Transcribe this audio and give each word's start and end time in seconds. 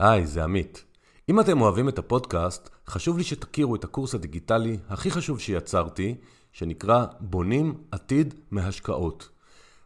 היי, 0.00 0.26
זה 0.26 0.44
עמית. 0.44 0.84
אם 1.28 1.40
אתם 1.40 1.60
אוהבים 1.60 1.88
את 1.88 1.98
הפודקאסט, 1.98 2.70
חשוב 2.88 3.18
לי 3.18 3.24
שתכירו 3.24 3.74
את 3.74 3.84
הקורס 3.84 4.14
הדיגיטלי 4.14 4.78
הכי 4.88 5.10
חשוב 5.10 5.40
שיצרתי, 5.40 6.14
שנקרא 6.52 7.06
בונים 7.20 7.74
עתיד 7.90 8.34
מהשקעות. 8.50 9.28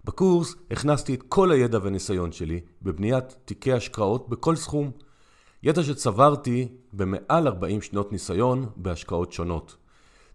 בקורס 0.04 0.54
הכנסתי 0.70 1.14
את 1.14 1.22
כל 1.28 1.50
הידע 1.50 1.78
והניסיון 1.82 2.32
שלי 2.32 2.60
בבניית 2.82 3.36
תיקי 3.44 3.72
השקעות 3.72 4.28
בכל 4.28 4.56
סכום. 4.56 4.90
ידע 5.62 5.82
שצברתי 5.82 6.68
במעל 6.92 7.46
40 7.46 7.82
שנות 7.82 8.12
ניסיון 8.12 8.66
בהשקעות 8.76 9.32
שונות. 9.32 9.76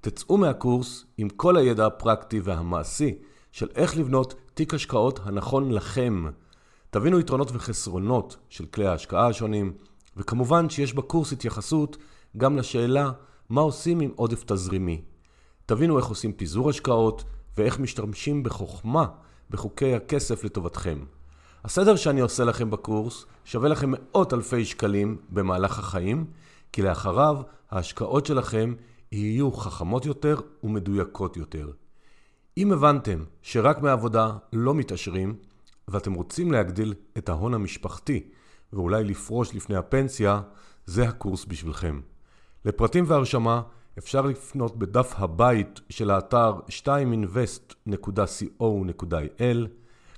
תצאו 0.02 0.38
מהקורס 0.38 1.06
עם 1.18 1.30
כל 1.30 1.58
הידע 1.58 1.86
הפרקטי 1.86 2.40
והמעשי 2.40 3.16
של 3.52 3.68
איך 3.76 3.98
לבנות 3.98 4.34
תיק 4.54 4.74
השקעות 4.74 5.20
הנכון 5.24 5.72
לכם. 5.72 6.26
תבינו 6.92 7.20
יתרונות 7.20 7.52
וחסרונות 7.54 8.38
של 8.50 8.66
כלי 8.66 8.88
ההשקעה 8.88 9.28
השונים, 9.28 9.74
וכמובן 10.18 10.70
שיש 10.70 10.94
בקורס 10.94 11.32
התייחסות 11.32 11.98
גם 12.38 12.58
לשאלה 12.58 13.12
מה 13.50 13.62
עושים 13.62 14.00
עם 14.00 14.12
עודף 14.16 14.44
תזרימי. 14.44 15.02
תבינו 15.66 15.98
איך 15.98 16.06
עושים 16.06 16.34
פיזור 16.34 16.70
השקעות 16.70 17.24
ואיך 17.58 17.80
משתמשים 17.80 18.44
בחוכמה 18.44 19.06
בחוקי 19.50 19.96
הכסף 19.96 20.44
לטובתכם. 20.44 21.00
הסדר 21.64 21.96
שאני 21.96 22.22
עושה 22.22 22.44
לכם 22.44 22.70
בקורס 22.70 23.26
שווה 23.46 23.70
לכם 23.70 23.92
מאות 23.92 24.34
אלפי 24.34 24.66
שקלים 24.66 25.18
במהלך 25.30 25.80
החיים, 25.80 26.26
כי 26.72 26.82
לאחריו 26.82 27.42
ההשקעות 27.72 28.26
שלכם 28.26 28.74
יהיו 29.12 29.52
חכמות 29.52 30.06
יותר 30.06 30.40
ומדויקות 30.64 31.38
יותר. 31.38 31.72
אם 32.58 32.72
הבנתם 32.72 33.24
שרק 33.42 33.82
מעבודה 33.82 34.32
לא 34.54 34.74
מתעשרים, 34.74 35.36
ואתם 35.90 36.14
רוצים 36.14 36.52
להגדיל 36.52 36.94
את 37.18 37.30
ההון 37.30 37.54
המשפחתי 37.54 38.24
ואולי 38.74 39.04
לפרוש 39.04 39.56
לפני 39.56 39.76
הפנסיה, 39.76 40.42
זה 40.86 41.08
הקורס 41.08 41.46
בשבילכם. 41.46 42.00
לפרטים 42.66 43.04
והרשמה 43.08 43.62
אפשר 43.98 44.22
לפנות 44.22 44.78
בדף 44.78 45.14
הבית 45.18 45.82
של 45.90 46.12
האתר 46.12 46.60
2invest.co.il 46.70 49.68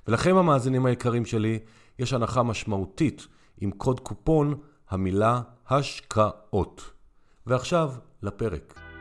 ולכם 0.08 0.36
המאזינים 0.36 0.86
היקרים 0.86 1.24
שלי, 1.24 1.58
יש 1.98 2.12
הנחה 2.12 2.42
משמעותית 2.42 3.26
עם 3.60 3.70
קוד 3.70 4.00
קופון 4.00 4.54
המילה 4.90 5.40
השקעות. 5.68 6.90
ועכשיו 7.46 7.92
לפרק. 8.22 8.91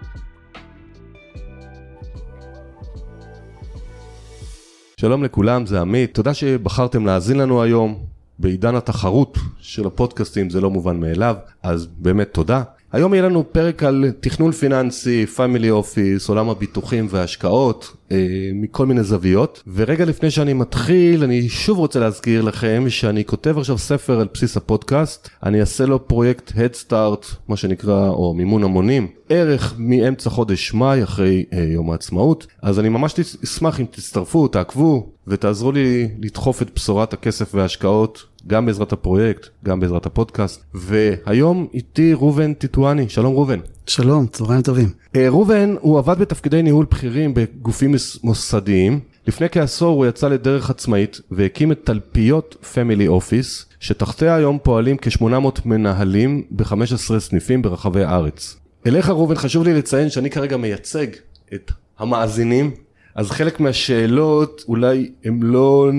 שלום 5.02 5.24
לכולם, 5.24 5.66
זה 5.66 5.82
עמית, 5.82 6.14
תודה 6.14 6.34
שבחרתם 6.34 7.06
להאזין 7.06 7.38
לנו 7.38 7.62
היום. 7.62 7.98
בעידן 8.40 8.76
התחרות 8.76 9.38
של 9.60 9.88
הפודקאסטים 9.88 10.50
זה 10.50 10.62
לא 10.62 10.70
מובן 10.70 11.00
מאליו, 11.00 11.36
אז 11.64 11.88
באמת 11.98 12.30
תודה. 12.32 12.64
היום 12.94 13.14
יהיה 13.14 13.24
לנו 13.24 13.44
פרק 13.52 13.84
על 13.84 14.12
תכנון 14.20 14.52
פיננסי, 14.52 15.26
family 15.26 15.70
office, 15.70 16.30
עולם 16.30 16.50
הביטוחים 16.50 17.08
וההשקעות, 17.10 17.96
אה, 18.12 18.18
מכל 18.54 18.86
מיני 18.86 19.04
זוויות. 19.04 19.64
ורגע 19.74 20.06
לפני 20.06 20.32
שאני 20.32 20.54
מתחיל, 20.54 21.24
אני 21.24 21.50
שוב 21.50 21.78
רוצה 21.78 22.00
להזכיר 22.00 22.42
לכם 22.42 22.86
שאני 22.90 23.26
כותב 23.26 23.58
עכשיו 23.58 23.78
ספר 23.78 24.20
על 24.20 24.28
בסיס 24.34 24.58
הפודקאסט, 24.58 25.30
אני 25.44 25.60
אעשה 25.60 25.86
לו 25.86 26.08
פרויקט 26.08 26.52
Head 26.52 26.88
Start, 26.88 27.36
מה 27.48 27.58
שנקרא, 27.58 28.10
או 28.10 28.34
מימון 28.34 28.64
המונים, 28.64 29.08
הרץ 29.30 29.76
מאמצע 29.78 30.30
חודש 30.30 30.74
מאי, 30.74 31.04
אחרי 31.04 31.46
אה, 31.54 31.60
יום 31.60 31.92
העצמאות. 31.92 32.48
אז 32.62 32.80
אני 32.80 32.90
ממש 32.90 33.20
אשמח 33.44 33.80
אם 33.80 33.86
תצטרפו, 33.92 34.48
תעקבו, 34.48 35.10
ותעזרו 35.28 35.72
לי 35.72 36.08
לדחוף 36.20 36.62
את 36.62 36.70
בשורת 36.76 37.14
הכסף 37.14 37.56
וההשקעות 37.56 38.24
גם 38.48 38.66
בעזרת 38.66 38.92
הפרויקט, 38.94 39.50
גם 39.66 39.80
בעזרת 39.80 40.06
הפודקאסט. 40.06 40.64
והיום 40.74 41.68
איתי 41.74 42.14
ראובן 42.14 42.54
טיטואני, 42.54 43.10
שלום 43.10 43.34
ראובן. 43.34 43.60
שלום, 43.88 44.28
צהריים 44.28 44.62
טובים. 44.62 44.90
אה, 45.16 45.30
ראובן, 45.30 45.76
הוא 45.82 46.00
עבד 46.00 46.20
בתפקידי 46.20 46.62
ניהול 46.62 46.86
בכירים 46.92 47.34
בגופים 47.34 47.96
מוסדיים. 48.24 49.00
לפני 49.28 49.50
כעשור 49.50 49.96
הוא 49.96 50.06
יצא 50.06 50.28
לדרך 50.28 50.70
עצמאית 50.70 51.22
והקים 51.32 51.72
את 51.72 51.80
תלפיות 51.84 52.56
פמילי 52.74 53.08
אופיס, 53.08 53.66
שתחתיה 53.80 54.36
היום 54.36 54.58
פועלים 54.64 54.98
כ-800 55.02 55.62
מנהלים 55.66 56.44
ב-15 56.52 57.20
סניפים 57.20 57.62
ברחבי 57.62 58.04
הארץ. 58.04 58.58
אליך 58.88 59.10
ראובן 59.10 59.36
חשוב 59.36 59.64
לי 59.64 59.74
לציין 59.74 60.10
שאני 60.10 60.30
כרגע 60.30 60.58
מייצג 60.58 61.08
את 61.54 61.72
המאזינים, 62.00 62.72
אז 63.16 63.32
חלק 63.32 63.60
מהשאלות 63.60 64.66
אולי 64.68 65.12
הם 65.24 65.44
לא 65.44 65.92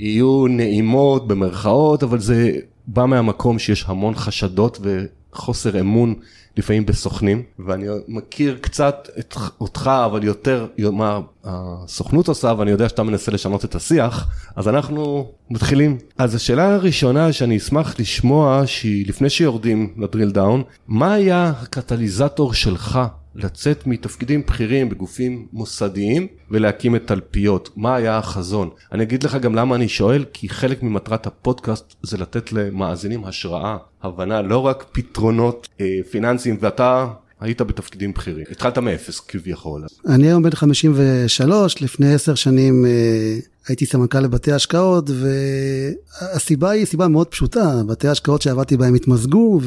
יהיו 0.00 0.46
נעימות 0.48 1.28
במרכאות, 1.28 2.02
אבל 2.02 2.18
זה 2.18 2.52
בא 2.86 3.06
מהמקום 3.06 3.58
שיש 3.58 3.84
המון 3.88 4.14
חשדות 4.14 4.80
וחוסר 4.82 5.80
אמון 5.80 6.14
לפעמים 6.56 6.86
בסוכנים, 6.86 7.42
ואני 7.58 7.86
מכיר 8.08 8.58
קצת 8.60 9.08
את, 9.18 9.36
אותך, 9.60 9.90
אבל 10.06 10.24
יותר 10.24 10.66
מה 10.92 11.20
הסוכנות 11.44 12.28
עושה, 12.28 12.52
ואני 12.58 12.70
יודע 12.70 12.88
שאתה 12.88 13.02
מנסה 13.02 13.32
לשנות 13.32 13.64
את 13.64 13.74
השיח, 13.74 14.28
אז 14.56 14.68
אנחנו 14.68 15.30
מתחילים. 15.50 15.98
אז 16.18 16.34
השאלה 16.34 16.74
הראשונה 16.74 17.32
שאני 17.32 17.56
אשמח 17.56 17.94
לשמוע, 18.00 18.62
שהיא 18.66 19.08
לפני 19.08 19.30
שיורדים 19.30 19.94
לדריל 19.98 20.30
דאון, 20.30 20.62
מה 20.88 21.14
היה 21.14 21.52
הקטליזטור 21.62 22.54
שלך 22.54 23.00
לצאת 23.34 23.86
מתפקידים 23.86 24.42
בכירים 24.46 24.88
בגופים 24.88 25.46
מוסדיים 25.52 26.26
ולהקים 26.50 26.96
את 26.96 27.06
תלפיות. 27.06 27.70
מה 27.76 27.94
היה 27.94 28.18
החזון? 28.18 28.70
אני 28.92 29.02
אגיד 29.02 29.22
לך 29.22 29.34
גם 29.36 29.54
למה 29.54 29.74
אני 29.74 29.88
שואל, 29.88 30.24
כי 30.32 30.48
חלק 30.48 30.82
ממטרת 30.82 31.26
הפודקאסט 31.26 31.94
זה 32.02 32.18
לתת 32.18 32.52
למאזינים 32.52 33.24
השראה, 33.24 33.76
הבנה, 34.02 34.42
לא 34.42 34.66
רק 34.66 34.84
פתרונות 34.92 35.68
אה, 35.80 35.98
פיננסיים, 36.10 36.56
ואתה 36.60 37.06
היית 37.40 37.62
בתפקידים 37.62 38.12
בכירים. 38.12 38.44
התחלת 38.50 38.78
מאפס 38.78 39.20
כביכול. 39.20 39.84
אני 40.08 40.26
היום 40.26 40.42
בן 40.42 40.50
53, 40.50 41.82
לפני 41.82 42.14
עשר 42.14 42.34
שנים 42.34 42.86
אה, 42.86 43.38
הייתי 43.68 43.86
סמנכ"ל 43.86 44.20
לבתי 44.20 44.52
השקעות, 44.52 45.10
והסיבה 45.10 46.70
היא 46.70 46.84
סיבה 46.84 47.08
מאוד 47.08 47.26
פשוטה, 47.26 47.82
בתי 47.86 48.08
השקעות 48.08 48.42
שעבדתי 48.42 48.76
בהם 48.76 48.94
התמזגו, 48.94 49.60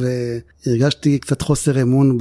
והרגשתי 0.66 1.20
קצת 1.20 1.42
חוסר 1.42 1.82
אמון 1.82 2.18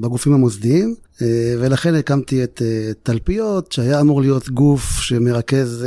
בגופים 0.00 0.32
המוסדיים, 0.32 0.94
אה, 1.22 1.54
ולכן 1.58 1.94
הקמתי 1.94 2.44
את 2.44 2.62
אה, 2.64 2.92
תלפיות, 3.02 3.72
שהיה 3.72 4.00
אמור 4.00 4.20
להיות 4.20 4.48
גוף 4.48 5.00
שמרכז 5.00 5.86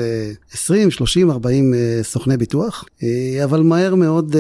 20, 0.51 0.91
30, 0.91 1.31
40 1.31 1.73
סוכני 2.01 2.37
ביטוח, 2.37 2.85
אבל 3.43 3.61
מהר 3.61 3.95
מאוד 3.95 4.35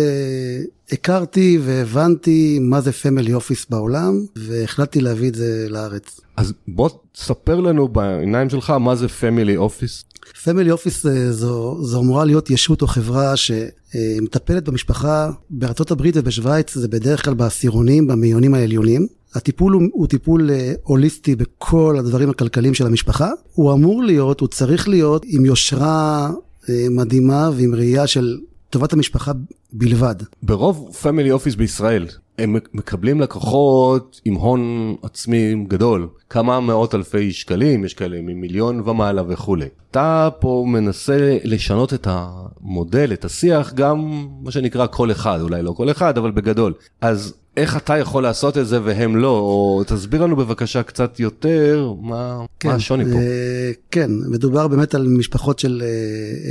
הכרתי 0.91 1.59
והבנתי 1.61 2.59
מה 2.61 2.81
זה 2.81 2.91
family 2.91 3.33
office 3.33 3.65
בעולם, 3.69 4.25
והחלטתי 4.35 5.01
להביא 5.01 5.29
את 5.29 5.35
זה 5.35 5.67
לארץ. 5.69 6.19
אז 6.37 6.53
בוא 6.67 6.89
תספר 7.11 7.59
לנו 7.59 7.87
בעיניים 7.87 8.49
שלך 8.49 8.69
מה 8.69 8.95
זה 8.95 9.07
family 9.07 9.57
office. 9.57 10.03
family 10.43 10.71
office 10.71 11.05
זו, 11.31 11.83
זו 11.83 11.99
אמורה 11.99 12.25
להיות 12.25 12.49
ישות 12.49 12.81
או 12.81 12.87
חברה 12.87 13.33
שמטפלת 13.35 14.69
במשפחה 14.69 15.31
בארצות 15.49 15.91
הברית 15.91 16.17
ובשוויץ, 16.17 16.75
זה 16.75 16.87
בדרך 16.87 17.25
כלל 17.25 17.33
בעשירונים, 17.33 18.07
במאיונים 18.07 18.53
העליונים. 18.53 19.07
הטיפול 19.35 19.73
הוא, 19.73 19.81
הוא 19.91 20.07
טיפול 20.07 20.51
אה, 20.51 20.73
הוליסטי 20.83 21.35
בכל 21.35 21.95
הדברים 21.99 22.29
הכלכליים 22.29 22.73
של 22.73 22.85
המשפחה. 22.85 23.29
הוא 23.53 23.73
אמור 23.73 24.03
להיות, 24.03 24.39
הוא 24.39 24.49
צריך 24.49 24.87
להיות 24.87 25.25
עם 25.27 25.45
יושרה 25.45 26.29
אה, 26.69 26.87
מדהימה 26.89 27.49
ועם 27.55 27.75
ראייה 27.75 28.07
של 28.07 28.37
טובת 28.69 28.93
המשפחה 28.93 29.31
בלבד. 29.73 30.15
ברוב 30.43 30.95
פמילי 31.01 31.31
אופיס 31.31 31.55
בישראל 31.55 32.07
הם 32.37 32.55
מקבלים 32.73 33.21
לקוחות 33.21 34.21
עם 34.25 34.33
הון 34.33 34.95
עצמי 35.03 35.65
גדול, 35.67 36.09
כמה 36.29 36.59
מאות 36.59 36.95
אלפי 36.95 37.31
שקלים, 37.31 37.85
יש 37.85 37.93
כאלה 37.93 38.17
ממיליון 38.21 38.89
ומעלה 38.89 39.23
וכולי. 39.27 39.65
אתה 39.91 40.29
פה 40.39 40.65
מנסה 40.67 41.37
לשנות 41.43 41.93
את 41.93 42.07
המודל, 42.09 43.13
את 43.13 43.25
השיח, 43.25 43.73
גם 43.73 44.27
מה 44.41 44.51
שנקרא 44.51 44.87
כל 44.87 45.11
אחד, 45.11 45.41
אולי 45.41 45.61
לא 45.61 45.71
כל 45.71 45.91
אחד, 45.91 46.17
אבל 46.17 46.31
בגדול. 46.31 46.73
אז 47.01 47.33
איך 47.59 47.77
אתה 47.77 47.97
יכול 47.97 48.23
לעשות 48.23 48.57
את 48.57 48.67
זה 48.67 48.79
והם 48.83 49.15
לא, 49.15 49.39
או 49.39 49.83
תסביר 49.87 50.23
לנו 50.23 50.35
בבקשה 50.35 50.83
קצת 50.83 51.19
יותר 51.19 51.93
מה, 52.01 52.45
כן, 52.59 52.69
מה 52.69 52.75
השוני 52.75 53.05
פה. 53.05 53.17
אה, 53.17 53.71
כן, 53.91 54.11
מדובר 54.11 54.67
באמת 54.67 54.95
על 54.95 55.07
משפחות 55.07 55.59
של 55.59 55.83
אה, 55.85 55.87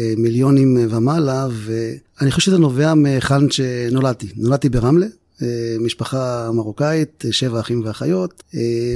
אה, 0.00 0.14
מיליונים 0.16 0.76
ומעלה, 0.90 1.46
ואני 1.50 2.30
חושב 2.30 2.46
שזה 2.46 2.58
נובע 2.58 2.94
מהיכן 2.94 3.50
שנולדתי. 3.50 4.26
נולדתי 4.36 4.68
ברמלה, 4.68 5.06
משפחה 5.80 6.50
מרוקאית, 6.52 7.24
שבע 7.30 7.60
אחים 7.60 7.82
ואחיות, 7.84 8.42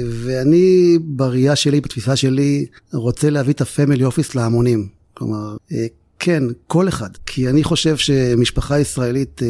ואני 0.09 0.97
בראייה 1.01 1.55
שלי, 1.55 1.81
בתפיסה 1.81 2.15
שלי, 2.15 2.65
רוצה 2.93 3.29
להביא 3.29 3.53
את 3.53 3.61
הפמילי 3.61 4.05
אופיס 4.05 4.35
להמונים. 4.35 4.87
כלומר, 5.13 5.55
כן, 6.19 6.43
כל 6.67 6.87
אחד. 6.87 7.09
כי 7.25 7.49
אני 7.49 7.63
חושב 7.63 7.97
שמשפחה 7.97 8.79
ישראלית 8.79 9.41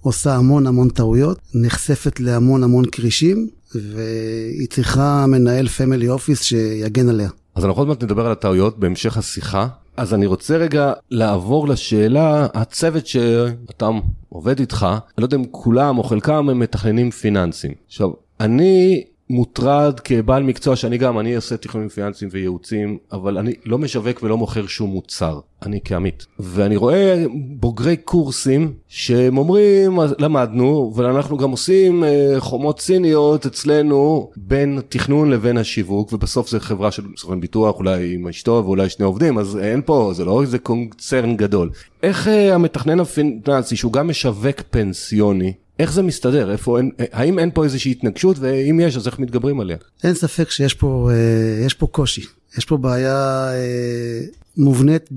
עושה 0.00 0.36
המון 0.36 0.66
המון 0.66 0.88
טעויות, 0.88 1.38
נחשפת 1.54 2.20
להמון 2.20 2.62
המון 2.62 2.84
כרישים, 2.92 3.48
והיא 3.74 4.68
צריכה 4.70 5.26
מנהל 5.28 5.68
family 5.68 6.08
office 6.08 6.42
שיגן 6.42 7.08
עליה. 7.08 7.30
אז 7.54 7.64
אנחנו 7.64 7.80
עוד 7.80 7.88
מעט 7.88 8.02
נדבר 8.04 8.26
על 8.26 8.32
הטעויות 8.32 8.78
בהמשך 8.78 9.16
השיחה. 9.16 9.68
אז 9.96 10.14
אני 10.14 10.26
רוצה 10.26 10.56
רגע 10.56 10.92
לעבור 11.10 11.68
לשאלה, 11.68 12.46
הצוות 12.54 13.06
שאתה 13.06 13.88
עובד 14.28 14.60
איתך, 14.60 14.86
אני 14.90 14.98
לא 15.18 15.24
יודע 15.24 15.36
אם 15.36 15.44
כולם 15.50 15.98
או 15.98 16.02
חלקם 16.02 16.48
הם 16.48 16.58
מתכננים 16.58 17.10
פיננסים. 17.10 17.72
עכשיו, 17.86 18.10
אני 18.40 19.04
מוטרד 19.30 20.00
כבעל 20.00 20.42
מקצוע 20.42 20.76
שאני 20.76 20.98
גם, 20.98 21.18
אני 21.18 21.34
עושה 21.34 21.56
תכנונים 21.56 21.88
פיננסיים 21.88 22.30
וייעוצים, 22.32 22.98
אבל 23.12 23.38
אני 23.38 23.52
לא 23.64 23.78
משווק 23.78 24.22
ולא 24.22 24.36
מוכר 24.38 24.66
שום 24.66 24.90
מוצר, 24.90 25.40
אני 25.62 25.80
כעמית. 25.84 26.26
ואני 26.38 26.76
רואה 26.76 27.24
בוגרי 27.34 27.96
קורסים 27.96 28.72
שהם 28.88 29.38
אומרים, 29.38 29.98
למדנו, 30.18 30.92
ואנחנו 30.96 31.36
גם 31.36 31.50
עושים 31.50 32.04
אה, 32.04 32.34
חומות 32.38 32.78
סיניות 32.78 33.46
אצלנו 33.46 34.30
בין 34.36 34.80
תכנון 34.88 35.30
לבין 35.30 35.56
השיווק, 35.56 36.12
ובסוף 36.12 36.48
זה 36.48 36.60
חברה 36.60 36.90
של 36.90 37.02
סוכן 37.16 37.40
ביטוח, 37.40 37.76
אולי 37.76 38.14
עם 38.14 38.28
אשתו 38.28 38.62
ואולי 38.64 38.88
שני 38.88 39.04
עובדים, 39.04 39.38
אז 39.38 39.58
אין 39.58 39.82
פה, 39.84 40.10
זה 40.14 40.24
לא 40.24 40.42
איזה 40.42 40.58
קונצרן 40.58 41.36
גדול. 41.36 41.70
איך 42.02 42.28
אה, 42.28 42.54
המתכנן 42.54 43.00
הפיננסי, 43.00 43.76
שהוא 43.76 43.92
גם 43.92 44.08
משווק 44.08 44.62
פנסיוני, 44.70 45.52
איך 45.80 45.92
זה 45.92 46.02
מסתדר? 46.02 46.50
איפה 46.50 46.78
אין, 46.78 46.90
האם 47.12 47.38
אין 47.38 47.50
פה 47.54 47.64
איזושהי 47.64 47.90
התנגשות, 47.90 48.36
ואם 48.40 48.80
יש, 48.80 48.96
אז 48.96 49.06
איך 49.06 49.18
מתגברים 49.18 49.60
עליה? 49.60 49.76
אין 50.04 50.14
ספק 50.14 50.50
שיש 50.50 50.74
פה, 50.74 51.10
אה, 51.12 51.64
יש 51.66 51.74
פה 51.74 51.86
קושי. 51.86 52.22
יש 52.58 52.64
פה 52.64 52.76
בעיה 52.76 53.48
אה, 53.52 54.20
מובנית 54.56 55.08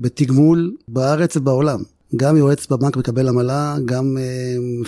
בתגמול 0.00 0.72
בארץ 0.88 1.36
ובעולם. 1.36 1.82
גם 2.16 2.36
יועץ 2.36 2.66
בבנק 2.66 2.96
מקבל 2.96 3.28
עמלה, 3.28 3.76
גם 3.84 4.16
אה, 4.20 4.22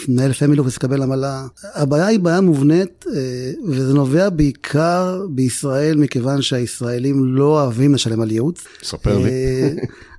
מנהל 0.08 0.32
פמילי 0.32 0.62
מקבל 0.62 1.02
עמלה. 1.02 1.46
הבעיה 1.74 2.06
היא 2.06 2.20
בעיה 2.20 2.40
מובנית, 2.40 3.04
וזה 3.68 3.94
נובע 3.94 4.28
בעיקר 4.28 5.26
בישראל, 5.30 5.96
מכיוון 5.96 6.42
שהישראלים 6.42 7.34
לא 7.34 7.44
אוהבים 7.44 7.94
לשלם 7.94 8.20
על 8.20 8.30
ייעוץ. 8.30 8.64
ספר 8.82 9.18
לי. 9.18 9.30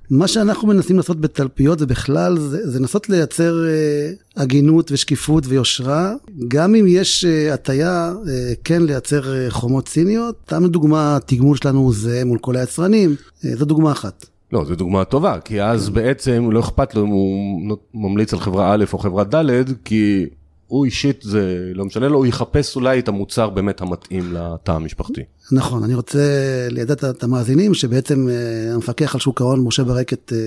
מה 0.09 0.27
שאנחנו 0.27 0.67
מנסים 0.67 0.97
לעשות 0.97 1.21
בתלפיות 1.21 1.81
ובכלל 1.81 2.37
זה, 2.37 2.69
זה 2.69 2.79
לנסות 2.79 3.09
לייצר 3.09 3.65
אה, 3.67 4.11
הגינות 4.37 4.91
ושקיפות 4.91 5.43
ויושרה, 5.47 6.13
גם 6.47 6.75
אם 6.75 6.85
יש 6.87 7.25
אה, 7.25 7.53
הטיה 7.53 8.13
אה, 8.27 8.53
כן 8.63 8.83
לייצר 8.83 9.35
אה, 9.35 9.51
חומות 9.51 9.85
ציניות, 9.85 10.35
סתם 10.45 10.63
לדוגמה 10.65 11.15
התגמול 11.15 11.57
שלנו 11.57 11.93
זה 11.93 12.25
מול 12.25 12.39
כל 12.39 12.55
היצרנים, 12.55 13.15
אה, 13.45 13.55
זו 13.55 13.65
דוגמה 13.65 13.91
אחת. 13.91 14.25
לא, 14.51 14.65
זו 14.65 14.75
דוגמה 14.75 15.05
טובה, 15.05 15.39
כי 15.39 15.61
אז 15.61 15.89
בעצם 15.89 16.49
לא 16.51 16.59
אכפת 16.59 16.95
לו 16.95 17.03
אם 17.05 17.09
הוא 17.09 17.77
ממליץ 17.93 18.33
על 18.33 18.39
חברה 18.39 18.73
א' 18.73 18.85
או 18.93 18.97
חברה 18.97 19.23
ד', 19.23 19.73
כי 19.85 20.25
הוא 20.73 20.85
אישית 20.85 21.21
זה 21.23 21.71
לא 21.73 21.85
משנה 21.85 22.07
לו, 22.07 22.17
הוא 22.17 22.25
יחפש 22.25 22.75
אולי 22.75 22.99
את 22.99 23.07
המוצר 23.07 23.49
באמת 23.49 23.81
המתאים 23.81 24.33
לתא 24.33 24.71
המשפחתי. 24.71 25.21
נכון, 25.51 25.83
אני 25.83 25.95
רוצה 25.95 26.19
לידע 26.69 26.93
את 26.93 27.23
המאזינים 27.23 27.73
שבעצם 27.73 28.27
אה, 28.29 28.73
המפקח 28.73 29.15
על 29.15 29.21
שוק 29.21 29.41
ההון, 29.41 29.59
משה 29.59 29.83
ברקת, 29.83 30.33
אה, 30.33 30.37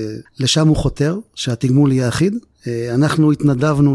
לשם 0.40 0.68
הוא 0.68 0.76
חותר, 0.76 1.18
שהתגמול 1.34 1.92
יהיה 1.92 2.08
אחיד. 2.08 2.34
אה, 2.66 2.94
אנחנו 2.94 3.32
התנדבנו 3.32 3.94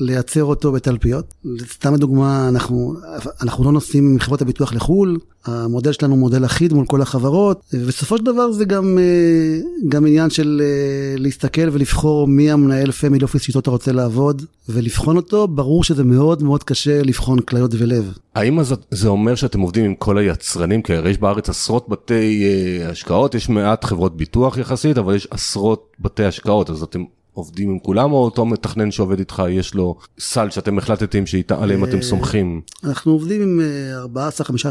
לייצר 0.00 0.44
אותו 0.44 0.72
בתלפיות. 0.72 1.34
סתם 1.72 1.94
לדוגמה, 1.94 2.48
אנחנו, 2.48 2.94
אנחנו 3.42 3.64
לא 3.64 3.72
נוסעים 3.72 4.12
עם 4.12 4.18
חברות 4.18 4.42
הביטוח 4.42 4.72
לחו"ל, 4.74 5.18
המודל 5.44 5.92
שלנו 5.92 6.12
הוא 6.12 6.20
מודל 6.20 6.44
אחיד 6.44 6.72
מול 6.72 6.86
כל 6.86 7.02
החברות, 7.02 7.60
ובסופו 7.72 8.18
של 8.18 8.24
דבר 8.24 8.52
זה 8.52 8.64
גם, 8.64 8.98
אה, 8.98 9.58
גם 9.88 10.06
עניין 10.06 10.30
של 10.30 10.62
אה, 10.64 11.14
להסתכל 11.18 11.68
ולבחור 11.72 12.28
מי 12.28 12.50
המנהל 12.50 12.92
family 12.92 13.22
office 13.22 13.42
שאיתו 13.42 13.58
אתה 13.58 13.70
רוצה 13.70 13.92
לעבוד, 13.92 14.42
ולבחון 14.68 15.16
אותו, 15.16 15.48
ברור 15.48 15.84
שזה 15.84 16.04
מאוד 16.04 16.42
מאוד 16.42 16.62
קשה 16.64 17.02
לבחון 17.02 17.40
כליות 17.40 17.70
ולב. 17.78 18.12
האם 18.34 18.58
זה 18.90 19.08
אומר 19.08 19.34
שאתם 19.34 19.60
עובדים 19.60 19.84
עם 19.84 19.94
כל 19.94 20.18
היצרנים? 20.18 20.82
כי 20.82 20.94
הרי 20.94 21.10
יש 21.10 21.18
בארץ 21.18 21.48
עשרות 21.48 21.88
בתי 21.88 22.44
אה, 22.44 22.90
השקעות, 22.90 23.34
יש 23.34 23.48
מעט 23.48 23.84
חברות 23.84 24.16
ביטוח 24.16 24.58
יחסית, 24.58 24.98
אבל 24.98 25.14
יש 25.14 25.28
עשרות 25.30 25.86
בתי 26.00 26.24
השקעות, 26.24 26.70
אז 26.70 26.82
אתם 26.82 27.04
עובדים 27.32 27.70
עם 27.70 27.78
כולם, 27.78 28.12
או 28.12 28.24
אותו 28.24 28.46
מתכנן 28.46 28.90
שעובד 28.90 29.18
איתך, 29.18 29.42
יש 29.50 29.74
לו 29.74 29.96
סל 30.18 30.50
שאתם 30.50 30.78
החלטתם 30.78 31.26
שעליהם 31.26 31.84
אתם 31.84 32.02
סומכים? 32.02 32.60
אנחנו 32.84 33.12
עובדים 33.12 33.42
עם 33.42 33.60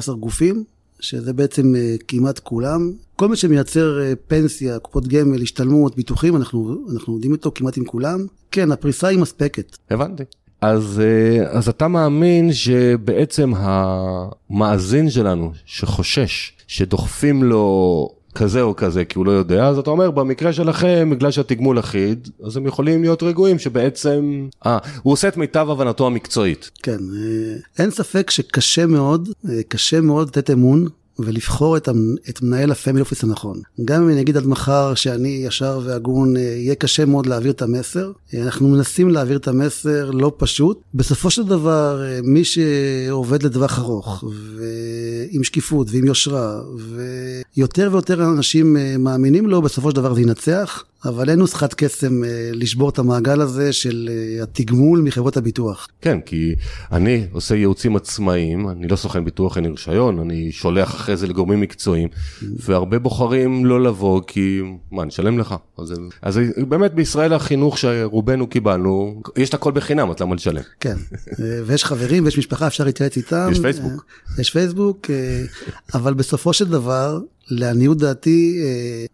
14-15 0.09 0.13
גופים, 0.13 0.63
שזה 0.99 1.33
בעצם 1.33 1.73
כמעט 2.07 2.39
כולם. 2.39 2.91
כל 3.15 3.27
מי 3.27 3.35
שמייצר 3.35 3.99
פנסיה, 4.27 4.79
קופות 4.79 5.07
גמל, 5.07 5.41
השתלמות, 5.41 5.95
ביטוחים, 5.95 6.35
אנחנו, 6.35 6.85
אנחנו 6.93 7.13
עובדים 7.13 7.33
איתו 7.33 7.51
כמעט 7.55 7.77
עם 7.77 7.85
כולם. 7.85 8.25
כן, 8.51 8.71
הפריסה 8.71 9.07
היא 9.07 9.19
מספקת. 9.19 9.77
הבנתי. 9.89 10.23
אז, 10.61 11.01
אז 11.49 11.69
אתה 11.69 11.87
מאמין 11.87 12.53
שבעצם 12.53 13.53
המאזין 13.55 15.09
שלנו, 15.09 15.51
שחושש, 15.65 16.53
שדוחפים 16.67 17.43
לו 17.43 18.09
כזה 18.35 18.61
או 18.61 18.75
כזה 18.75 19.05
כי 19.05 19.17
הוא 19.17 19.25
לא 19.25 19.31
יודע, 19.31 19.67
אז 19.67 19.77
אתה 19.77 19.89
אומר 19.89 20.11
במקרה 20.11 20.53
שלכם, 20.53 21.09
בגלל 21.11 21.31
שהתגמול 21.31 21.79
אחיד, 21.79 22.29
אז 22.45 22.57
הם 22.57 22.67
יכולים 22.67 23.01
להיות 23.01 23.23
רגועים 23.23 23.59
שבעצם, 23.59 24.47
אה, 24.65 24.77
הוא 25.03 25.13
עושה 25.13 25.27
את 25.27 25.37
מיטב 25.37 25.69
הבנתו 25.69 26.07
המקצועית. 26.07 26.71
כן, 26.83 26.91
אה, 26.91 27.55
אין 27.79 27.91
ספק 27.91 28.29
שקשה 28.29 28.85
מאוד, 28.85 29.29
אה, 29.49 29.59
קשה 29.67 30.01
מאוד 30.01 30.27
לתת 30.27 30.49
אמון 30.49 30.87
ולבחור 31.19 31.77
את, 31.77 31.89
את 32.29 32.41
מנהל 32.41 32.71
הפמילי 32.71 32.99
אופיס 32.99 33.23
הנכון. 33.23 33.61
גם 33.85 34.03
אם 34.03 34.09
אני 34.09 34.21
אגיד 34.21 34.37
עד 34.37 34.47
מחר 34.47 34.93
שאני 34.95 35.43
ישר 35.47 35.79
והגון, 35.83 36.37
אה, 36.37 36.41
יהיה 36.41 36.75
קשה 36.75 37.05
מאוד 37.05 37.25
להעביר 37.25 37.51
את 37.51 37.61
המסר. 37.61 38.11
אה, 38.33 38.43
אנחנו 38.43 38.67
מנסים 38.67 39.09
להעביר 39.09 39.37
את 39.37 39.47
המסר, 39.47 40.11
לא 40.11 40.31
פשוט. 40.37 40.81
בסופו 40.93 41.29
של 41.29 41.43
דבר, 41.43 42.03
אה, 42.03 42.19
מי 42.23 42.43
שעובד 42.43 43.43
לטווח 43.43 43.79
ארוך, 43.79 44.23
ועם 44.55 45.43
שקיפות 45.43 45.87
ועם 45.91 46.05
יושרה, 46.05 46.61
ויותר 47.57 47.89
ויותר 47.91 48.23
אנשים 48.23 48.77
מאמינים 48.99 49.47
לו, 49.47 49.61
בסופו 49.61 49.89
של 49.89 49.95
דבר 49.95 50.13
זה 50.13 50.21
ינצח. 50.21 50.83
אבל 51.05 51.29
אין 51.29 51.39
נוסחת 51.39 51.73
קסם 51.73 52.23
אה, 52.23 52.49
לשבור 52.53 52.89
את 52.89 52.99
המעגל 52.99 53.41
הזה 53.41 53.73
של 53.73 54.09
אה, 54.11 54.43
התגמול 54.43 55.01
מחברות 55.01 55.37
הביטוח. 55.37 55.87
כן, 56.01 56.21
כי 56.21 56.55
אני 56.91 57.27
עושה 57.31 57.55
ייעוצים 57.55 57.95
עצמאיים, 57.95 58.69
אני 58.69 58.87
לא 58.87 58.95
סוכן 58.95 59.25
ביטוח, 59.25 59.57
אין 59.57 59.65
לי 59.65 59.71
רישיון, 59.71 60.19
אני 60.19 60.51
שולח 60.51 60.95
אחרי 60.95 61.17
זה 61.17 61.27
לגורמים 61.27 61.61
מקצועיים, 61.61 62.09
והרבה 62.41 62.99
בוחרים 62.99 63.65
לא 63.65 63.83
לבוא 63.83 64.21
כי, 64.27 64.61
מה, 64.91 65.01
אני 65.01 65.09
אשלם 65.09 65.39
לך? 65.39 65.55
אז, 65.77 65.93
אז 66.21 66.39
באמת 66.67 66.93
בישראל 66.93 67.33
החינוך 67.33 67.77
שרובנו 67.77 68.47
קיבלנו, 68.47 69.21
יש 69.37 69.49
את 69.49 69.53
הכל 69.53 69.71
בחינם, 69.71 70.09
אז 70.09 70.15
למה 70.19 70.35
לשלם? 70.35 70.61
כן, 70.79 70.95
אה, 71.39 71.61
ויש 71.65 71.85
חברים 71.85 72.25
ויש 72.25 72.37
משפחה, 72.37 72.67
אפשר 72.67 72.83
להתייעץ 72.83 73.17
איתם. 73.17 73.49
יש 73.51 73.59
פייסבוק. 73.59 74.05
יש 74.39 74.49
פייסבוק, 74.49 75.07
אבל 75.93 76.13
בסופו 76.13 76.53
של 76.53 76.65
דבר, 76.65 77.19
לעניות 77.49 77.97
דעתי, 77.97 78.61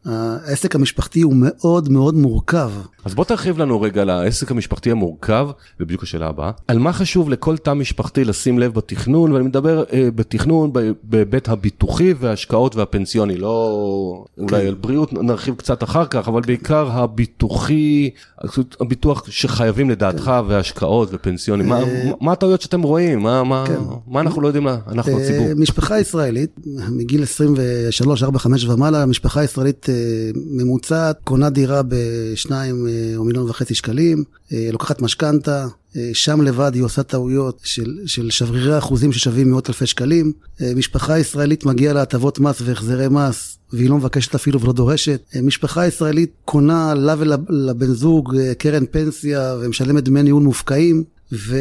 אה, 0.06 0.38
העסק 0.46 0.76
המשפחתי 0.76 1.22
הוא 1.22 1.34
מאוד 1.38 1.92
מאוד 1.92 2.16
מורכב. 2.16 2.72
אז 3.06 3.16
בוא 3.16 3.26
תרחיב 3.26 3.58
לנו 3.58 3.82
רגע 3.82 4.02
על 4.02 4.10
העסק 4.10 4.52
המשפחתי 4.52 4.92
המורכב, 4.92 5.48
ובדיוק 5.80 6.04
השאלה 6.04 6.28
הבאה, 6.28 6.52
על 6.68 6.80
מה 6.80 6.94
חשוב 6.94 7.30
לכל 7.30 7.58
תא 7.58 7.74
משפחתי 7.74 8.26
לשים 8.26 8.60
לב 8.60 8.74
בתכנון, 8.74 9.32
ואני 9.32 9.46
מדבר 9.46 9.84
אה, 9.94 10.10
בתכנון 10.16 10.72
בהיבט 11.04 11.50
הביטוחי 11.50 12.14
וההשקעות 12.20 12.76
והפנסיוני, 12.76 13.38
לא 13.38 14.26
כן. 14.36 14.42
אולי 14.42 14.68
על 14.68 14.74
בריאות 14.74 15.14
נרחיב 15.14 15.56
קצת 15.56 15.84
אחר 15.84 16.06
כך, 16.06 16.28
אבל 16.28 16.42
בעיקר 16.42 16.90
הביטוחי, 16.92 18.10
הביטוח 18.80 19.24
שחייבים 19.30 19.90
לדעתך, 19.90 20.24
כן. 20.24 20.42
והשקעות 20.48 21.10
ופנסיוני, 21.12 21.64
מה, 21.64 21.82
אה, 21.82 22.12
מה 22.22 22.32
הטעויות 22.32 22.62
שאתם 22.62 22.82
רואים, 22.82 23.20
מה, 23.20 23.44
מה, 23.44 23.64
כן. 23.68 23.80
מה 24.08 24.20
אנחנו 24.22 24.42
לא 24.42 24.48
יודעים, 24.48 24.68
אנחנו 24.68 25.20
הציבור? 25.20 25.48
משפחה 25.56 26.00
ישראלית, 26.00 26.60
מגיל 26.92 27.24
23, 27.24 28.24
4, 28.26 28.40
5 28.40 28.66
ומעלה, 28.66 29.06
משפחה 29.06 29.44
ישראלית 29.44 29.90
אה, 29.90 29.94
ממוצעת, 30.36 31.18
קונה 31.24 31.50
דירה 31.50 31.82
בשניים 31.88 32.88
אה, 32.88 33.18
או 33.18 33.24
מיליון 33.24 33.50
וחצי 33.50 33.76
שקלים, 33.76 34.24
אה, 34.54 34.70
לוקחת 34.72 35.02
משכנתה, 35.02 35.68
שם 36.14 36.42
לבד 36.42 36.72
היא 36.74 36.84
עושה 36.84 37.04
טעויות 37.04 37.60
של, 37.64 38.00
של 38.06 38.30
שברירי 38.30 38.78
אחוזים 38.78 39.14
ששווים 39.14 39.52
מאות 39.52 39.70
אלפי 39.70 39.86
שקלים. 39.86 40.32
משפחה 40.76 41.20
ישראלית 41.20 41.66
מגיעה 41.66 41.94
לה 41.94 42.02
הטבות 42.02 42.40
מס 42.40 42.62
והחזרי 42.62 43.08
מס, 43.08 43.58
והיא 43.74 43.90
לא 43.90 43.98
מבקשת 43.98 44.36
אפילו 44.36 44.62
ולא 44.62 44.74
דורשת. 44.74 45.22
משפחה 45.44 45.88
ישראלית 45.88 46.32
קונה 46.46 46.94
לה 46.94 47.16
ולבן 47.18 47.94
זוג 47.94 48.36
קרן 48.58 48.86
פנסיה 48.92 49.56
ומשלמת 49.62 50.04
דמי 50.04 50.24
ניהול 50.24 50.44
מופקעים, 50.44 51.04
ו, 51.32 51.58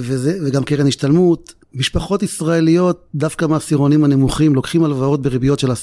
וזה, 0.00 0.38
וגם 0.44 0.64
קרן 0.64 0.86
השתלמות. 0.86 1.54
משפחות 1.74 2.22
ישראליות, 2.22 3.04
דווקא 3.14 3.44
מהעשירונים 3.44 4.04
הנמוכים, 4.04 4.54
לוקחים 4.54 4.84
הלוואות 4.84 5.22
בריביות 5.22 5.58
של 5.58 5.70
10%, 5.70 5.74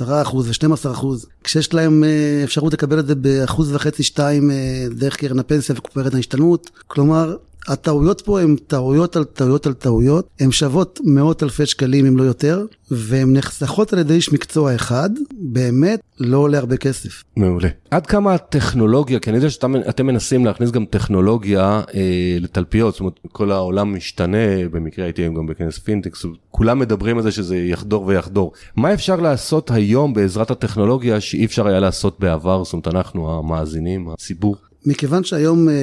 10% 0.00 0.34
ו-12%, 0.34 1.06
כשיש 1.44 1.74
להם 1.74 2.04
אה, 2.04 2.40
אפשרות 2.44 2.72
לקבל 2.72 2.98
את 2.98 3.06
זה 3.06 3.14
באחוז 3.14 3.74
וחצי, 3.74 4.02
שתיים, 4.02 4.50
אה, 4.50 4.86
דרך 4.90 5.16
קרן 5.16 5.38
הפנסיה 5.38 5.74
וקופרת 5.78 6.14
ההשתלמות. 6.14 6.70
כלומר, 6.86 7.36
הטעויות 7.68 8.20
פה 8.20 8.40
הן 8.40 8.56
טעויות 8.66 9.16
על 9.16 9.24
טעויות 9.24 9.66
על 9.66 9.72
טעויות, 9.72 10.28
הן 10.40 10.52
שוות 10.52 11.00
מאות 11.04 11.42
אלפי 11.42 11.66
שקלים 11.66 12.06
אם 12.06 12.16
לא 12.16 12.22
יותר, 12.22 12.66
והן 12.90 13.36
נחסכות 13.36 13.92
על 13.92 13.98
ידי 13.98 14.14
איש 14.14 14.32
מקצוע 14.32 14.74
אחד, 14.74 15.10
באמת 15.32 16.00
לא 16.20 16.38
עולה 16.38 16.58
הרבה 16.58 16.76
כסף. 16.76 17.24
מעולה. 17.36 17.68
עד 17.90 18.06
כמה 18.06 18.34
הטכנולוגיה, 18.34 19.18
כי 19.20 19.30
אני 19.30 19.36
יודע 19.36 19.50
שאתם 19.50 20.06
מנסים 20.06 20.44
להכניס 20.44 20.70
גם 20.70 20.84
טכנולוגיה 20.84 21.82
אה, 21.94 22.36
לתלפיות, 22.40 22.94
זאת 22.94 23.00
אומרת 23.00 23.20
כל 23.32 23.52
העולם 23.52 23.94
משתנה, 23.94 24.68
במקרה 24.70 25.04
הייתי 25.04 25.28
גם 25.28 25.46
בכנס 25.46 25.78
פינטקס, 25.78 26.26
כולם 26.50 26.78
מדברים 26.78 27.16
על 27.16 27.22
זה 27.22 27.32
שזה 27.32 27.56
יחדור 27.56 28.06
ויחדור. 28.06 28.52
מה 28.76 28.94
אפשר 28.94 29.16
לעשות 29.16 29.70
היום 29.70 30.14
בעזרת 30.14 30.50
הטכנולוגיה 30.50 31.20
שאי 31.20 31.44
אפשר 31.44 31.66
היה 31.66 31.80
לעשות 31.80 32.20
בעבר, 32.20 32.64
זאת 32.64 32.72
אומרת 32.72 32.88
אנחנו 32.88 33.38
המאזינים, 33.38 34.08
הציבור? 34.08 34.56
מכיוון 34.86 35.24
שהיום 35.24 35.68
אה, 35.68 35.74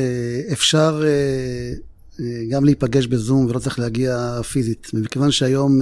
אפשר 0.51 1.03
אה, 1.03 1.10
אה, 2.20 2.43
גם 2.50 2.65
להיפגש 2.65 3.08
בזום 3.08 3.46
ולא 3.46 3.60
צריך 3.60 3.79
להגיע 3.79 4.41
פיזית, 4.43 4.91
ומכיוון 4.93 5.31
שהיום 5.31 5.79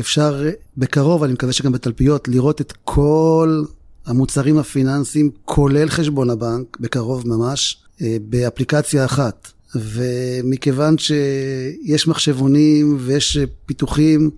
אפשר 0.00 0.44
בקרוב, 0.76 1.24
אני 1.24 1.32
מקווה 1.32 1.52
שגם 1.52 1.72
בתלפיות, 1.72 2.28
לראות 2.28 2.60
את 2.60 2.72
כל 2.84 3.62
המוצרים 4.06 4.58
הפיננסיים, 4.58 5.30
כולל 5.44 5.88
חשבון 5.88 6.30
הבנק, 6.30 6.76
בקרוב 6.80 7.28
ממש, 7.28 7.82
באפליקציה 8.00 9.04
אחת. 9.04 9.52
ומכיוון 9.74 10.98
שיש 10.98 12.08
מחשבונים 12.08 12.98
ויש 13.00 13.38
פיתוחים, 13.66 14.30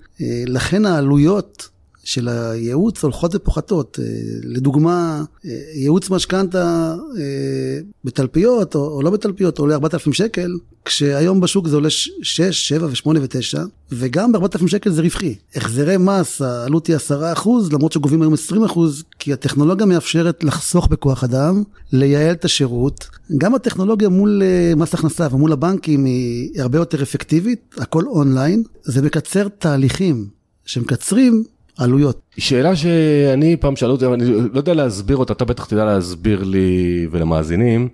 לכן 0.47 0.87
העלויות 0.87 1.68
של 2.05 2.29
הייעוץ 2.29 3.03
הולכות 3.03 3.35
ופוחתות. 3.35 3.99
אה, 4.03 4.05
לדוגמה, 4.43 5.25
אה, 5.47 5.51
ייעוץ 5.75 6.11
משכנתה 6.11 6.95
אה, 7.19 7.81
בתלפיות 8.05 8.75
או, 8.75 9.03
לא 9.03 9.11
בתלפיות 9.11 9.59
עולה 9.59 9.75
4,000 9.75 10.13
שקל, 10.13 10.51
כשהיום 10.85 11.41
בשוק 11.41 11.69
זה 11.69 11.77
עולה 11.77 11.91
6, 11.91 12.41
7 12.41 12.87
ו-8 12.87 13.07
ו-9, 13.07 13.59
וגם 13.93 14.33
ב-4,000 14.33 14.67
שקל 14.67 14.91
זה 14.91 15.03
רווחי. 15.03 15.35
החזרי 15.55 15.97
מס, 15.97 16.43
העלות 16.43 16.87
היא 16.87 16.97
10 16.97 17.33
אחוז, 17.33 17.73
למרות 17.73 17.93
שגובים 17.93 18.23
היום 18.23 18.35
20 18.35 18.65
אחוז, 18.65 19.05
כי 19.19 19.33
הטכנולוגיה 19.33 19.87
מאפשרת 19.87 20.45
לחסוך 20.45 20.89
בכוח 20.89 21.25
אדם, 21.25 21.63
לייעל 21.93 22.35
את 22.35 22.45
השירות. 22.45 23.09
גם 23.39 23.55
הטכנולוגיה 23.55 24.09
מול 24.09 24.43
מס 24.77 24.95
הכנסה 24.95 25.29
ומול 25.31 25.53
הבנקים 25.53 26.05
היא 26.05 26.63
הרבה 26.63 26.79
יותר 26.79 27.03
אפקטיבית, 27.03 27.75
הכל 27.79 28.05
אונליין. 28.07 28.63
זה 28.83 29.03
מקצר 29.03 29.49
תהליכים 29.49 30.29
שמקצרים 30.67 31.45
עלויות. 31.78 32.21
שאלה 32.38 32.76
שאני 32.76 33.57
פעם 33.57 33.76
שאלו 33.76 33.93
אותי, 33.93 34.07
אני 34.07 34.31
לא 34.52 34.59
יודע 34.59 34.75
להסביר 34.75 35.16
אותה, 35.16 35.33
אתה 35.33 35.45
בטח 35.45 35.64
תדע 35.64 35.85
להסביר 35.85 36.45
לי 36.45 37.07
ולמאזינים. 37.11 37.88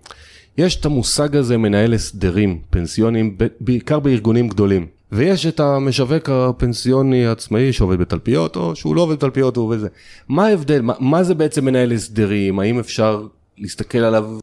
יש 0.59 0.77
את 0.77 0.85
המושג 0.85 1.37
הזה 1.37 1.57
מנהל 1.57 1.95
הסדרים 1.95 2.59
פנסיונים, 2.71 3.37
בעיקר 3.61 3.99
בארגונים 3.99 4.49
גדולים. 4.49 4.87
ויש 5.13 5.47
את 5.47 5.61
המשווק 5.61 6.29
הפנסיוני 6.29 7.27
העצמאי 7.27 7.73
שעובד 7.73 7.99
בתלפיות, 7.99 8.57
או 8.57 8.77
שהוא 8.77 8.97
לא 8.97 9.01
עובד 9.01 9.17
בתלפיות, 9.17 9.57
הוא 9.57 9.65
עובד 9.65 9.79
זה. 9.79 9.89
מה 10.29 10.47
ההבדל? 10.47 10.81
מה, 10.81 10.95
מה 11.01 11.23
זה 11.23 11.35
בעצם 11.35 11.65
מנהל 11.65 11.93
הסדרים? 11.93 12.59
האם 12.59 12.79
אפשר 12.79 13.27
להסתכל 13.59 13.99
עליו 13.99 14.39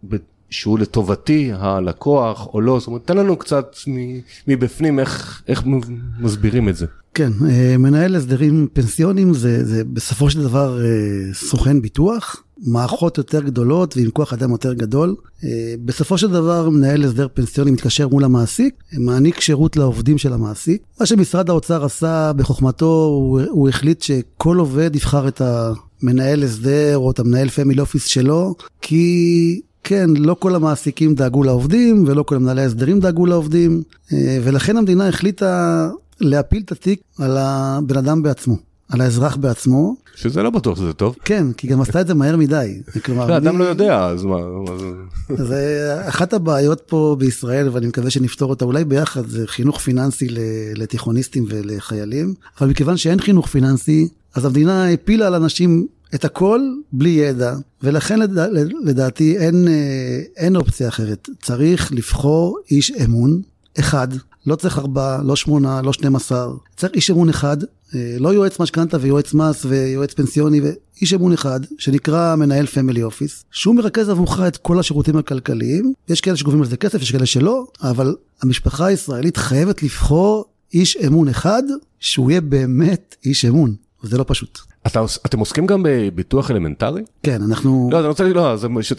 שהוא 0.50 0.80
לטובתי 0.80 1.52
הלקוח 1.54 2.48
או 2.54 2.62
לא? 2.62 2.80
זאת 2.80 2.88
אומרת, 2.88 3.02
תן 3.06 3.18
לנו 3.18 3.38
קצת 3.38 3.76
מבפנים 4.48 5.00
איך, 5.00 5.42
איך 5.48 5.64
מסבירים 6.20 6.70
את 6.70 6.76
זה. 6.76 6.86
כן, 7.18 7.32
אה, 7.50 7.78
מנהל 7.78 8.16
הסדרים 8.16 8.68
פנסיונים 8.74 9.34
זה, 9.34 9.66
זה 9.66 9.84
בסופו 9.84 10.30
של 10.30 10.44
דבר 10.44 10.82
אה, 10.82 11.34
סוכן 11.34 11.82
ביטוח, 11.82 12.44
מערכות 12.66 13.18
יותר 13.18 13.42
גדולות 13.42 13.98
ועם 13.98 14.10
כוח 14.10 14.34
אדם 14.34 14.52
יותר 14.52 14.74
גדול. 14.74 15.16
אה, 15.44 15.76
בסופו 15.86 16.18
של 16.18 16.32
דבר 16.32 16.70
מנהל 16.70 17.04
הסדר 17.04 17.28
פנסיוני 17.34 17.72
מתקשר 17.72 18.08
מול 18.08 18.24
המעסיק, 18.24 18.74
מעניק 18.94 19.40
שירות 19.40 19.78
לעובדים 19.78 20.18
של 20.18 20.34
המעסיק. 20.34 20.82
מה 21.00 21.06
שמשרד 21.06 21.50
האוצר 21.50 21.86
עשה 21.86 22.32
בחוכמתו, 22.34 23.06
הוא, 23.06 23.42
הוא 23.50 23.70
החליט 23.70 24.02
שכל 24.02 24.58
עובד 24.58 24.96
יבחר 24.96 25.28
את 25.28 25.42
המנהל 25.42 26.44
הסדר 26.44 26.98
או 26.98 27.12
את 27.12 27.20
המנהל 27.20 27.50
פמילי 27.50 27.82
אופיס 27.82 28.06
שלו, 28.06 28.56
כי 28.82 29.62
כן, 29.88 30.10
לא 30.18 30.36
כל 30.40 30.56
המעסיקים 30.56 31.16
דאגו 31.16 31.44
לעובדים 31.44 32.04
ולא 32.08 32.24
כל 32.24 32.36
המנהלי 32.36 32.62
ההסדרים 32.62 33.00
דאגו 33.00 33.26
לעובדים, 33.26 33.84
ולכן 34.44 34.78
המדינה 34.78 35.08
החליטה 35.08 35.90
להפיל 36.22 36.62
את 36.66 36.72
התיק 36.72 37.02
על 37.20 37.38
הבן 37.38 37.98
אדם 37.98 38.24
בעצמו. 38.24 38.56
על 38.90 39.02
האזרח 39.02 39.36
בעצמו. 39.36 39.96
שזה 40.16 40.44
לא 40.44 40.50
בטוח 40.50 40.78
שזה 40.78 40.94
טוב. 40.94 41.16
כן, 41.26 41.48
כי 41.58 41.68
גם 41.68 41.82
עשתה 41.82 42.02
את 42.02 42.08
זה 42.08 42.14
מהר 42.14 42.38
מדי. 42.38 42.82
כלומר, 43.06 43.28
לא, 43.28 43.38
אדם 43.38 43.58
לא 43.58 43.64
יודע, 43.64 44.06
אז 44.06 44.24
מה... 44.24 44.38
זה 45.30 45.94
אחת 46.08 46.34
הבעיות 46.34 46.82
פה 46.88 47.16
בישראל, 47.20 47.70
ואני 47.70 47.88
מקווה 47.88 48.10
שנפתור 48.10 48.50
אותה 48.50 48.66
אולי 48.66 48.86
ביחד, 48.86 49.28
זה 49.28 49.48
חינוך 49.48 49.80
פיננסי 49.80 50.28
לתיכוניסטים 50.76 51.46
ולחיילים. 51.50 52.34
אבל 52.60 52.70
מכיוון 52.70 52.98
שאין 52.98 53.20
חינוך 53.20 53.48
פיננסי, 53.48 54.08
אז 54.36 54.46
המדינה 54.46 54.90
הפילה 54.90 55.28
על 55.28 55.36
אנשים 55.36 55.88
את 56.16 56.26
הכל 56.26 56.62
בלי 56.92 57.10
ידע, 57.10 57.56
ולכן 57.84 58.20
לדע, 58.20 58.48
לדעתי 58.84 59.38
אין, 59.38 59.68
אה, 59.68 60.22
אין 60.38 60.56
אופציה 60.56 60.88
אחרת. 60.88 61.30
צריך 61.42 61.92
לבחור 61.92 62.58
איש 62.72 62.92
אמון, 62.92 63.42
אחד, 63.80 64.08
לא 64.48 64.56
צריך 64.56 64.78
ארבעה, 64.78 65.24
לא 65.24 65.36
שמונה, 65.36 65.82
לא 65.82 65.94
שנים 65.94 66.16
עשר. 66.16 66.54
צריך 66.76 66.94
איש 66.94 67.12
אמון 67.12 67.30
אחד, 67.30 67.58
אה, 67.96 68.16
לא 68.20 68.34
יועץ 68.34 68.60
משכנתה 68.60 68.98
ויועץ 69.02 69.34
מס 69.34 69.66
ויועץ 69.66 70.14
פנסיוני, 70.14 70.62
ואיש 70.62 71.14
אמון 71.14 71.34
אחד, 71.34 71.60
שנקרא 71.78 72.36
מנהל 72.36 72.66
family 72.66 73.04
office, 73.04 73.44
שהוא 73.52 73.76
מרכז 73.76 74.10
עבורך 74.10 74.40
את 74.48 74.58
כל 74.58 74.80
השירותים 74.80 75.18
הכלכליים. 75.18 75.94
יש 76.10 76.22
כאלה 76.22 76.38
שגובים 76.38 76.62
על 76.62 76.68
זה 76.68 76.78
כסף, 76.78 77.02
יש 77.02 77.12
כאלה 77.12 77.26
שלא, 77.26 77.66
אבל 77.82 78.16
המשפחה 78.42 78.86
הישראלית 78.86 79.38
חייבת 79.38 79.84
לבחור 79.84 80.46
איש 80.74 80.98
אמון 80.98 81.28
אחד, 81.28 81.64
שהוא 82.00 82.32
יהיה 82.32 82.42
באמת 82.42 83.16
איש 83.26 83.46
אמון. 83.46 83.76
וזה 84.04 84.18
לא 84.18 84.26
פשוט. 84.28 84.60
אתם 85.26 85.40
עוסקים 85.40 85.66
גם 85.66 85.84
בביטוח 85.84 86.52
אלמנטרי? 86.52 87.02
כן, 87.24 87.42
אנחנו... 87.42 87.90
לא, 87.92 88.00
אני 88.00 88.08
רוצה, 88.08 88.24
לא, 88.24 88.56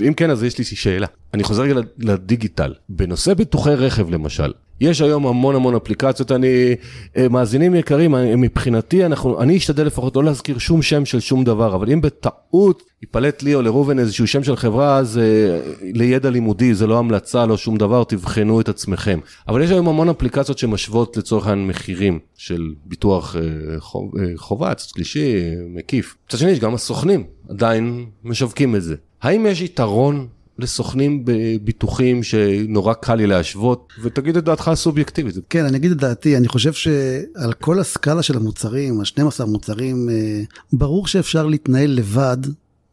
אם 0.09 0.15
כן, 0.15 0.31
אז 0.31 0.45
יש 0.45 0.59
לי 0.59 0.65
שאלה. 0.65 1.07
אני 1.35 1.45
חוזר 1.45 1.63
רגע 1.63 1.75
לדיגיטל. 1.99 2.75
בנושא 2.89 3.35
ביטוחי 3.35 3.75
רכב 3.75 4.11
למשל, 4.11 4.53
יש 4.81 5.01
היום 5.01 5.27
המון 5.27 5.55
המון 5.55 5.75
אפליקציות, 5.75 6.33
אני, 6.33 6.75
אה, 7.17 7.29
מאזינים 7.29 7.75
יקרים, 7.75 8.15
מבחינתי, 8.37 9.07
אנחנו, 9.07 9.43
אני 9.43 9.57
אשתדל 9.57 9.87
לפחות 9.87 10.17
לא 10.17 10.25
להזכיר 10.25 10.59
שום 10.59 10.83
שם 10.83 11.05
של 11.05 11.21
שום 11.21 11.45
דבר, 11.45 11.75
אבל 11.75 11.93
אם 11.93 12.01
בטעות 12.01 12.83
ייפלט 13.03 13.43
לי 13.43 13.55
או 13.55 13.63
לראובן 13.63 13.99
איזשהו 13.99 14.27
שם 14.27 14.45
של 14.45 14.57
חברה, 14.57 15.05
זה 15.05 15.61
לידע 15.83 16.31
לימודי, 16.31 16.75
זה 16.75 16.87
לא 16.87 16.99
המלצה, 16.99 17.47
לא 17.47 17.57
שום 17.57 17.77
דבר, 17.77 18.05
תבחנו 18.05 18.61
את 18.61 18.69
עצמכם. 18.69 19.19
אבל 19.49 19.63
יש 19.63 19.71
היום 19.71 19.89
המון 19.89 20.09
אפליקציות 20.09 20.59
שמשוות 20.59 21.17
לצורך 21.17 21.47
העניין 21.47 21.69
מחירים 21.69 22.19
של 22.37 22.73
ביטוח 22.85 23.37
אה, 23.37 23.81
חוב, 23.81 24.19
אה, 24.19 24.25
חובה, 24.37 24.73
שלישי, 24.79 25.35
מקיף. 25.75 26.17
מצד 26.29 26.39
שני, 26.39 26.51
יש 26.51 26.61
גם 26.61 26.75
הסוכנים 26.75 27.25
עדיין 27.49 28.07
משווקים 28.25 28.77
את 28.77 28.83
זה. 28.83 28.95
האם 29.23 29.47
יש 29.47 29.61
יתרון 29.61 30.27
לסוכנים 30.59 31.23
בביטוחים 31.25 32.23
שנורא 32.23 32.95
קל 32.95 33.15
לי 33.15 33.27
להשוות, 33.27 33.93
ותגיד 34.03 34.37
את 34.37 34.45
דעתך 34.45 34.69
הסובייקטיבית. 34.69 35.35
כן, 35.51 35.65
אני 35.65 35.77
אגיד 35.77 35.91
את 35.91 35.97
דעתי, 35.97 36.37
אני 36.37 36.49
חושב 36.49 36.73
שעל 36.73 37.53
כל 37.61 37.81
הסקאלה 37.81 38.23
של 38.23 38.37
המוצרים, 38.37 39.01
ה-12 39.01 39.45
מוצרים, 39.45 40.09
אה, 40.09 40.43
ברור 40.73 41.07
שאפשר 41.07 41.47
להתנהל 41.47 41.91
לבד 41.91 42.39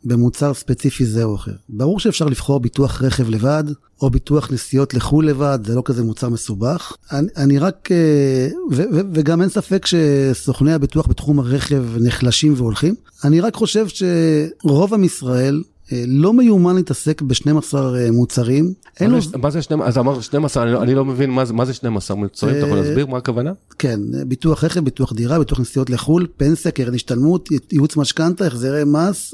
במוצר 0.05 0.53
ספציפי 0.53 1.05
זה 1.05 1.23
או 1.23 1.35
אחר. 1.35 1.51
ברור 1.69 1.99
שאפשר 1.99 2.25
לבחור 2.25 2.59
ביטוח 2.59 3.01
רכב 3.01 3.29
לבד, 3.29 3.63
או 4.01 4.09
ביטוח 4.09 4.51
נסיעות 4.51 4.93
לחו"ל 4.93 5.27
לבד, 5.29 5.59
זה 5.65 5.75
לא 5.75 5.81
כזה 5.85 6.03
מוצר 6.03 6.29
מסובך. 6.29 6.95
אני, 7.11 7.27
אני 7.37 7.59
רק, 7.59 7.89
אה, 7.91 8.47
ו, 8.71 8.83
ו, 8.93 8.99
וגם 9.13 9.41
אין 9.41 9.49
ספק 9.49 9.85
שסוכני 9.85 10.73
הביטוח 10.73 11.07
בתחום 11.07 11.39
הרכב 11.39 11.83
נחלשים 11.99 12.53
והולכים. 12.57 12.95
אני 13.23 13.41
רק 13.41 13.55
חושב 13.55 13.87
שרוב 13.87 14.93
עם 14.93 15.03
ישראל, 15.03 15.63
לא 15.91 16.33
מיומן 16.33 16.75
להתעסק 16.75 17.21
ב-12 17.21 17.75
אה, 17.75 18.11
מוצרים. 18.11 18.73
מה, 19.01 19.07
זה, 19.21 19.29
לו... 19.33 19.39
מה 19.39 19.51
זה 19.51 19.61
12? 19.61 19.87
אז 19.87 19.97
אמרת 19.97 20.23
12, 20.23 20.63
אני 20.63 20.71
לא, 20.71 20.83
אני 20.83 20.95
לא 20.95 21.05
מבין 21.05 21.29
מה 21.29 21.45
זה, 21.45 21.53
מה 21.53 21.65
זה 21.65 21.73
12 21.73 22.17
מוצרים, 22.17 22.55
אתה 22.57 22.65
יכול 22.65 22.77
להסביר 22.77 23.07
מה 23.07 23.17
הכוונה? 23.17 23.51
כן, 23.79 23.99
ביטוח 24.27 24.63
רכב, 24.63 24.79
ביטוח 24.79 25.13
דירה, 25.13 25.39
ביטוח 25.39 25.59
נסיעות 25.59 25.89
לחו"ל, 25.89 26.27
פנסיה, 26.37 26.71
קרן 26.71 26.93
השתלמות, 26.93 27.49
ייעוץ 27.71 27.97
משכנתה, 27.97 28.47
החזרי 28.47 28.83
מס, 28.85 29.33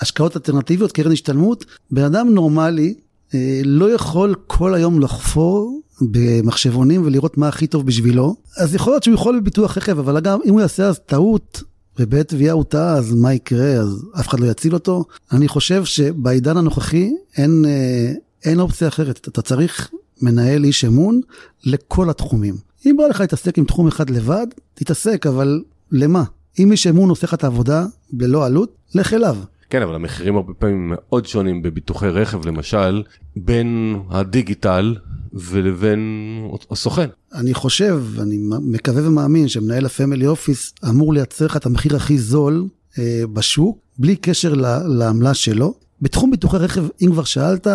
השקעות 0.00 0.36
אלטרנטיביות, 0.36 0.92
קרן 0.92 1.12
השתלמות. 1.12 1.64
בן 1.90 2.04
אדם 2.04 2.28
נורמלי 2.34 2.94
לא 3.64 3.92
יכול 3.94 4.34
כל 4.46 4.74
היום 4.74 5.00
לחפור 5.00 5.80
במחשבונים 6.00 7.02
ולראות 7.04 7.38
מה 7.38 7.48
הכי 7.48 7.66
טוב 7.66 7.86
בשבילו. 7.86 8.36
אז 8.56 8.74
יכול 8.74 8.92
להיות 8.92 9.02
שהוא 9.02 9.14
יכול 9.14 9.40
בביטוח 9.40 9.78
רכב, 9.78 9.98
אבל 9.98 10.20
גם 10.20 10.38
אם 10.44 10.52
הוא 10.52 10.60
יעשה 10.60 10.88
אז 10.88 10.98
טעות, 10.98 11.62
ובעת 12.00 12.28
תביעה 12.28 12.54
הוא 12.54 12.64
טעה, 12.64 12.94
אז 12.94 13.14
מה 13.14 13.34
יקרה? 13.34 13.72
אז 13.72 14.04
אף 14.20 14.28
אחד 14.28 14.40
לא 14.40 14.46
יציל 14.46 14.74
אותו? 14.74 15.04
אני 15.32 15.48
חושב 15.48 15.84
שבעידן 15.84 16.56
הנוכחי 16.56 17.10
אין, 17.36 17.64
אה, 17.68 18.12
אין 18.44 18.60
אופציה 18.60 18.88
אחרת. 18.88 19.28
אתה 19.28 19.42
צריך 19.42 19.90
מנהל 20.22 20.64
איש 20.64 20.84
אמון 20.84 21.20
לכל 21.64 22.10
התחומים. 22.10 22.56
אם 22.86 22.96
בא 22.98 23.06
לך 23.06 23.20
להתעסק 23.20 23.58
עם 23.58 23.64
תחום 23.64 23.88
אחד 23.88 24.10
לבד, 24.10 24.46
תתעסק, 24.74 25.26
אבל 25.26 25.62
למה? 25.92 26.24
אם 26.58 26.72
איש 26.72 26.86
אמון 26.86 27.10
עושה 27.10 27.26
לך 27.26 27.34
את 27.34 27.44
העבודה 27.44 27.86
בלא 28.12 28.46
עלות, 28.46 28.76
לך 28.94 29.12
אליו. 29.12 29.36
כן, 29.70 29.82
אבל 29.82 29.94
המחירים 29.94 30.36
הרבה 30.36 30.54
פעמים 30.54 30.92
מאוד 30.94 31.26
שונים 31.26 31.62
בביטוחי 31.62 32.08
רכב, 32.08 32.46
למשל, 32.46 33.02
בין 33.36 33.96
הדיגיטל 34.10 34.96
ולבין 35.32 36.00
הסוכן. 36.70 37.08
אני 37.34 37.54
חושב, 37.54 38.04
אני 38.18 38.38
מקווה 38.62 39.08
ומאמין 39.08 39.48
שמנהל 39.48 39.86
הפמילי 39.86 40.26
אופיס 40.26 40.74
אמור 40.88 41.14
לייצר 41.14 41.46
לך 41.46 41.56
את 41.56 41.66
המחיר 41.66 41.96
הכי 41.96 42.18
זול 42.18 42.68
אה, 42.98 43.22
בשוק, 43.32 43.78
בלי 43.98 44.16
קשר 44.16 44.54
לעמלה 44.86 45.34
שלו. 45.34 45.74
בתחום 46.02 46.30
ביטוחי 46.30 46.56
רכב, 46.56 46.84
אם 47.02 47.08
כבר 47.12 47.24
שאלת, 47.24 47.66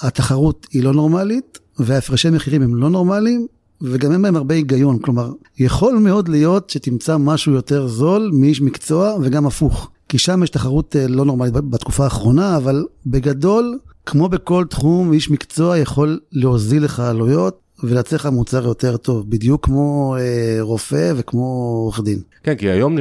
התחרות 0.00 0.66
היא 0.72 0.82
לא 0.82 0.92
נורמלית, 0.92 1.58
וההפרשי 1.78 2.30
מחירים 2.30 2.62
הם 2.62 2.74
לא 2.74 2.90
נורמליים, 2.90 3.46
וגם 3.82 4.12
אין 4.12 4.22
בהם 4.22 4.36
הרבה 4.36 4.54
היגיון. 4.54 4.98
כלומר, 4.98 5.32
יכול 5.58 5.98
מאוד 5.98 6.28
להיות 6.28 6.70
שתמצא 6.70 7.16
משהו 7.16 7.52
יותר 7.52 7.86
זול 7.86 8.30
מאיש 8.34 8.60
מקצוע, 8.60 9.16
וגם 9.22 9.46
הפוך. 9.46 9.90
כי 10.08 10.18
שם 10.18 10.42
יש 10.42 10.50
תחרות 10.50 10.96
אה, 10.96 11.08
לא 11.08 11.24
נורמלית 11.24 11.52
בתקופה 11.52 12.04
האחרונה, 12.04 12.56
אבל 12.56 12.84
בגדול, 13.06 13.78
כמו 14.06 14.28
בכל 14.28 14.64
תחום, 14.70 15.12
איש 15.12 15.30
מקצוע 15.30 15.78
יכול 15.78 16.20
להוזיל 16.32 16.84
לך 16.84 17.00
עלויות 17.00 17.60
ולייצר 17.84 18.16
לך 18.16 18.28
יותר 18.64 18.96
טוב, 18.96 19.30
בדיוק 19.30 19.64
כמו 19.64 20.16
אה, 20.18 20.58
רופא 20.60 21.12
וכמו 21.16 21.44
עורך 21.82 22.00
דין. 22.00 22.20
כן, 22.42 22.54
כי 22.54 22.70
היום, 22.70 22.96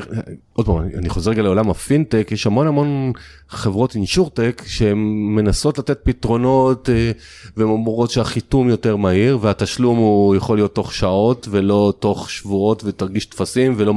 עוד 0.55 0.65
פעם, 0.65 0.77
אני 0.95 1.09
חוזר 1.09 1.31
רגע 1.31 1.41
לעולם 1.41 1.69
הפינטק, 1.69 2.27
יש 2.31 2.47
המון 2.47 2.67
המון 2.67 3.11
חברות 3.49 3.95
אינשורטק 3.95 4.61
שהן 4.65 4.97
מנסות 5.35 5.79
לתת 5.79 5.99
פתרונות 6.03 6.89
אה, 6.89 7.11
והן 7.57 7.67
אומרות 7.67 8.09
שהחיתום 8.09 8.69
יותר 8.69 8.95
מהיר 8.95 9.37
והתשלום 9.41 9.97
הוא 9.97 10.35
יכול 10.35 10.57
להיות 10.57 10.75
תוך 10.75 10.93
שעות 10.93 11.47
ולא 11.51 11.93
תוך 11.99 12.29
שבועות 12.29 12.83
ותרגיש 12.85 13.25
טפסים 13.25 13.73
ולא, 13.77 13.93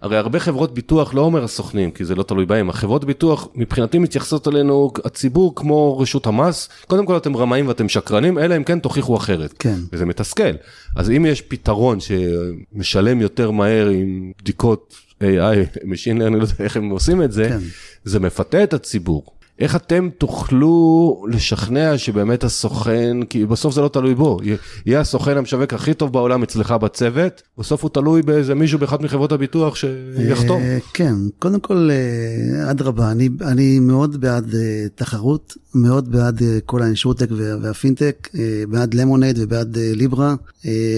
הרי 0.00 0.16
הרבה 0.16 0.38
חברות 0.38 0.74
ביטוח, 0.74 1.14
לא 1.14 1.20
אומר 1.20 1.44
הסוכנים, 1.44 1.90
כי 1.90 2.04
זה 2.04 2.14
לא 2.14 2.22
תלוי 2.22 2.46
בהם, 2.46 2.70
החברות 2.70 3.04
ביטוח 3.04 3.48
מבחינתי 3.54 3.98
מתייחסות 3.98 4.48
אלינו, 4.48 4.90
הציבור 5.04 5.54
כמו 5.54 5.98
רשות 5.98 6.26
המס, 6.26 6.68
קודם 6.86 7.06
כל 7.06 7.16
אתם 7.16 7.36
רמאים 7.36 7.68
ואתם 7.68 7.88
שקרנים, 7.88 8.38
אלא 8.38 8.56
אם 8.56 8.64
כן 8.64 8.78
תוכיחו 8.78 9.16
אחרת. 9.16 9.54
כן. 9.58 9.78
וזה 9.92 10.06
מתסכל. 10.06 10.52
אז 10.96 11.10
אם 11.10 11.26
יש 11.26 11.42
פתרון 11.42 11.98
שמשלם 12.00 13.20
יותר 13.20 13.50
מהר 13.50 13.88
עם 13.88 14.32
בדיקות 14.42 15.07
AI, 15.22 15.78
Machine 15.84 16.18
Learning, 16.18 16.36
לא 16.36 16.42
יודע 16.42 16.54
איך 16.60 16.76
הם 16.76 16.90
עושים 16.90 17.22
את 17.22 17.32
זה, 17.32 17.48
כן. 17.48 17.58
זה 18.04 18.20
מפתה 18.20 18.62
את 18.62 18.72
הציבור. 18.72 19.37
איך 19.58 19.76
אתם 19.76 20.08
תוכלו 20.18 21.24
לשכנע 21.28 21.98
שבאמת 21.98 22.44
הסוכן, 22.44 23.16
כי 23.30 23.46
בסוף 23.46 23.74
זה 23.74 23.80
לא 23.80 23.88
תלוי 23.88 24.14
בו, 24.14 24.38
יהיה 24.86 25.00
הסוכן 25.00 25.36
המשווק 25.36 25.74
הכי 25.74 25.94
טוב 25.94 26.12
בעולם 26.12 26.42
אצלך 26.42 26.72
בצוות, 26.72 27.42
בסוף 27.58 27.82
הוא 27.82 27.90
תלוי 27.90 28.22
באיזה 28.22 28.54
מישהו 28.54 28.78
באחת 28.78 29.00
מחברות 29.00 29.32
הביטוח 29.32 29.76
שיחתום. 29.76 30.62
אה, 30.62 30.78
כן, 30.94 31.14
קודם 31.38 31.60
כל, 31.60 31.88
אה, 31.90 32.70
אדרבה, 32.70 33.10
אני, 33.10 33.28
אני 33.40 33.78
מאוד 33.78 34.20
בעד 34.20 34.54
אה, 34.54 34.86
תחרות, 34.94 35.56
מאוד 35.74 36.12
בעד 36.12 36.42
כל 36.66 36.82
האינשורטק 36.82 37.26
והפינטק, 37.62 38.28
בעד 38.68 38.94
Lemonade 38.94 39.38
ובעד 39.40 39.78
ליברה. 39.78 40.34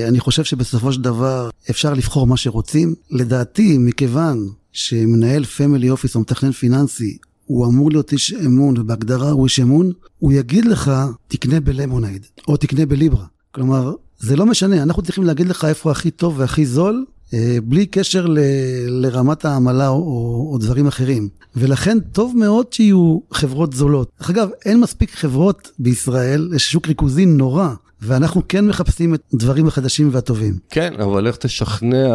אני 0.09 0.21
חושב 0.21 0.45
שבסופו 0.45 0.93
של 0.93 1.03
דבר 1.03 1.51
אפשר 1.71 1.95
לבחור 1.95 2.27
מה 2.27 2.37
שרוצים. 2.37 2.95
לדעתי, 3.11 3.79
מכיוון 3.79 4.49
שמנהל 4.73 5.45
family 5.45 5.91
office 5.91 6.15
או 6.15 6.21
מתכנן 6.21 6.53
פיננסי 6.53 7.19
הוא 7.51 7.67
אמור 7.67 7.91
להיות 7.91 8.13
איש 8.13 8.33
אמון, 8.33 8.79
ובהגדרה 8.79 9.31
הוא 9.31 9.45
איש 9.45 9.61
אמון, 9.61 9.93
הוא 10.19 10.33
יגיד 10.33 10.65
לך, 10.65 10.91
תקנה 11.29 11.61
ב 11.61 11.67
Lemonade, 11.67 12.27
או 12.49 12.57
תקנה 12.57 12.87
בליברה. 12.87 13.25
כלומר, 13.55 13.95
זה 14.19 14.37
לא 14.37 14.47
משנה, 14.47 14.83
אנחנו 14.83 15.03
צריכים 15.03 15.25
להגיד 15.25 15.49
לך 15.49 15.65
איפה 15.65 15.91
הכי 15.91 16.11
טוב 16.11 16.35
והכי 16.39 16.67
זול, 16.67 17.05
אה, 17.35 17.59
בלי 17.65 17.87
קשר 17.87 18.27
ל, 18.27 18.39
לרמת 18.87 19.45
העמלה 19.45 19.89
או, 19.89 19.95
או, 19.95 20.49
או 20.53 20.59
דברים 20.59 20.87
אחרים. 20.87 21.29
ולכן 21.57 22.01
טוב 22.01 22.35
מאוד 22.37 22.73
שיהיו 22.73 23.19
חברות 23.33 23.73
זולות. 23.73 24.11
אגב, 24.31 24.49
אין 24.65 24.81
מספיק 24.81 25.11
חברות 25.11 25.71
בישראל, 25.79 26.51
יש 26.55 26.73
שוק 26.73 26.89
ריכוזי 26.89 27.27
נורא. 27.27 27.69
ואנחנו 28.03 28.43
כן 28.49 28.67
מחפשים 28.67 29.15
את 29.15 29.23
הדברים 29.35 29.67
החדשים 29.67 30.09
והטובים. 30.13 30.55
כן, 30.71 30.95
אבל 31.03 31.27
איך 31.27 31.37
תשכנע 31.37 32.07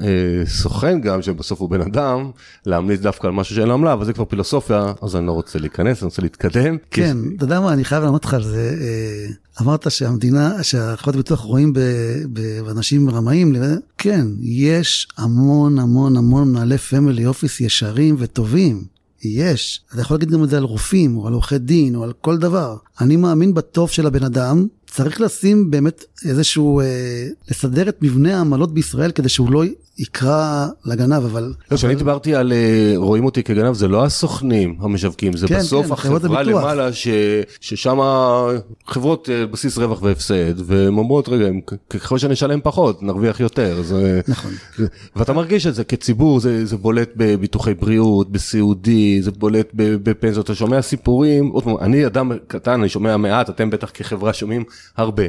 אה, 0.00 0.42
סוכן 0.46 1.00
גם, 1.00 1.22
שבסוף 1.22 1.60
הוא 1.60 1.70
בן 1.70 1.80
אדם, 1.80 2.30
להמליץ 2.66 3.00
דווקא 3.00 3.26
על 3.26 3.32
משהו 3.32 3.56
שאין 3.56 3.68
לו 3.68 3.74
עמלה, 3.74 3.92
אבל 3.92 4.04
זה 4.04 4.12
כבר 4.12 4.24
פילוסופיה, 4.24 4.92
אז 5.02 5.16
אני 5.16 5.26
לא 5.26 5.32
רוצה 5.32 5.58
להיכנס, 5.58 6.02
אני 6.02 6.06
רוצה 6.06 6.22
להתקדם. 6.22 6.76
כן, 6.90 7.16
כי... 7.30 7.36
אתה 7.36 7.44
יודע 7.44 7.60
מה, 7.60 7.72
אני 7.72 7.84
חייב 7.84 8.02
לענות 8.04 8.24
לך 8.24 8.34
על 8.34 8.42
זה. 8.42 8.74
אה, 8.80 9.26
אמרת 9.62 9.90
שהמדינה, 9.90 10.62
שהחברת 10.62 11.14
הביטוח 11.14 11.40
רואים 11.40 11.72
באנשים 12.64 13.10
רמאים, 13.10 13.56
כן, 13.98 14.26
יש 14.42 15.08
המון 15.16 15.78
המון 15.78 16.16
המון 16.16 16.52
מנהלי 16.52 16.78
פמילי 16.78 17.26
אופיס 17.26 17.60
ישרים 17.60 18.16
וטובים. 18.18 18.97
יש. 19.24 19.80
אתה 19.92 20.00
יכול 20.00 20.14
להגיד 20.14 20.30
גם 20.30 20.44
את 20.44 20.50
זה 20.50 20.56
על 20.56 20.62
רופאים, 20.62 21.16
או 21.16 21.26
על 21.26 21.32
עורכי 21.32 21.58
דין, 21.58 21.94
או 21.94 22.04
על 22.04 22.12
כל 22.20 22.38
דבר. 22.38 22.76
אני 23.00 23.16
מאמין 23.16 23.54
בטוב 23.54 23.90
של 23.90 24.06
הבן 24.06 24.24
אדם, 24.24 24.66
צריך 24.90 25.20
לשים 25.20 25.70
באמת 25.70 26.04
איזשהו, 26.24 26.80
אה, 26.80 27.28
לסדר 27.50 27.88
את 27.88 28.02
מבנה 28.02 28.36
העמלות 28.38 28.74
בישראל 28.74 29.10
כדי 29.10 29.28
שהוא 29.28 29.52
לא 29.52 29.64
יקרא 29.98 30.66
לגנב, 30.84 31.24
אבל... 31.24 31.54
לא, 31.70 31.76
כשאני 31.76 31.92
אבל... 31.92 31.98
דיברתי 31.98 32.34
על 32.34 32.52
אה, 32.52 32.92
רואים 32.96 33.24
אותי 33.24 33.42
כגנב, 33.42 33.74
זה 33.74 33.88
לא 33.88 34.04
הסוכנים 34.04 34.76
המשווקים, 34.80 35.36
זה 35.36 35.48
כן, 35.48 35.58
בסוף 35.58 35.86
כן, 35.86 35.92
החברה 35.92 36.42
למעלה, 36.42 36.92
ש... 36.92 37.08
ששם 37.60 37.98
חברות 38.86 39.28
אה, 39.32 39.46
בסיס 39.46 39.78
רווח 39.78 40.02
והפסד, 40.02 40.60
והן 40.66 40.98
אומרות, 40.98 41.28
רגע, 41.28 41.46
ככל 41.90 42.18
שנשלם 42.18 42.60
פחות, 42.62 43.02
נרוויח 43.02 43.40
יותר. 43.40 43.82
זה... 43.82 44.20
נכון. 44.28 44.50
ואתה 45.16 45.32
מרגיש 45.32 45.66
את 45.66 45.74
זה 45.74 45.84
כציבור, 45.84 46.40
זה, 46.40 46.66
זה 46.66 46.76
בולט 46.76 47.10
בביטוחי 47.16 47.74
בריאות, 47.74 48.32
בסיעודי, 48.32 49.22
זה 49.22 49.30
בולט 49.30 49.68
בפנסיות, 49.74 50.44
אתה 50.44 50.54
שומע 50.54 50.82
סיפורים, 50.82 51.48
עוד 51.48 51.64
פעם, 51.64 51.76
אני 51.80 52.06
אדם 52.06 52.32
קטן, 52.46 52.80
אני 52.80 52.88
שומע 52.88 53.16
מעט, 53.16 53.50
אתם 53.50 53.70
בטח 53.70 53.90
כחברה 53.94 54.32
שומעים 54.32 54.64
הרבה. 54.96 55.24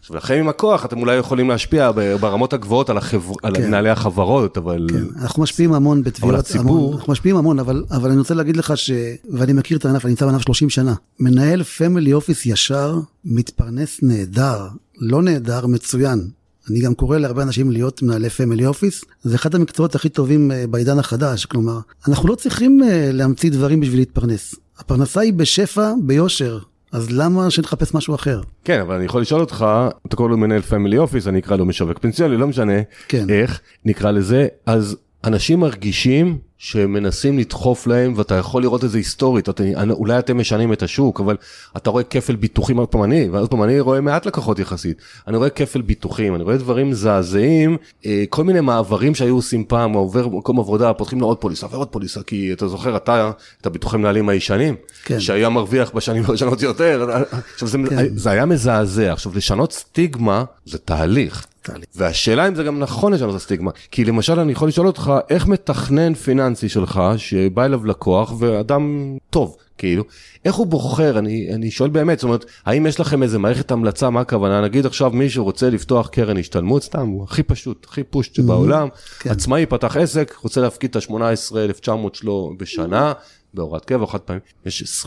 עכשיו, 0.00 0.16
לכם 0.16 0.34
עם 0.34 0.48
הכוח, 0.48 0.84
אתם 0.84 0.98
אולי 0.98 1.16
יכולים 1.16 1.48
להשפיע 1.48 1.90
ברמות 2.20 2.52
הגבוהות 2.52 2.90
על, 2.90 2.98
החבר... 2.98 3.34
כן. 3.34 3.46
על 3.46 3.52
מנהלי 3.66 3.90
החברה. 3.90 4.11
חברות, 4.12 4.58
אבל... 4.58 4.86
כן, 4.90 5.04
אנחנו 5.16 5.42
משפיעים 5.42 5.72
המון 5.72 6.02
בתביעות, 6.02 6.34
הציבור... 6.34 6.94
אנחנו 6.94 7.12
משפיעים 7.12 7.36
המון, 7.36 7.58
אבל, 7.58 7.84
אבל 7.90 8.10
אני 8.10 8.18
רוצה 8.18 8.34
להגיד 8.34 8.56
לך 8.56 8.76
ש... 8.76 8.90
ואני 9.30 9.52
מכיר 9.52 9.78
את 9.78 9.84
הענף, 9.84 10.04
אני 10.04 10.10
נמצא 10.10 10.26
בענף 10.26 10.42
30 10.42 10.70
שנה. 10.70 10.94
מנהל 11.20 11.62
family 11.62 12.12
office 12.12 12.46
ישר, 12.46 13.00
מתפרנס 13.24 13.98
נהדר, 14.02 14.68
לא 14.98 15.22
נהדר, 15.22 15.66
מצוין. 15.66 16.28
אני 16.70 16.80
גם 16.80 16.94
קורא 16.94 17.18
להרבה 17.18 17.42
אנשים 17.42 17.70
להיות 17.70 18.02
מנהלי 18.02 18.30
family 18.30 18.66
office, 18.66 19.04
זה 19.22 19.34
אחד 19.34 19.54
המקצועות 19.54 19.94
הכי 19.94 20.08
טובים 20.08 20.52
אה, 20.52 20.66
בעידן 20.66 20.98
החדש, 20.98 21.44
כלומר, 21.44 21.78
אנחנו 22.08 22.28
לא 22.28 22.34
צריכים 22.34 22.82
אה, 22.82 23.10
להמציא 23.12 23.50
דברים 23.50 23.80
בשביל 23.80 23.98
להתפרנס. 23.98 24.54
הפרנסה 24.78 25.20
היא 25.20 25.32
בשפע, 25.32 25.92
ביושר. 26.02 26.58
אז 26.92 27.10
למה 27.10 27.50
שנחפש 27.50 27.94
משהו 27.94 28.14
אחר? 28.14 28.40
כן, 28.64 28.80
אבל 28.80 28.94
אני 28.94 29.04
יכול 29.04 29.20
לשאול 29.20 29.40
אותך, 29.40 29.66
אתה 30.06 30.16
קורא 30.16 30.28
לו 30.28 30.36
מנהל 30.36 30.60
פמילי 30.60 30.98
אופיס, 30.98 31.26
אני 31.26 31.38
אקרא 31.38 31.56
לו 31.56 31.64
משווק 31.66 31.98
פנסיוני, 31.98 32.36
לא 32.36 32.46
משנה 32.46 32.72
כן. 33.08 33.30
איך, 33.30 33.60
נקרא 33.84 34.10
לזה, 34.10 34.46
אז 34.66 34.96
אנשים 35.24 35.60
מרגישים 35.60 36.38
שמנסים 36.62 37.38
לדחוף 37.38 37.86
להם 37.86 38.12
ואתה 38.16 38.34
יכול 38.34 38.62
לראות 38.62 38.84
את 38.84 38.90
זה 38.90 38.98
היסטורית, 38.98 39.48
אתה, 39.48 39.62
אולי 39.90 40.18
אתם 40.18 40.38
משנים 40.38 40.72
את 40.72 40.82
השוק, 40.82 41.20
אבל 41.20 41.36
אתה 41.76 41.90
רואה 41.90 42.02
כפל 42.02 42.36
ביטוחים, 42.36 42.76
עוד 42.76 42.88
פעם 42.88 43.04
אני, 43.04 43.28
ועוד 43.28 43.50
פעם 43.50 43.62
אני 43.62 43.80
רואה 43.80 44.00
מעט 44.00 44.26
לקוחות 44.26 44.58
יחסית, 44.58 45.02
אני 45.28 45.36
רואה 45.36 45.50
כפל 45.50 45.80
ביטוחים, 45.82 46.34
אני 46.34 46.42
רואה 46.42 46.56
דברים 46.56 46.90
מזעזעים, 46.90 47.76
אה, 48.06 48.24
כל 48.28 48.44
מיני 48.44 48.60
מעברים 48.60 49.14
שהיו 49.14 49.34
עושים 49.34 49.64
פעם, 49.64 49.92
עובר 49.92 50.28
במקום 50.28 50.58
עבודה, 50.60 50.92
פותחים 50.92 51.20
לו 51.20 51.26
עוד 51.26 51.38
פוליסה 51.38 51.66
ועוד 51.70 51.88
פוליסה, 51.88 52.22
כי 52.22 52.52
אתה 52.52 52.68
זוכר, 52.68 52.96
אתה, 52.96 53.30
את 53.60 53.66
הביטוחי 53.66 53.96
מנהלים 53.96 54.28
הישנים, 54.28 54.74
כן. 55.04 55.20
שהיה 55.20 55.48
מרוויח 55.48 55.90
בשנים 55.94 56.24
הראשונות 56.26 56.62
יותר, 56.62 57.06
עכשיו 57.54 57.68
זה, 57.68 57.78
כן. 57.88 58.16
זה 58.16 58.30
היה 58.30 58.46
מזעזע, 58.46 59.12
עכשיו 59.12 59.32
לשנות 59.34 59.72
סטיגמה 59.72 60.44
זה 60.64 60.78
תהליך. 60.78 61.46
והשאלה 61.94 62.48
אם 62.48 62.54
זה 62.54 62.62
גם 62.62 62.78
נכון 62.78 63.12
לשנות 63.12 63.30
את 63.30 63.36
הסטיגמה, 63.40 63.70
כי 63.90 64.04
למשל 64.04 64.40
אני 64.40 64.52
יכול 64.52 64.68
לשאול 64.68 64.86
אותך, 64.86 65.12
איך 65.30 65.46
מתכנן 65.46 66.14
פיננסי 66.14 66.68
שלך, 66.68 67.02
שבא 67.16 67.64
אליו 67.64 67.86
לקוח 67.86 68.32
ואדם 68.38 69.16
טוב, 69.30 69.56
כאילו, 69.78 70.04
איך 70.44 70.54
הוא 70.54 70.66
בוחר, 70.66 71.18
אני, 71.18 71.50
אני 71.54 71.70
שואל 71.70 71.90
באמת, 71.90 72.18
זאת 72.18 72.24
אומרת, 72.24 72.44
האם 72.66 72.86
יש 72.86 73.00
לכם 73.00 73.22
איזה 73.22 73.38
מערכת 73.38 73.70
המלצה, 73.70 74.10
מה 74.10 74.20
הכוונה, 74.20 74.60
נגיד 74.60 74.86
עכשיו 74.86 75.10
מישהו 75.10 75.44
רוצה 75.44 75.70
לפתוח 75.70 76.08
קרן 76.08 76.38
השתלמות, 76.38 76.82
סתם, 76.82 77.06
הוא 77.08 77.24
הכי 77.24 77.42
פשוט, 77.42 77.86
הכי 77.88 78.02
פושט 78.02 78.34
שבעולם, 78.34 78.88
כן. 79.18 79.30
עצמאי 79.30 79.66
פתח 79.66 79.96
עסק, 79.96 80.34
רוצה 80.42 80.60
להפקיד 80.60 80.90
את 80.90 80.96
ה-18,900 80.96 81.90
שלו 82.12 82.52
בשנה, 82.58 83.12
בהוראת 83.54 83.84
קבע, 83.84 84.06
חד 84.06 84.18
פעמים, 84.18 84.42
יש 84.66 85.04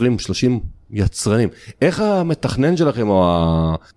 יצרנים. 0.90 1.48
איך 1.82 2.00
המתכנן 2.00 2.76
שלכם 2.76 3.08
או 3.08 3.46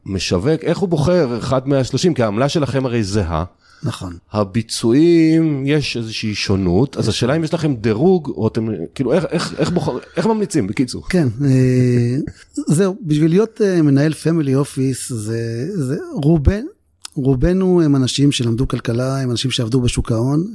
המשווק, 0.06 0.64
איך 0.64 0.78
הוא 0.78 0.90
בוחר 0.90 1.38
אחד 1.38 1.68
מהשלושים? 1.68 2.14
כי 2.14 2.24
העמלה 2.24 2.50
שלכם 2.50 2.86
הרי 2.86 3.04
זהה. 3.04 3.44
נכון. 3.84 4.18
הביצועים, 4.32 5.64
יש 5.66 5.98
איזושהי 5.98 6.36
שונות, 6.36 6.98
אז 6.98 7.08
השאלה 7.08 7.36
אם 7.36 7.44
יש 7.44 7.54
לכם 7.54 7.76
דירוג, 7.76 8.30
או 8.30 8.48
אתם, 8.48 8.68
כאילו, 8.96 9.14
איך, 9.14 9.26
איך, 9.30 9.54
איך, 9.58 9.72
בוחר, 9.72 9.98
איך 10.18 10.26
ממליצים, 10.26 10.68
בקיצור? 10.68 11.04
כן, 11.10 11.28
אה, 11.46 12.18
זהו, 12.76 12.96
בשביל 13.02 13.32
להיות 13.32 13.62
אה, 13.62 13.82
מנהל 13.82 14.14
פמילי 14.14 14.56
אופיס, 14.56 15.10
זה, 15.10 15.68
זה 15.76 15.98
רובן, 16.14 16.64
רובנו 17.16 17.82
הם 17.82 17.96
אנשים 17.96 18.32
שלמדו 18.32 18.68
כלכלה, 18.68 19.22
הם 19.22 19.32
אנשים 19.32 19.52
שעבדו 19.52 19.82
בשוק 19.82 20.12
ההון, 20.12 20.48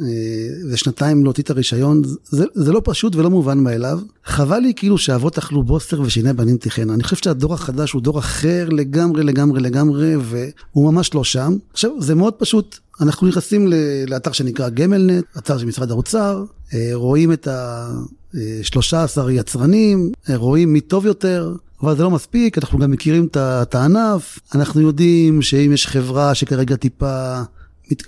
ושנתיים 0.70 1.24
להוציא 1.24 1.42
את 1.42 1.50
הרישיון, 1.50 2.02
זה, 2.24 2.44
זה 2.54 2.72
לא 2.72 2.80
פשוט 2.84 3.16
ולא 3.16 3.30
מובן 3.30 3.58
מאליו. 3.58 4.00
חבל 4.24 4.58
לי 4.58 4.72
כאילו 4.76 4.98
שאבות 4.98 5.38
אכלו 5.38 5.62
בוסטר 5.62 6.00
ושיני 6.00 6.32
בנים 6.32 6.56
תיכנה. 6.56 6.94
אני 6.94 7.02
חושב 7.02 7.16
שהדור 7.16 7.54
החדש 7.54 7.92
הוא 7.92 8.02
דור 8.02 8.18
אחר 8.18 8.68
לגמרי, 8.68 9.24
לגמרי, 9.24 9.60
לגמרי, 9.60 10.14
והוא 10.16 10.92
ממש 10.92 11.14
לא 11.14 11.24
שם. 11.24 11.56
עכשיו, 11.72 11.90
זה 11.98 12.14
מאוד 12.14 12.32
פשוט. 12.32 12.78
אנחנו 13.00 13.26
נכנסים 13.26 13.72
לאתר 14.06 14.32
שנקרא 14.32 14.68
גמלנט, 14.68 15.24
אתר 15.38 15.58
של 15.58 15.66
משרד 15.66 15.90
האוצר, 15.90 16.44
רואים 16.92 17.32
את 17.32 17.48
ה-13 17.48 19.30
יצרנים, 19.30 20.12
רואים 20.34 20.72
מי 20.72 20.80
טוב 20.80 21.06
יותר, 21.06 21.54
אבל 21.85 21.97
זה 21.97 22.03
לא 22.03 22.11
מספיק, 22.11 22.59
אנחנו 22.59 22.79
גם 22.79 22.90
מכירים 22.90 23.29
את 23.37 23.75
הענף, 23.75 24.38
אנחנו 24.55 24.81
יודעים 24.81 25.42
שאם 25.42 25.70
יש 25.73 25.87
חברה 25.87 26.35
שכרגע 26.35 26.77
טיפה, 26.77 27.42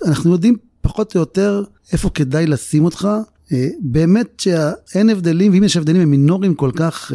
אנחנו 0.05 0.31
יודעים 0.31 0.57
פחות 0.81 1.15
או 1.15 1.19
יותר 1.19 1.63
איפה 1.91 2.09
כדאי 2.09 2.47
לשים 2.47 2.85
אותך. 2.85 3.07
באמת 3.79 4.27
שאין 4.37 5.09
הבדלים, 5.09 5.51
ואם 5.51 5.63
יש 5.63 5.77
הבדלים 5.77 6.01
הם 6.01 6.11
מינוריים 6.11 6.55
כל 6.55 6.71
כך, 6.75 7.11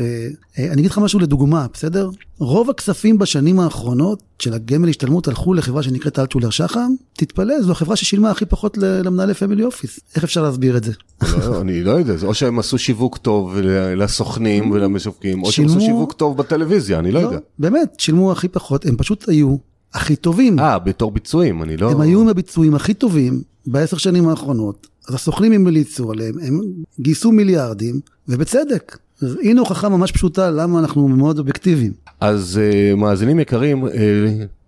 אני 0.59 0.73
אגיד 0.73 0.91
לך 0.91 0.99
משהו 0.99 1.19
לדוגמה, 1.19 1.67
בסדר? 1.73 2.11
רוב 2.39 2.71
הכספים 2.71 3.19
בשנים 3.19 3.61
האחרונות 3.61 4.23
של 4.39 4.55
הגמל 4.55 4.89
השתלמות 4.89 5.29
הלכו 5.29 5.55
לחברה 5.55 5.83
שנקראת 5.83 6.19
אלטשולר 6.19 6.51
שחם, 6.51 6.93
תתפלא, 7.13 7.63
זו 7.63 7.73
החברה 7.73 7.97
ששילמה 7.97 8.31
הכי 8.31 8.45
פחות 8.45 8.79
למנהלי 8.79 9.35
פמילי 9.35 9.65
אופיס. 9.65 10.01
איך 10.17 10.25
אפשר 10.25 10.43
להסביר 10.43 10.77
את 10.77 10.85
זה? 10.85 10.93
לא, 11.23 11.61
אני 11.61 11.83
לא 11.83 11.91
יודע, 11.91 12.15
או 12.23 12.35
שהם 12.35 12.59
עשו 12.59 12.79
שיווק 12.79 13.19
טוב 13.19 13.57
לסוכנים 13.97 14.71
ולמשווקים, 14.71 15.43
או 15.43 15.53
שהם 15.53 15.67
עשו 15.67 15.81
שיווק 15.81 16.13
טוב 16.13 16.37
בטלוויזיה, 16.37 16.99
אני 16.99 17.13
לא 17.13 17.19
יודע. 17.19 17.39
באמת, 17.59 17.95
שילמו 17.99 18.33
הכי 18.33 18.49
פחות, 18.49 18.87
הם 18.87 18.97
פשוט 18.97 19.29
היו 19.29 19.57
הכי 19.95 20.17
טובים. 20.17 20.59
אה, 20.59 20.79
בתור 20.79 21.11
ביצועים, 21.11 21.63
אני 21.63 21.77
לא... 21.77 21.91
הם 21.91 22.01
היו 22.01 22.21
עם 22.21 22.29
הביצועים 22.29 22.75
הכי 22.75 22.95
טובים 22.95 23.43
בעשר 23.67 23.97
שנים 23.97 24.29
האחרונות. 24.29 24.87
אז 25.09 25.15
הסוכנים 25.15 25.53
המליצו 25.53 26.13
עליהם, 26.13 26.35
הם 26.43 26.61
גייסו 27.01 27.33
מיליארדים, 27.33 28.01
ובצדק. 28.29 28.99
הנה 29.43 29.61
הוכחה 29.61 29.89
ממש 29.89 30.13
פשוטה 30.13 30.51
למה 30.51 30.79
אנחנו 30.79 31.09
מאוד 31.09 31.39
אובייקטיביים. 31.39 31.93
אז 32.21 32.61
uh, 32.61 32.97
מאזינים 32.97 33.41
יקרים, 33.41 33.87
uh, 33.87 33.91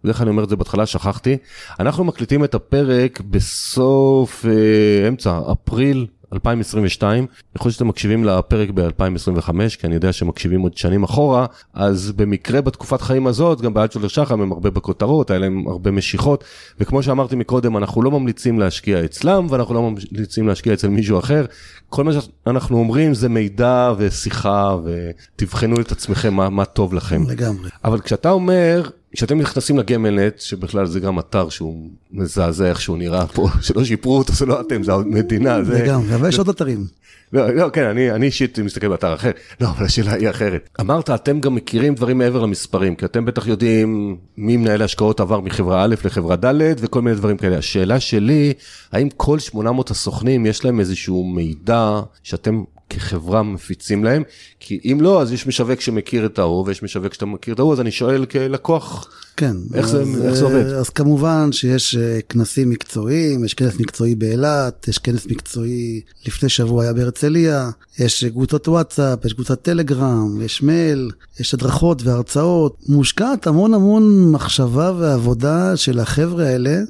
בדרך 0.04 0.16
כלל 0.16 0.24
אני 0.24 0.30
אומר 0.30 0.44
את 0.44 0.48
זה 0.48 0.56
בהתחלה, 0.56 0.86
שכחתי. 0.86 1.36
אנחנו 1.80 2.04
מקליטים 2.04 2.44
את 2.44 2.54
הפרק 2.54 3.20
בסוף, 3.30 4.44
uh, 4.44 5.08
אמצע, 5.08 5.40
אפריל 5.52 6.06
2022, 6.34 7.26
יכול 7.56 7.68
להיות 7.68 7.74
שאתם 7.74 7.88
מקשיבים 7.88 8.24
לפרק 8.24 8.70
ב-2025, 8.70 9.50
כי 9.78 9.86
אני 9.86 9.94
יודע 9.94 10.12
שמקשיבים 10.12 10.60
עוד 10.60 10.76
שנים 10.76 11.02
אחורה, 11.02 11.46
אז 11.74 12.12
במקרה 12.16 12.60
בתקופת 12.60 13.00
חיים 13.00 13.26
הזאת, 13.26 13.60
גם 13.60 13.72
של 13.90 14.08
שחם 14.08 14.40
הם 14.40 14.52
הרבה 14.52 14.70
בכותרות, 14.70 15.30
היה 15.30 15.38
להם 15.38 15.68
הרבה 15.68 15.90
משיכות, 15.90 16.44
וכמו 16.80 17.02
שאמרתי 17.02 17.36
מקודם, 17.36 17.76
אנחנו 17.76 18.02
לא 18.02 18.10
ממליצים 18.10 18.58
להשקיע 18.58 19.04
אצלם, 19.04 19.46
ואנחנו 19.50 19.74
לא 19.74 19.82
ממליצים 19.82 20.48
להשקיע 20.48 20.72
אצל 20.72 20.88
מישהו 20.88 21.18
אחר. 21.18 21.44
כל 21.88 22.04
מה 22.04 22.10
שאנחנו 22.12 22.78
אומרים 22.78 23.14
זה 23.14 23.28
מידע 23.28 23.92
ושיחה, 23.98 24.76
ותבחנו 24.84 25.80
את 25.80 25.92
עצמכם 25.92 26.34
מה, 26.34 26.48
מה 26.48 26.64
טוב 26.64 26.94
לכם. 26.94 27.22
לגמרי. 27.28 27.70
אבל 27.84 28.00
כשאתה 28.00 28.30
אומר, 28.30 28.88
כשאתם 29.14 29.38
נכנסים 29.38 29.78
לגמלנט, 29.78 30.40
שבכלל 30.40 30.86
זה 30.86 31.00
גם 31.00 31.18
אתר 31.18 31.48
שהוא 31.48 31.88
מזעזע 32.12 32.68
איך 32.68 32.80
שהוא 32.80 32.98
נראה 32.98 33.26
פה, 33.26 33.48
שלא 33.62 33.84
שיפרו 33.84 34.18
אותו, 34.18 34.32
זה 34.32 34.46
לא 34.46 34.60
אתם, 34.60 34.82
זה 34.82 34.92
המדינה. 34.92 35.64
זה... 35.64 35.82
לגמרי, 35.82 36.14
אבל 36.14 36.28
יש 36.28 36.38
עוד 36.38 36.48
אתרים. 36.48 36.86
לא, 37.32 37.50
לא, 37.50 37.68
כן, 37.68 37.84
אני, 37.84 38.10
אני 38.10 38.26
אישית 38.26 38.58
מסתכל 38.58 38.88
באתר 38.88 39.14
אחר. 39.14 39.30
לא, 39.60 39.68
אבל 39.68 39.84
השאלה 39.84 40.14
היא 40.14 40.30
אחרת. 40.30 40.68
אמרת, 40.80 41.10
אתם 41.10 41.40
גם 41.40 41.54
מכירים 41.54 41.94
דברים 41.94 42.18
מעבר 42.18 42.42
למספרים, 42.42 42.94
כי 42.94 43.04
אתם 43.04 43.24
בטח 43.24 43.46
יודעים 43.46 44.16
מי 44.36 44.56
מנהל 44.56 44.82
ההשקעות 44.82 45.20
עבר 45.20 45.40
מחברה 45.40 45.84
א' 45.84 45.94
לחברה 46.04 46.36
ד' 46.36 46.74
וכל 46.78 47.02
מיני 47.02 47.16
דברים 47.16 47.36
כאלה. 47.36 47.58
השאלה 47.58 48.00
שלי, 48.00 48.52
האם 48.92 49.08
כל 49.16 49.38
800 49.38 49.90
הסוכנים 49.90 50.46
יש 50.46 50.64
להם 50.64 50.80
איזשהו 50.80 51.24
מידע 51.24 52.00
שאתם 52.22 52.64
כחברה 52.90 53.42
מפיצים 53.42 54.04
להם, 54.04 54.22
כי 54.60 54.80
אם 54.84 54.98
לא, 55.00 55.22
אז 55.22 55.32
יש 55.32 55.46
משווק 55.46 55.80
שמכיר 55.80 56.26
את 56.26 56.38
ההוא, 56.38 56.64
ויש 56.66 56.82
משווק 56.82 57.14
שאתה 57.14 57.26
מכיר 57.26 57.54
את 57.54 57.58
ההוא, 57.58 57.72
אז 57.72 57.80
אני 57.80 57.90
שואל 57.90 58.26
כלקוח, 58.26 59.08
כן, 59.36 59.56
איך, 59.74 59.88
זה, 59.88 60.02
אז, 60.02 60.22
איך 60.24 60.34
זה 60.34 60.44
עובד? 60.44 60.66
אז 60.66 60.90
כמובן 60.90 61.52
שיש 61.52 61.96
כנסים 62.28 62.70
מקצועיים, 62.70 63.44
יש 63.44 63.54
כנס 63.54 63.80
מקצועי 63.80 64.14
באילת, 64.14 64.88
יש 64.88 64.98
כנס 64.98 65.26
מקצועי 65.26 66.00
לפני 66.26 66.48
שבוע 66.48 66.82
היה 66.82 66.92
בהרצליה, 66.92 67.70
יש 67.98 68.24
קבוצות 68.24 68.68
וואטסאפ, 68.68 69.24
יש 69.24 69.32
קבוצת 69.32 69.62
טלגרם, 69.62 70.40
יש 70.42 70.62
מייל, 70.62 71.10
יש 71.40 71.54
הדרכות 71.54 72.02
והרצאות. 72.02 72.76
מושקעת 72.88 73.46
המון 73.46 73.74
המון 73.74 74.30
מחשבה 74.30 74.92
ועבודה 74.98 75.76
של 75.76 76.00
החבר'ה 76.00 76.46
האלה. 76.46 76.80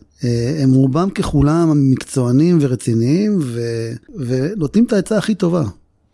הם 0.62 0.72
רובם 0.72 1.10
ככולם 1.10 1.90
מקצוענים 1.90 2.58
ורציניים 2.60 3.38
ו... 3.42 3.60
ונותנים 4.16 4.84
את 4.84 4.92
העצה 4.92 5.18
הכי 5.18 5.34
טובה. 5.34 5.64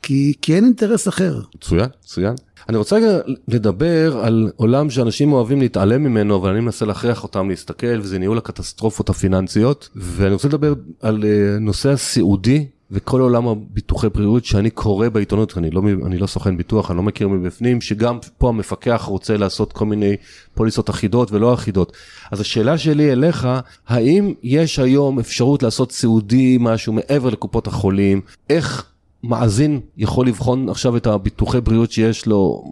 כי, 0.03 0.33
כי 0.43 0.55
אין 0.55 0.65
אינטרס 0.65 1.09
אחר. 1.09 1.41
מצוין, 1.57 1.89
מצוין. 2.05 2.35
אני 2.69 2.77
רוצה 2.77 2.97
רגע 2.97 3.19
לדבר 3.49 4.19
על 4.23 4.51
עולם 4.57 4.91
שאנשים 4.91 5.33
אוהבים 5.33 5.61
להתעלם 5.61 6.03
ממנו, 6.03 6.37
אבל 6.37 6.51
אני 6.51 6.61
מנסה 6.61 6.87
להכריח 6.87 7.23
אותם 7.23 7.49
להסתכל, 7.49 8.01
וזה 8.03 8.19
ניהול 8.19 8.39
הקטסטרופות 8.39 9.09
הפיננסיות. 9.11 9.89
ואני 9.97 10.33
רוצה 10.35 10.49
לדבר 10.49 10.75
על 11.01 11.25
נושא 11.61 11.89
הסיעודי 11.89 12.67
וכל 12.93 13.21
עולם 13.21 13.49
הביטוחי 13.49 14.09
בריאות 14.09 14.45
שאני 14.45 14.71
קורא 14.71 15.09
בעיתונות, 15.09 15.59
אני 15.59 15.71
לא, 15.71 15.83
אני 16.07 16.19
לא 16.19 16.27
סוכן 16.27 16.57
ביטוח, 16.57 16.91
אני 16.91 16.97
לא 16.97 17.03
מכיר 17.03 17.29
מבפנים, 17.29 17.81
שגם 17.81 18.19
פה 18.39 18.49
המפקח 18.49 19.03
רוצה 19.07 19.37
לעשות 19.37 19.73
כל 19.73 19.87
מיני 19.87 20.17
פוליסות 20.55 20.91
אחידות 20.91 21.33
ולא 21.33 21.55
אחידות. 21.55 21.93
אז 22.31 22.41
השאלה 22.41 22.79
שלי 22.79 23.13
אליך, 23.13 23.49
האם 23.89 24.35
יש 24.43 24.79
היום 24.79 25.19
אפשרות 25.19 25.63
לעשות 25.63 25.93
סיעודי 25.93 26.57
משהו 26.61 26.93
מעבר 26.93 27.29
לקופות 27.29 27.67
החולים? 27.67 28.21
איך 28.51 28.91
מאזין 29.25 29.81
יכול 29.97 30.27
לבחון 30.27 30.69
עכשיו 30.69 30.97
את 30.97 31.07
הביטוחי 31.07 31.61
בריאות 31.61 31.93
שיש 31.93 32.27
לו, 32.27 32.65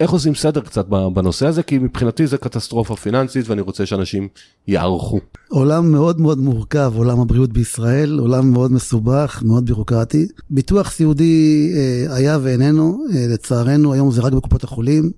איך 0.00 0.10
עושים 0.10 0.34
סדר 0.34 0.60
קצת 0.60 0.86
בנושא 0.88 1.46
הזה? 1.46 1.62
כי 1.62 1.78
מבחינתי 1.78 2.26
זה 2.26 2.38
קטסטרופה 2.38 2.96
פיננסית 2.96 3.48
ואני 3.48 3.60
רוצה 3.60 3.86
שאנשים 3.86 4.28
יערכו. 4.68 5.20
עולם 5.48 5.92
מאוד 5.92 6.20
מאוד 6.20 6.38
מורכב, 6.38 6.92
עולם 6.96 7.20
הבריאות 7.20 7.52
בישראל, 7.52 8.18
עולם 8.18 8.50
מאוד 8.50 8.72
מסובך, 8.72 9.42
מאוד 9.46 9.66
בירוקרטי. 9.66 10.26
ביטוח 10.50 10.90
סיעודי 10.90 11.70
אה, 11.76 12.16
היה 12.16 12.38
ואיננו, 12.42 13.04
אה, 13.14 13.26
לצערנו 13.28 13.92
היום 13.92 14.10
זה 14.10 14.22
רק 14.22 14.32
בקופות 14.32 14.64
החולים. 14.64 15.10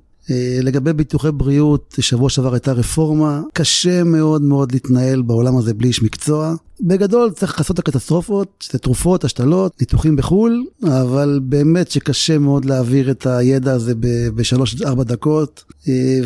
לגבי 0.62 0.92
ביטוחי 0.92 1.32
בריאות, 1.32 1.94
שבוע 2.00 2.30
שעבר 2.30 2.52
הייתה 2.52 2.72
רפורמה, 2.72 3.40
קשה 3.52 4.04
מאוד 4.04 4.42
מאוד 4.42 4.72
להתנהל 4.72 5.22
בעולם 5.22 5.56
הזה 5.56 5.74
בלי 5.74 5.88
איש 5.88 6.02
מקצוע. 6.02 6.54
בגדול 6.80 7.30
צריך 7.30 7.58
לעשות 7.58 7.74
את 7.74 7.88
הקטסטרופות, 7.88 8.48
שזה 8.60 8.78
תרופות, 8.78 9.24
השתלות, 9.24 9.72
ניתוחים 9.80 10.16
בחו"ל, 10.16 10.64
אבל 10.84 11.40
באמת 11.42 11.90
שקשה 11.90 12.38
מאוד 12.38 12.64
להעביר 12.64 13.10
את 13.10 13.26
הידע 13.26 13.72
הזה 13.72 13.92
בשלוש-ארבע 14.34 15.04
דקות, 15.04 15.64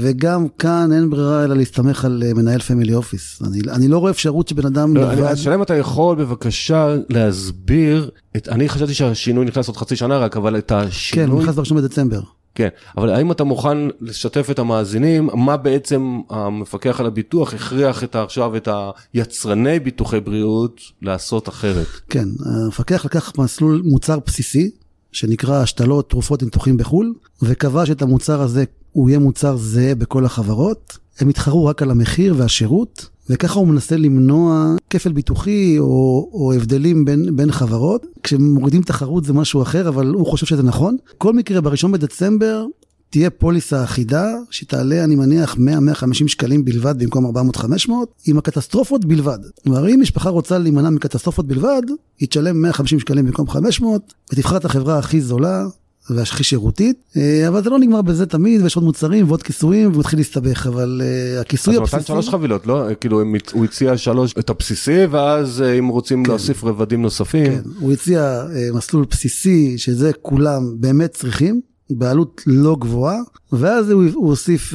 וגם 0.03 0.47
כאן 0.59 0.93
אין 0.93 1.11
ברירה 1.11 1.45
אלא 1.45 1.57
להסתמך 1.57 2.05
על 2.05 2.23
מנהל 2.35 2.61
פמילי 2.61 2.95
אופיס. 2.95 3.43
אני, 3.47 3.61
אני 3.69 3.89
לא 3.89 3.99
רואה 3.99 4.11
אפשרות 4.11 4.49
שבן 4.49 4.67
אדם 4.67 4.97
לא, 4.97 5.13
לבד... 5.13 5.23
השאלה 5.23 5.55
אם 5.55 5.63
אתה 5.63 5.75
יכול 5.75 6.17
בבקשה 6.17 6.97
להסביר, 7.09 8.11
את, 8.37 8.49
אני 8.49 8.69
חשבתי 8.69 8.95
שהשינוי 8.95 9.45
נכנס 9.45 9.69
עוד 9.69 9.77
חצי 9.77 9.97
שנה 9.97 10.19
רק, 10.19 10.37
אבל 10.37 10.59
את 10.59 10.73
השינוי... 10.73 11.27
כן, 11.27 11.33
הוא 11.33 11.43
נכנס 11.43 11.55
בראשון 11.55 11.77
בדצמבר. 11.77 12.21
כן, 12.57 12.69
אבל 12.97 13.11
האם 13.11 13.33
אתה 13.33 13.45
מוכן 13.45 13.79
לשתף 14.01 14.51
את 14.51 14.59
המאזינים, 14.59 15.29
מה 15.35 15.57
בעצם 15.57 16.21
המפקח 16.31 17.01
על 17.01 17.07
הביטוח 17.07 17.55
הכריח 17.55 18.05
את 18.05 18.17
עכשיו 18.17 18.57
את 18.57 18.69
היצרני 19.15 19.81
ביטוחי 19.81 20.21
בריאות 20.21 20.81
לעשות 21.03 21.49
אחרת? 21.49 21.87
כן, 22.09 22.29
המפקח 22.47 23.05
לקח 23.05 23.33
מסלול 23.39 23.83
מוצר 23.85 24.19
בסיסי, 24.27 24.71
שנקרא 25.13 25.63
השתלות, 25.63 26.11
תרופות, 26.11 26.43
ניתוחים 26.43 26.77
בחו"ל, 26.77 27.15
וקבע 27.43 27.87
שאת 27.87 28.03
המוצר 28.03 28.41
הזה 28.41 28.65
הוא 28.93 29.09
יהיה 29.09 29.19
מוצר 29.19 29.57
זהה 29.57 29.95
בכל 29.95 30.25
החברות. 30.25 30.99
הם 31.21 31.29
התחרו 31.29 31.65
רק 31.65 31.83
על 31.83 31.91
המחיר 31.91 32.35
והשירות, 32.37 33.09
וככה 33.31 33.59
הוא 33.59 33.69
מנסה 33.69 33.97
למנוע 33.97 34.75
כפל 34.91 35.13
ביטוחי 35.13 35.79
או, 35.79 36.31
או 36.33 36.53
הבדלים 36.53 37.05
בין, 37.05 37.37
בין 37.37 37.53
חברות. 37.53 38.07
כשמורידים 38.23 38.83
תחרות 38.83 39.25
זה 39.25 39.33
משהו 39.33 39.63
אחר, 39.63 39.89
אבל 39.89 40.07
הוא 40.07 40.27
חושב 40.27 40.47
שזה 40.47 40.63
נכון. 40.63 40.97
כל 41.19 41.33
מקרה, 41.33 41.61
בראשון 41.61 41.93
בדצמבר 41.93 42.65
תהיה 43.11 43.31
פוליסה 43.31 43.85
אחידה, 43.85 44.35
שתעלה, 44.51 45.05
אני 45.05 45.15
מניח, 45.15 45.55
100-150 45.55 46.29
שקלים 46.29 46.65
בלבד 46.65 47.03
במקום 47.03 47.37
400-500, 47.51 47.91
עם 48.27 48.39
הקטסטרופות 48.39 49.05
בלבד. 49.05 49.39
כלומר, 49.65 49.89
אם 49.89 50.01
משפחה 50.01 50.29
רוצה 50.29 50.59
להימנע 50.59 50.91
מקטסטרופות 50.91 51.47
בלבד, 51.47 51.83
היא 52.19 52.29
תשלם 52.29 52.63
150 52.63 53.01
שקלים 53.01 53.27
במקום 53.27 53.49
500, 53.49 54.15
ותבחר 54.33 54.57
את 54.57 54.65
החברה 54.65 54.99
הכי 54.99 55.21
זולה, 55.21 55.67
והכי 56.11 56.45
שירותית, 56.45 57.17
אבל 57.49 57.63
זה 57.63 57.71
לא 57.71 57.79
נגמר 57.79 58.03
בזה 58.03 58.27
תמיד, 58.27 58.63
ויש 58.63 58.77
עוד 58.77 58.85
מוצרים 58.85 59.29
ועוד 59.29 59.43
כיסויים, 59.43 59.93
ומתחיל 59.95 60.19
להסתבך, 60.19 60.67
אבל 60.67 61.03
הכיסוי 61.41 61.77
הבסיסי... 61.77 61.97
אז 61.97 62.03
הוא 62.03 62.17
נתן 62.17 62.23
שלוש 62.23 62.29
חבילות, 62.29 62.67
לא? 62.67 62.85
כאילו 63.01 63.23
הוא 63.53 63.65
הציע 63.65 63.97
שלוש, 63.97 64.35
את 64.39 64.51
הבסיסי, 64.51 65.07
ואז 65.11 65.65
אם 65.79 65.89
רוצים 65.89 66.25
כן. 66.25 66.31
להוסיף 66.31 66.65
רבדים 66.65 67.03
נוספים... 67.03 67.47
כן, 67.47 67.63
הוא 67.81 67.93
הציע 67.93 68.45
מסלול 68.75 69.05
בסיסי, 69.11 69.79
שזה 69.79 70.11
כולם 70.23 70.63
באמת 70.81 71.11
צריכים, 71.11 71.61
בעלות 71.91 72.43
לא 72.47 72.77
גבוהה, 72.81 73.19
ואז 73.53 73.91
הוא, 73.91 74.05
הוא 74.15 74.29
הוסיף... 74.29 74.75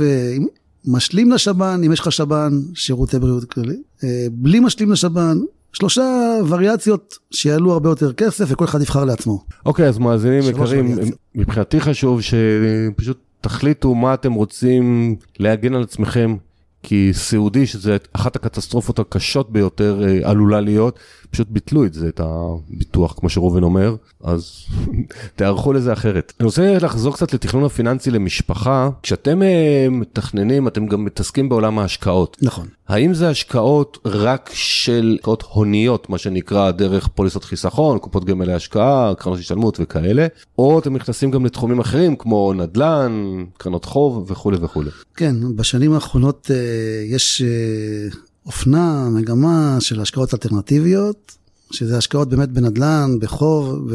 משלים 0.85 1.31
לשב"ן, 1.31 1.81
אם 1.85 1.91
יש 1.91 1.99
לך 1.99 2.11
שב"ן, 2.11 2.59
שירותי 2.73 3.19
בריאות 3.19 3.43
כללי. 3.43 3.77
אה, 4.03 4.27
בלי 4.31 4.59
משלים 4.59 4.91
לשב"ן, 4.91 5.39
שלושה 5.73 6.01
וריאציות 6.47 7.17
שיעלו 7.31 7.73
הרבה 7.73 7.89
יותר 7.89 8.13
כסף 8.13 8.45
וכל 8.47 8.65
אחד 8.65 8.81
יבחר 8.81 9.05
לעצמו. 9.05 9.43
אוקיי, 9.65 9.87
אז 9.87 9.97
מאזינים 9.97 10.43
יקרים, 10.49 10.95
מבחינתי 11.35 11.81
חשוב 11.81 12.21
שפשוט 12.21 13.17
תחליטו 13.41 13.95
מה 13.95 14.13
אתם 14.13 14.33
רוצים 14.33 15.15
להגן 15.39 15.73
על 15.75 15.83
עצמכם, 15.83 16.35
כי 16.83 17.09
סיעודי, 17.13 17.67
שזה 17.67 17.97
אחת 18.13 18.35
הקטסטרופות 18.35 18.99
הקשות 18.99 19.51
ביותר 19.51 20.03
אה, 20.03 20.29
עלולה 20.29 20.61
להיות, 20.61 20.99
פשוט 21.31 21.47
ביטלו 21.49 21.85
את 21.85 21.93
זה, 21.93 22.07
את 22.07 22.21
הביטוח, 22.23 23.15
כמו 23.19 23.29
שראובן 23.29 23.63
אומר, 23.63 23.95
אז 24.23 24.65
תערכו 25.35 25.73
לזה 25.73 25.93
אחרת. 25.93 26.33
אני 26.39 26.45
רוצה 26.45 26.77
לחזור 26.81 27.13
קצת 27.13 27.33
לתכנון 27.33 27.63
הפיננסי 27.63 28.11
למשפחה. 28.11 28.89
כשאתם 29.03 29.43
אה, 29.43 29.87
מתכננים, 29.91 30.67
אתם 30.67 30.85
גם 30.85 31.05
מתעסקים 31.05 31.49
בעולם 31.49 31.79
ההשקעות. 31.79 32.37
נכון. 32.41 32.67
האם 32.87 33.13
זה 33.13 33.29
השקעות 33.29 33.97
רק 34.05 34.49
של 34.53 35.17
השקעות 35.19 35.43
הוניות, 35.49 36.09
מה 36.09 36.17
שנקרא, 36.17 36.71
דרך 36.71 37.07
פוליסות 37.07 37.43
חיסכון, 37.43 37.99
קופות 37.99 38.25
גמל 38.25 38.45
להשקעה, 38.45 39.13
קרנות 39.17 39.39
השתלמות 39.39 39.77
וכאלה, 39.81 40.27
או 40.57 40.79
אתם 40.79 40.95
נכנסים 40.95 41.31
גם 41.31 41.45
לתחומים 41.45 41.79
אחרים 41.79 42.15
כמו 42.15 42.53
נדל"ן, 42.53 43.43
קרנות 43.57 43.85
חוב 43.85 44.31
וכולי 44.31 44.57
וכולי? 44.61 44.89
כן, 45.15 45.35
בשנים 45.55 45.93
האחרונות 45.93 46.51
אה, 46.53 46.70
יש... 47.05 47.41
אה, 47.41 48.19
אופנה, 48.45 49.09
מגמה 49.09 49.77
של 49.79 50.01
השקעות 50.01 50.33
אלטרנטיביות, 50.33 51.37
שזה 51.71 51.97
השקעות 51.97 52.29
באמת 52.29 52.49
בנדל"ן, 52.49 53.11
בחוב, 53.19 53.91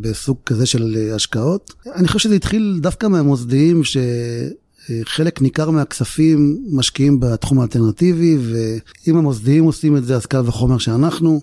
בסוג 0.00 0.36
כזה 0.46 0.66
של 0.66 0.96
השקעות. 1.14 1.74
אני 1.94 2.08
חושב 2.08 2.18
שזה 2.18 2.34
התחיל 2.34 2.78
דווקא 2.82 3.06
מהמוסדיים, 3.06 3.82
שחלק 3.84 5.42
ניכר 5.42 5.70
מהכספים 5.70 6.64
משקיעים 6.72 7.20
בתחום 7.20 7.60
האלטרנטיבי, 7.60 8.38
ואם 8.40 9.16
המוסדיים 9.16 9.64
עושים 9.64 9.96
את 9.96 10.04
זה, 10.04 10.16
אז 10.16 10.26
קל 10.26 10.42
וחומר 10.46 10.78
שאנחנו. 10.78 11.40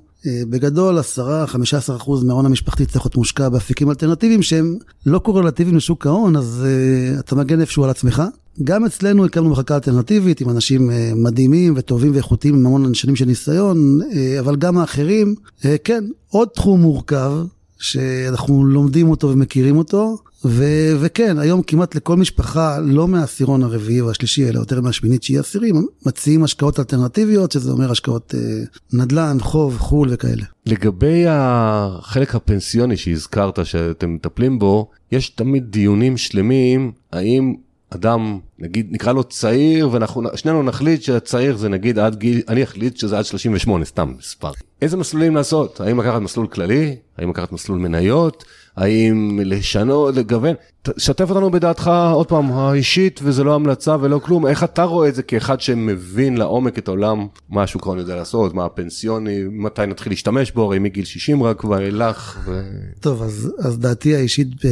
בגדול 0.50 1.00
10-15% 1.18 2.10
מההון 2.26 2.46
המשפחתי 2.46 2.86
צריך 2.86 3.06
להיות 3.06 3.18
מושקע 3.18 3.50
באפיקים 3.50 3.90
אלטרנטיביים 3.90 4.42
שהם 4.42 4.78
לא 5.06 5.20
קורלטיביים 5.20 5.78
לשוק 5.78 6.08
ההון, 6.08 6.36
אז 6.36 6.66
uh, 6.66 7.20
אתה 7.20 7.36
מגן 7.36 7.62
איפשהו 7.62 7.84
על 7.84 7.90
עצמך. 7.90 8.24
גם 8.64 8.86
אצלנו 8.86 9.26
הקמנו 9.26 9.50
מחלקה 9.50 9.76
אלטרנטיבית 9.76 10.42
עם 10.42 10.50
אנשים 10.50 10.90
uh, 10.90 10.94
מדהימים 11.16 11.74
וטובים 11.78 12.14
ואיכותיים 12.14 12.56
עם 12.56 12.66
המון 12.66 12.94
שנים 12.94 13.16
של 13.16 13.26
ניסיון, 13.26 14.00
uh, 14.02 14.40
אבל 14.40 14.56
גם 14.56 14.78
האחרים, 14.78 15.36
uh, 15.60 15.66
כן, 15.84 16.04
עוד 16.30 16.48
תחום 16.48 16.82
מורכב 16.82 17.32
שאנחנו 17.80 18.66
לומדים 18.66 19.10
אותו 19.10 19.30
ומכירים 19.30 19.78
אותו, 19.78 20.18
ו- 20.46 20.94
וכן, 21.00 21.40
היום 21.40 21.62
כמעט 21.62 21.96
לכל 21.96 22.18
משפחה, 22.18 22.80
לא 22.80 23.08
מהעשירון 23.08 23.64
הרביעי 23.64 24.02
או 24.02 24.10
השלישי, 24.10 24.50
אלא 24.50 24.60
יותר 24.60 24.82
מהשמינית 24.82 25.24
שהיא 25.24 25.40
עשירים, 25.40 25.86
מציעים 26.06 26.44
השקעות 26.44 26.80
אלטרנטיביות, 26.80 27.52
שזה 27.52 27.72
אומר 27.72 27.92
השקעות 27.92 28.36
אה, 28.36 28.64
נדל"ן, 28.94 29.38
חוב, 29.40 29.78
חו"ל 29.78 30.10
וכאלה. 30.12 30.44
לגבי 30.66 31.24
החלק 31.28 32.36
הפנסיוני 32.36 32.98
שהזכרת 32.98 33.66
שאתם 33.66 34.14
מטפלים 34.14 34.60
בו, 34.60 34.90
יש 35.12 35.30
תמיד 35.30 35.64
דיונים 35.70 36.18
שלמים, 36.18 36.92
האם 37.14 37.54
אדם, 37.96 38.40
נגיד, 38.60 38.88
נקרא 38.92 39.14
לו 39.14 39.24
צעיר, 39.24 39.90
ואנחנו 39.92 40.24
שנינו 40.36 40.64
נחליט 40.64 41.02
שהצעיר 41.02 41.58
זה 41.58 41.70
נגיד 41.70 42.00
עד 42.00 42.16
גיל, 42.16 42.42
אני 42.48 42.64
אחליט 42.64 42.98
שזה 42.98 43.18
עד 43.18 43.26
38, 43.26 43.86
סתם 43.86 44.14
מספר. 44.18 44.52
איזה 44.82 44.98
מסלולים 44.98 45.36
לעשות? 45.36 45.82
האם 45.82 46.00
לקחת 46.00 46.22
מסלול 46.22 46.48
כללי? 46.48 46.96
האם 47.18 47.30
לקחת 47.30 47.52
מסלול 47.52 47.80
מניות? 47.80 48.46
האם 48.78 49.40
לשנות, 49.44 50.16
לגוון? 50.16 50.56
שתף 50.98 51.30
אותנו 51.30 51.52
בדעתך, 51.52 51.92
עוד 52.14 52.28
פעם, 52.28 52.52
האישית, 52.52 53.20
וזה 53.24 53.44
לא 53.44 53.56
המלצה 53.56 53.96
ולא 54.02 54.20
כלום, 54.20 54.48
איך 54.48 54.64
אתה 54.64 54.84
רואה 54.84 55.10
את 55.10 55.16
זה 55.16 55.24
כאחד 55.24 55.62
שמבין 55.62 56.38
לעומק 56.38 56.78
את 56.78 56.88
העולם, 56.88 57.28
מה 57.50 57.64
השוק 57.64 57.86
ההון 57.86 57.98
יודע 58.00 58.16
לעשות, 58.16 58.54
מה 58.54 58.66
הפנסיוני, 58.66 59.44
מתי 59.52 59.86
נתחיל 59.86 60.12
להשתמש 60.12 60.52
בו, 60.52 60.64
הרי 60.64 60.80
מגיל 60.80 61.06
60 61.06 61.44
רק 61.44 61.64
ואילך. 61.64 62.40
ו... 62.46 62.62
טוב, 63.00 63.24
אז, 63.24 63.52
אז 63.60 63.80
דעתי 63.80 64.16
האישית 64.16 64.66
ב, 64.66 64.70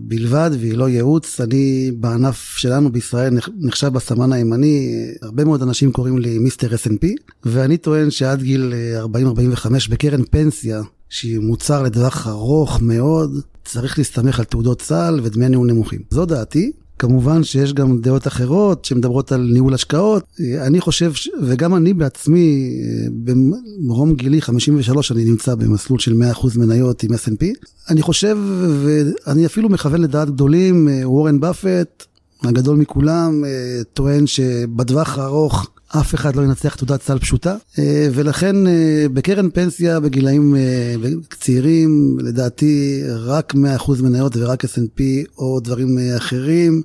בלבד, 0.00 0.50
והיא 0.58 0.74
לא 0.74 0.88
ייעוץ, 0.88 1.40
אני 1.40 1.90
בענף 1.94 2.56
שלנו 2.56 2.92
בישראל 2.92 3.34
נחשב 3.60 3.88
בסמן 3.88 4.32
הימני, 4.32 5.06
הרבה 5.22 5.44
מאוד 5.44 5.62
אנשים 5.62 5.92
קוראים 5.92 6.18
לי 6.18 6.38
מיסטר 6.38 6.68
S&P, 6.68 7.06
ואני 7.44 7.76
טוען 7.76 8.10
שעד 8.10 8.42
גיל 8.42 8.72
40-45 9.64 9.66
בקרן 9.90 10.22
פנסיה, 10.30 10.82
שהיא 11.12 11.38
מוצר 11.38 11.82
לטווח 11.82 12.26
ארוך 12.26 12.82
מאוד, 12.82 13.40
צריך 13.64 13.98
להסתמך 13.98 14.38
על 14.38 14.44
תעודות 14.44 14.82
סל 14.82 15.20
ודמי 15.22 15.48
ניהול 15.48 15.66
נמוכים. 15.66 16.00
זו 16.10 16.26
דעתי. 16.26 16.72
כמובן 16.98 17.44
שיש 17.44 17.72
גם 17.72 18.00
דעות 18.00 18.26
אחרות 18.26 18.84
שמדברות 18.84 19.32
על 19.32 19.50
ניהול 19.52 19.74
השקעות. 19.74 20.24
אני 20.60 20.80
חושב, 20.80 21.12
וגם 21.42 21.74
אני 21.74 21.94
בעצמי, 21.94 22.70
במרום 23.24 24.14
גילי 24.14 24.40
53, 24.40 25.12
אני 25.12 25.24
נמצא 25.24 25.54
במסלול 25.54 25.98
של 25.98 26.22
100% 26.32 26.58
מניות 26.58 27.02
עם 27.02 27.10
S&P. 27.10 27.44
אני 27.90 28.02
חושב, 28.02 28.38
ואני 28.84 29.46
אפילו 29.46 29.68
מכוון 29.68 30.00
לדעת 30.00 30.30
גדולים, 30.30 30.88
וורן 31.04 31.40
באפט, 31.40 32.04
הגדול 32.42 32.76
מכולם, 32.76 33.44
טוען 33.94 34.26
שבטווח 34.26 35.18
הארוך 35.18 35.70
אף 36.00 36.14
אחד 36.14 36.36
לא 36.36 36.42
ינצח 36.42 36.74
תעודת 36.74 37.02
סל 37.02 37.18
פשוטה, 37.18 37.56
אה, 37.78 38.08
ולכן 38.12 38.66
אה, 38.66 39.06
בקרן 39.14 39.50
פנסיה 39.50 40.00
בגילאים 40.00 40.56
אה, 40.56 40.94
צעירים, 41.30 42.18
לדעתי 42.20 43.02
רק 43.26 43.54
100% 43.54 44.02
מניות 44.02 44.36
ורק 44.36 44.64
S&P 44.64 45.02
או 45.38 45.60
דברים 45.60 45.98
אחרים, 46.16 46.82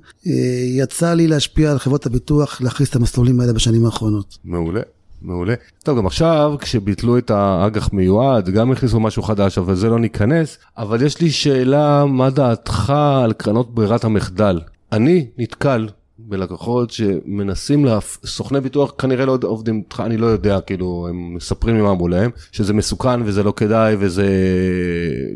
יצא 0.77 1.13
לי 1.13 1.27
להשפיע 1.27 1.71
על 1.71 1.79
חברות 1.79 2.05
הביטוח 2.05 2.61
להכניס 2.61 2.89
את 2.89 2.95
המסלולים 2.95 3.39
האלה 3.39 3.53
בשנים 3.53 3.85
האחרונות. 3.85 4.37
מעולה. 4.45 4.81
מעולה. 5.21 5.53
טוב, 5.83 5.97
גם 5.97 6.05
עכשיו, 6.05 6.55
כשביטלו 6.59 7.17
את 7.17 7.31
האג"ח 7.31 7.89
מיועד, 7.93 8.49
גם 8.49 8.71
הכניסו 8.71 8.99
משהו 8.99 9.23
חדש, 9.23 9.57
אבל 9.57 9.75
זה 9.75 9.89
לא 9.89 9.99
ניכנס. 9.99 10.57
אבל 10.77 11.01
יש 11.01 11.21
לי 11.21 11.31
שאלה, 11.31 12.05
מה 12.05 12.29
דעתך 12.29 12.93
על 13.23 13.33
קרנות 13.33 13.75
ברירת 13.75 14.03
המחדל? 14.03 14.59
אני 14.91 15.27
נתקל 15.37 15.87
בלקוחות 16.19 16.91
שמנסים, 16.91 17.85
להפ... 17.85 18.17
סוכני 18.25 18.61
ביטוח 18.61 18.93
כנראה 18.97 19.25
לא 19.25 19.37
עובדים 19.43 19.77
איתך, 19.77 20.03
אני 20.05 20.17
לא 20.17 20.25
יודע, 20.25 20.61
כאילו, 20.61 21.07
הם 21.09 21.33
מספרים 21.33 21.75
לי 21.75 21.81
מה 21.81 21.91
אמרו 21.91 22.07
להם, 22.07 22.31
שזה 22.51 22.73
מסוכן 22.73 23.21
וזה 23.25 23.43
לא 23.43 23.53
כדאי 23.55 23.95
וזה 23.99 24.27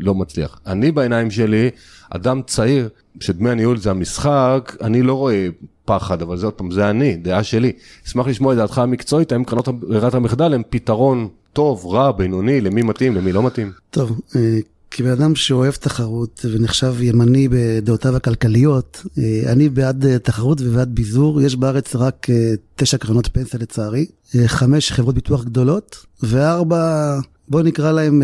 לא 0.00 0.14
מצליח. 0.14 0.60
אני 0.66 0.92
בעיניים 0.92 1.30
שלי, 1.30 1.70
אדם 2.10 2.40
צעיר, 2.46 2.88
שדמי 3.20 3.50
הניהול 3.50 3.78
זה 3.78 3.90
המשחק, 3.90 4.76
אני 4.80 5.02
לא 5.02 5.14
רואה 5.14 5.48
פחד, 5.84 6.22
אבל 6.22 6.36
זה 6.36 6.46
עוד 6.46 6.54
פעם, 6.54 6.70
זה 6.70 6.90
אני, 6.90 7.16
דעה 7.16 7.42
שלי. 7.42 7.72
אשמח 8.06 8.26
לשמוע 8.26 8.52
את 8.52 8.58
דעתך 8.58 8.78
המקצועית, 8.78 9.32
האם 9.32 9.44
קרנות 9.44 9.68
ברירת 9.68 10.14
המחדל 10.14 10.54
הם 10.54 10.62
פתרון 10.70 11.28
טוב, 11.52 11.86
רע, 11.86 12.12
בינוני, 12.12 12.60
למי 12.60 12.82
מתאים, 12.82 13.14
למי 13.14 13.32
לא 13.32 13.42
מתאים? 13.42 13.72
טוב, 13.90 14.20
אה, 14.36 14.58
כבן 14.94 15.10
אדם 15.10 15.34
שאוהב 15.34 15.72
תחרות 15.74 16.46
ונחשב 16.50 16.94
ימני 17.00 17.48
בדעותיו 17.50 18.16
הכלכליות, 18.16 19.02
אה, 19.18 19.52
אני 19.52 19.68
בעד 19.68 20.06
אה, 20.06 20.18
תחרות 20.18 20.60
ובעד 20.60 20.94
ביזור. 20.94 21.42
יש 21.42 21.56
בארץ 21.56 21.96
רק 21.96 22.26
אה, 22.30 22.52
תשע 22.76 22.96
קרנות 22.96 23.26
פנסיה 23.26 23.60
לצערי, 23.60 24.06
חמש 24.46 24.92
חברות 24.92 25.14
ביטוח 25.14 25.44
גדולות, 25.44 25.96
וארבע, 26.22 27.18
בואו 27.48 27.62
נקרא 27.62 27.92
להם 27.92 28.22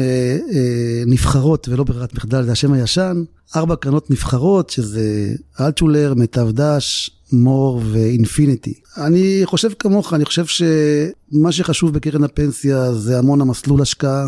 נבחרות 1.07 1.69
ולא 1.69 1.85
ברירת 1.85 2.15
מחדל, 2.15 2.45
זה 2.45 2.53
השם 2.53 2.73
הישן. 2.73 3.23
ארבע 3.57 3.77
קרנות 3.77 4.11
נבחרות, 4.11 4.71
שזה 4.71 5.35
אלטשולר, 5.61 6.15
מיטב 6.15 6.51
דש, 6.51 7.11
מור 7.33 7.83
ואינפיניטי. 7.93 8.75
אני 8.97 9.41
חושב 9.45 9.69
כמוך, 9.79 10.15
אני 10.15 10.25
חושב 10.25 10.47
שמה 10.47 11.53
שחשוב 11.53 11.93
בקרן 11.93 12.25
הפנסיה 12.25 12.95
זה 12.95 13.19
המון 13.19 13.41
המסלול 13.41 13.83
השקעה, 13.83 14.27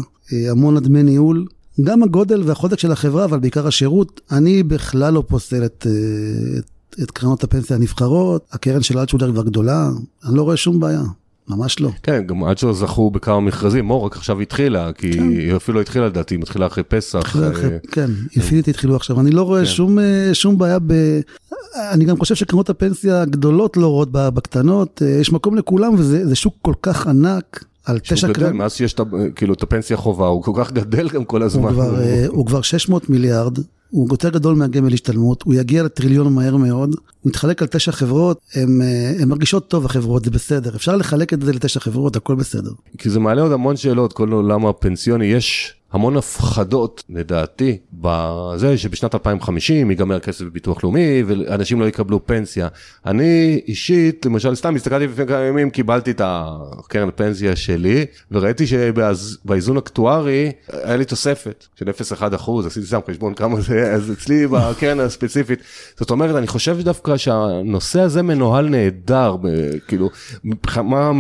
המון 0.51 0.77
הדמי 0.77 1.03
ניהול. 1.03 1.47
גם 1.85 2.03
הגודל 2.03 2.43
והחוזק 2.45 2.79
של 2.79 2.93
החברה, 2.93 3.25
אבל 3.25 3.39
בעיקר 3.39 3.67
השירות, 3.67 4.21
אני 4.31 4.63
בכלל 4.63 5.15
לא 5.15 5.23
פוסל 5.29 5.65
את, 5.65 5.87
אה, 5.91 6.59
את, 6.59 7.03
את 7.03 7.11
קרנות 7.11 7.45
הפנסיה 7.45 7.77
הנבחרות, 7.77 8.47
הקרן 8.53 8.83
של 8.83 8.99
אלטשולר 8.99 9.33
כבר 9.33 9.43
גדולה, 9.43 9.89
אני 10.25 10.37
לא 10.37 10.43
רואה 10.43 10.57
שום 10.57 10.81
בעיה. 10.81 11.03
ממש 11.49 11.81
לא. 11.81 11.91
כן, 12.03 12.23
גם 12.27 12.45
עד 12.45 12.59
שלא 12.59 12.73
זכו 12.73 13.11
בכמה 13.11 13.41
מכרזים, 13.41 13.85
מור 13.85 14.07
רק 14.07 14.17
עכשיו 14.17 14.41
התחילה, 14.41 14.93
כי 14.93 15.13
כן. 15.13 15.29
היא 15.29 15.57
אפילו 15.57 15.77
לא 15.77 15.81
התחילה 15.81 16.07
לדעתי, 16.07 16.35
היא 16.35 16.41
מתחילה 16.41 16.67
אחרי 16.67 16.85
פסח. 16.85 17.37
אה, 17.37 17.51
אחרי, 17.51 17.79
כן, 17.91 18.11
אינפיניטי 18.37 18.71
התחילו 18.71 18.97
עכשיו, 18.97 19.21
אני 19.21 19.31
לא 19.31 19.43
רואה 19.43 19.61
כן. 19.61 19.67
שום, 19.67 19.99
אה, 19.99 20.31
שום 20.33 20.59
בעיה 20.59 20.79
ב... 20.79 20.93
אני 21.77 22.05
גם 22.05 22.19
חושב 22.19 22.35
שקרנות 22.35 22.71
הפנסיה 22.71 23.23
הגדולות 23.23 23.77
לא 23.77 23.87
רואות 23.87 24.09
בקטנות, 24.13 25.03
יש 25.21 25.33
מקום 25.33 25.57
לכולם 25.57 25.95
וזה 25.99 26.37
שוק 26.37 26.55
כל 26.63 26.75
כך 26.83 27.07
ענק. 27.07 27.65
על 27.85 27.99
תשע 27.99 28.15
קרנות. 28.15 28.37
גדל, 28.37 28.53
מאז 28.53 28.73
שיש 28.73 28.95
כאילו 29.35 29.55
את 29.55 29.63
הפנסיה 29.63 29.97
חובה, 29.97 30.27
הוא 30.27 30.43
כל 30.43 30.53
כך 30.57 30.73
גדל 30.73 31.09
גם 31.09 31.25
כל 31.25 31.43
הזמן. 31.43 31.63
הוא 31.63 31.73
כבר, 31.73 32.01
אה, 32.01 32.27
הוא 32.29 32.47
כבר 32.47 32.63
600 32.63 33.11
מיליארד, 33.11 33.59
הוא 33.91 34.09
יותר 34.11 34.29
גדול 34.29 34.55
מהגמל 34.55 34.93
השתלמות, 34.93 35.43
הוא 35.43 35.55
יגיע 35.55 35.83
לטריליון 35.83 36.35
מהר 36.35 36.57
מאוד, 36.57 36.95
הוא 37.21 37.31
יתחלק 37.31 37.63
על 37.63 37.69
תשע 37.69 37.93
חברות, 37.93 38.39
הן 38.55 38.83
אה, 38.83 39.27
מרגישות 39.27 39.69
טוב 39.69 39.85
החברות, 39.85 40.25
זה 40.25 40.31
בסדר, 40.31 40.77
אפשר 40.77 40.97
לחלק 40.97 41.33
את 41.33 41.43
זה 41.43 41.53
לתשע 41.53 41.81
חברות, 41.81 42.17
הכל 42.17 42.35
בסדר. 42.35 42.71
כי 42.99 43.11
זה 43.11 43.21
מעלה 43.21 43.43
עוד 43.43 43.53
המון 43.53 43.77
שאלות, 43.77 44.13
כל 44.13 44.33
עולם 44.33 44.67
הפנסיוני, 44.67 45.27
יש 45.27 45.75
המון 45.93 46.17
הפחדות, 46.17 47.05
לדעתי, 47.09 47.79
בזה 47.93 48.79
שבשנת 48.79 49.15
2050 49.15 49.91
ייגמר 49.91 50.19
כסף 50.19 50.45
בביטוח 50.45 50.85
לאומי 50.85 51.23
ואנשים 51.27 51.81
לא 51.81 51.85
יקבלו 51.85 52.27
פנסיה. 52.27 52.69
אני 53.07 53.61
אישית, 53.69 54.27
למשל, 54.27 54.55
סתם 54.55 54.77
הסתכלתי 54.77 55.07
לפני 55.07 55.27
כמה 55.27 55.41
ימים, 55.41 55.71
קיבלתי 55.71 56.11
את 56.11 56.21
הקרן 56.25 57.09
הפנסיה 57.09 57.57
שלי, 57.57 58.07
וראיתי 58.31 58.67
שבאיזון 58.67 59.77
אקטוארי 59.77 60.53
היה 60.73 60.97
לי 60.97 61.05
תוספת 61.05 61.67
של 61.75 61.89
0.1 61.89 62.35
אחוז, 62.35 62.67
עשיתי 62.67 62.87
סתם 62.87 63.01
חשבון 63.11 63.35
כמה 63.35 63.61
זה, 63.61 63.93
אז 63.93 64.13
אצלי 64.13 64.47
בקרן 64.47 65.01
הספציפית. 65.01 65.59
זאת 65.97 66.11
אומרת, 66.11 66.37
אני 66.37 66.47
חושב 66.47 66.79
דווקא 66.81 67.17
שהנושא 67.17 68.01
הזה 68.01 68.23
מנוהל 68.23 68.69
נהדר, 68.69 69.37
כאילו, 69.89 70.11
מבחינה 70.45 71.11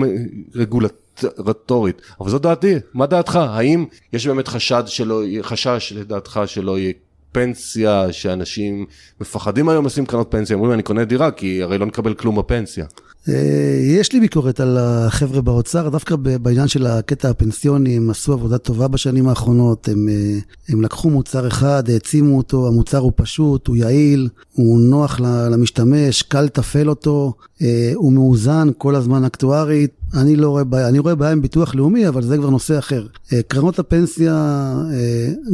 רגולטורית. 0.54 0.99
רטורית, 1.38 2.02
אבל 2.20 2.30
זו 2.30 2.38
דעתי, 2.38 2.74
מה 2.94 3.06
דעתך? 3.06 3.37
האם 3.37 3.85
יש 4.12 4.26
באמת 4.26 4.48
חשד 4.48 4.83
שלא, 4.87 5.22
חשש 5.42 5.92
לדעתך 5.96 6.40
שלא 6.46 6.78
יהיה 6.78 6.92
פנסיה, 7.33 8.12
שאנשים 8.12 8.87
מפחדים 9.20 9.68
היום 9.68 9.87
לשים 9.87 10.06
קרנות 10.06 10.30
פנסיה, 10.30 10.56
אומרים 10.56 10.72
אני 10.72 10.83
קונה 10.83 11.04
דירה 11.04 11.30
כי 11.30 11.62
הרי 11.62 11.78
לא 11.78 11.87
נקבל 11.87 12.14
כלום 12.14 12.37
בפנסיה. 12.37 12.85
אה, 13.28 13.80
יש 13.83 14.12
לי 14.12 14.20
ביקורת 14.20 14.61
על 14.61 14.78
החבר'ה 14.80 15.40
באוצר, 15.40 15.88
דווקא 15.88 16.16
בעניין 16.16 16.68
של 16.68 16.87
הקטע 16.87 17.30
הפנסיוני, 17.30 17.96
הם 17.96 18.11
עשו 18.11 18.33
עבודה 18.33 18.59
טובה 18.59 18.88
בשנים 18.88 19.28
האחרונות, 19.28 19.88
הם, 19.88 20.09
אה, 20.09 20.38
הם 20.68 20.83
לקחו 20.83 21.11
מוצר 21.11 21.48
אחד, 21.48 21.90
העצימו 21.90 22.37
אותו, 22.37 22.68
המוצר 22.68 22.98
הוא 22.98 23.12
פשוט, 23.16 23.66
הוא 23.66 23.76
יעיל, 23.76 24.28
הוא 24.52 24.80
נוח 24.80 25.20
למשתמש, 25.20 26.22
קל 26.22 26.42
לתפעל 26.42 26.88
אותו, 26.88 27.33
אה, 27.62 27.92
הוא 27.94 28.12
מאוזן 28.12 28.68
כל 28.78 28.94
הזמן 28.94 29.24
אקטוארית, 29.24 29.99
אני 30.14 30.37
לא 30.37 30.49
רואה 30.51 30.64
בעיה, 30.64 30.88
אני 30.88 30.99
רואה 30.99 31.14
בעיה 31.14 31.33
עם 31.33 31.42
ביטוח 31.42 31.75
לאומי, 31.75 32.09
אבל 32.09 32.23
זה 32.23 32.37
כבר 32.37 32.51
נושא 32.51 32.79
אחר. 32.79 33.07
קרנות 33.49 33.79
הפנסיה, 33.79 34.75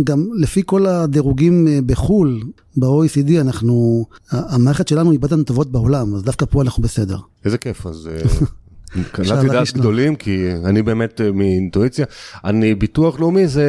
גם 0.05 0.29
לפי 0.39 0.63
כל 0.67 0.87
הדירוגים 0.87 1.69
בחו"ל, 1.87 2.43
ב-OECD, 2.77 3.41
אנחנו, 3.41 4.07
המערכת 4.31 4.89
שלנו 4.89 5.11
היא 5.11 5.21
בת 5.21 5.33
הטובות 5.33 5.73
בעולם, 5.73 6.15
אז 6.15 6.23
דווקא 6.23 6.47
פה 6.47 6.63
אנחנו 6.63 6.83
בסדר. 6.83 7.19
איזה 7.45 7.59
כיף, 7.59 7.87
אז 7.87 8.09
אה, 8.97 9.03
קלטתי 9.13 9.49
דעת 9.49 9.73
גדולים, 9.75 10.17
כי 10.17 10.49
אני 10.65 10.83
באמת 10.83 11.21
אה, 11.21 11.33
מאינטואיציה. 11.33 12.07
אני, 12.45 12.75
ביטוח 12.75 13.21
לאומי 13.21 13.49
זה 13.49 13.69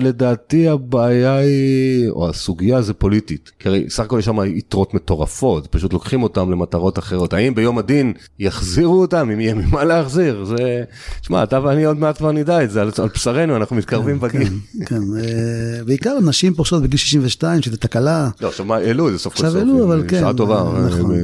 לדעתי 0.00 0.68
הבעיה 0.68 1.36
היא, 1.36 2.10
או 2.10 2.28
הסוגיה 2.28 2.82
זה 2.82 2.94
פוליטית. 2.94 3.50
כי 3.58 3.68
הרי 3.68 3.84
סך 3.88 4.04
הכל 4.04 4.18
יש 4.18 4.24
שם 4.24 4.36
יתרות 4.44 4.94
מטורפות, 4.94 5.66
פשוט 5.66 5.92
לוקחים 5.92 6.22
אותם 6.22 6.50
למטרות 6.50 6.98
אחרות. 6.98 7.32
האם 7.32 7.54
ביום 7.54 7.78
הדין 7.78 8.12
יחזירו 8.38 9.00
אותם, 9.00 9.30
אם 9.30 9.40
יהיה 9.40 9.54
ממה 9.54 9.84
להחזיר? 9.84 10.44
זה, 10.44 10.84
תשמע, 11.20 11.42
אתה 11.42 11.64
ואני 11.64 11.84
עוד 11.84 11.98
מעט 11.98 12.18
כבר 12.18 12.32
נדע 12.32 12.64
את 12.64 12.70
זה, 12.70 12.82
על, 12.82 12.90
על 13.02 13.08
בשרנו, 13.14 13.56
אנחנו 13.56 13.76
מתקרבים 13.76 14.18
כן, 14.18 14.28
בגיל. 14.28 14.48
כן, 14.48 14.84
כן. 14.86 15.02
אה, 15.18 15.84
בעיקר 15.84 16.18
נשים 16.20 16.54
פורשות 16.54 16.82
בגיל 16.82 16.98
62, 16.98 17.62
שזה 17.62 17.76
תקלה. 17.76 18.28
לא, 18.40 18.48
עכשיו 18.48 18.66
מה, 18.66 18.76
העלו 18.76 19.08
את 19.08 19.12
זה 19.12 19.18
סוף 19.18 19.32
כל 19.32 19.38
סוף. 19.38 19.46
עכשיו 19.46 19.60
העלו, 19.60 19.84
אבל 19.84 20.04
כן. 20.08 20.20
שעה 20.20 20.34
טובה. 20.34 20.86
נכון. 20.86 21.14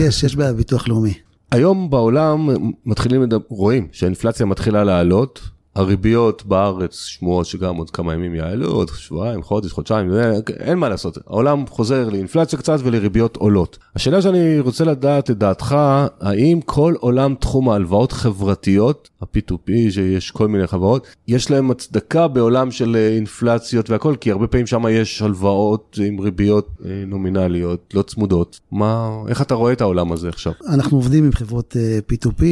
יש, 0.00 0.22
יש 0.22 0.36
בעיה 0.36 0.52
בביטוח 0.52 0.88
לאומי. 0.88 1.14
היום 1.54 1.90
בעולם 1.90 2.48
מתחילים, 2.86 3.22
רואים 3.48 3.88
שהאינפלציה 3.92 4.46
מתחילה 4.46 4.84
לעלות, 4.84 5.40
הריביות 5.74 6.46
בארץ 6.46 7.04
שמועות 7.04 7.46
שגם 7.46 7.76
עוד 7.76 7.90
כמה 7.90 8.14
ימים 8.14 8.34
יעלו, 8.34 8.70
עוד 8.70 8.90
שבועיים, 8.96 9.42
חודש, 9.42 9.72
חודשיים, 9.72 10.10
אין 10.58 10.78
מה 10.78 10.88
לעשות. 10.88 11.18
העולם 11.26 11.66
חוזר 11.66 12.08
לאינפלציה 12.08 12.58
קצת 12.58 12.78
ולריביות 12.82 13.36
עולות. 13.36 13.78
השאלה 13.96 14.22
שאני 14.22 14.60
רוצה 14.60 14.84
לדעת 14.84 15.30
את 15.30 15.38
דעתך, 15.38 15.76
האם 16.20 16.60
כל 16.64 16.94
עולם 17.00 17.34
תחום 17.40 17.68
ההלוואות 17.68 18.12
חברתיות, 18.12 19.10
ה-P2P, 19.20 19.70
שיש 19.90 20.30
כל 20.30 20.48
מיני 20.48 20.66
חברות, 20.66 21.06
יש 21.28 21.50
להם 21.50 21.70
הצדקה 21.70 22.28
בעולם 22.28 22.70
של 22.70 22.96
אה, 22.96 23.08
אינפלציות 23.08 23.90
והכל, 23.90 24.14
כי 24.20 24.30
הרבה 24.30 24.46
פעמים 24.46 24.66
שם 24.66 24.84
יש 24.90 25.22
הלוואות 25.22 25.98
עם 26.02 26.20
ריביות 26.20 26.68
אה, 26.84 26.90
נומינליות, 27.06 27.94
לא 27.94 28.02
צמודות. 28.02 28.60
מה, 28.72 29.22
איך 29.28 29.42
אתה 29.42 29.54
רואה 29.54 29.72
את 29.72 29.80
העולם 29.80 30.12
הזה 30.12 30.28
עכשיו? 30.28 30.52
אנחנו 30.68 30.96
עובדים 30.96 31.24
עם 31.24 31.32
חברות 31.32 31.76
אה, 31.76 31.98
P2P, 32.12 32.42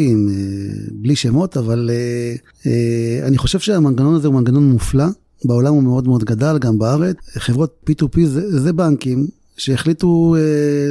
בלי 0.93 1.17
שמות, 1.17 1.57
אבל... 1.57 1.91
אני 3.23 3.39
חושב 3.39 3.59
שהמנגנון 3.59 4.15
הזה 4.15 4.29
הוא 4.29 4.35
מנגנון 4.35 4.71
מופלא, 4.71 5.05
בעולם 5.45 5.75
הוא 5.75 5.83
מאוד 5.83 6.09
מאוד 6.09 6.25
גדל, 6.25 6.59
גם 6.59 6.79
בארץ. 6.79 7.17
חברות 7.39 7.91
P2P 7.91 8.27
זה, 8.27 8.61
זה 8.61 8.73
בנקים 8.73 9.27
שהחליטו 9.57 10.35
אה, 10.39 10.41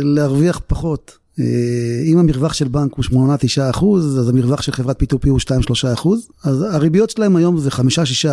להרוויח 0.04 0.62
פחות. 0.68 1.18
אה, 1.40 1.46
אם 2.06 2.18
המרווח 2.18 2.54
של 2.54 2.68
בנק 2.68 2.94
הוא 2.94 3.06
8-9 3.06 3.12
אחוז, 3.70 4.20
אז 4.20 4.30
המרווח 4.30 4.62
של 4.62 4.72
חברת 4.72 5.04
P2P 5.04 5.30
הוא 5.30 5.40
2-3 5.40 5.94
אחוז. 5.94 6.28
אז 6.44 6.62
הריביות 6.62 7.10
שלהם 7.10 7.36
היום 7.36 7.58
זה 7.58 7.70
5-6 7.70 7.74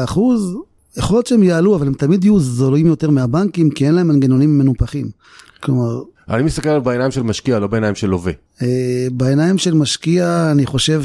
אחוז. 0.05 0.57
יכול 0.97 1.17
להיות 1.17 1.27
שהם 1.27 1.43
יעלו, 1.43 1.77
אבל 1.77 1.87
הם 1.87 1.95
תמיד 1.95 2.25
יהיו 2.25 2.41
זולים 2.41 2.87
יותר 2.87 3.11
מהבנקים, 3.11 3.71
כי 3.71 3.87
אין 3.87 3.95
להם 3.95 4.09
מנגנונים 4.09 4.59
מנופחים. 4.59 5.11
כלומר... 5.61 6.03
אני 6.29 6.43
מסתכל 6.43 6.79
בעיניים 6.79 7.11
של 7.11 7.23
משקיע, 7.23 7.59
לא 7.59 7.67
בעיניים 7.67 7.95
של 7.95 8.07
לווה. 8.07 8.33
אה, 8.63 9.07
בעיניים 9.13 9.59
של 9.59 9.75
משקיע, 9.75 10.49
אני 10.53 10.67
חושב 10.67 11.03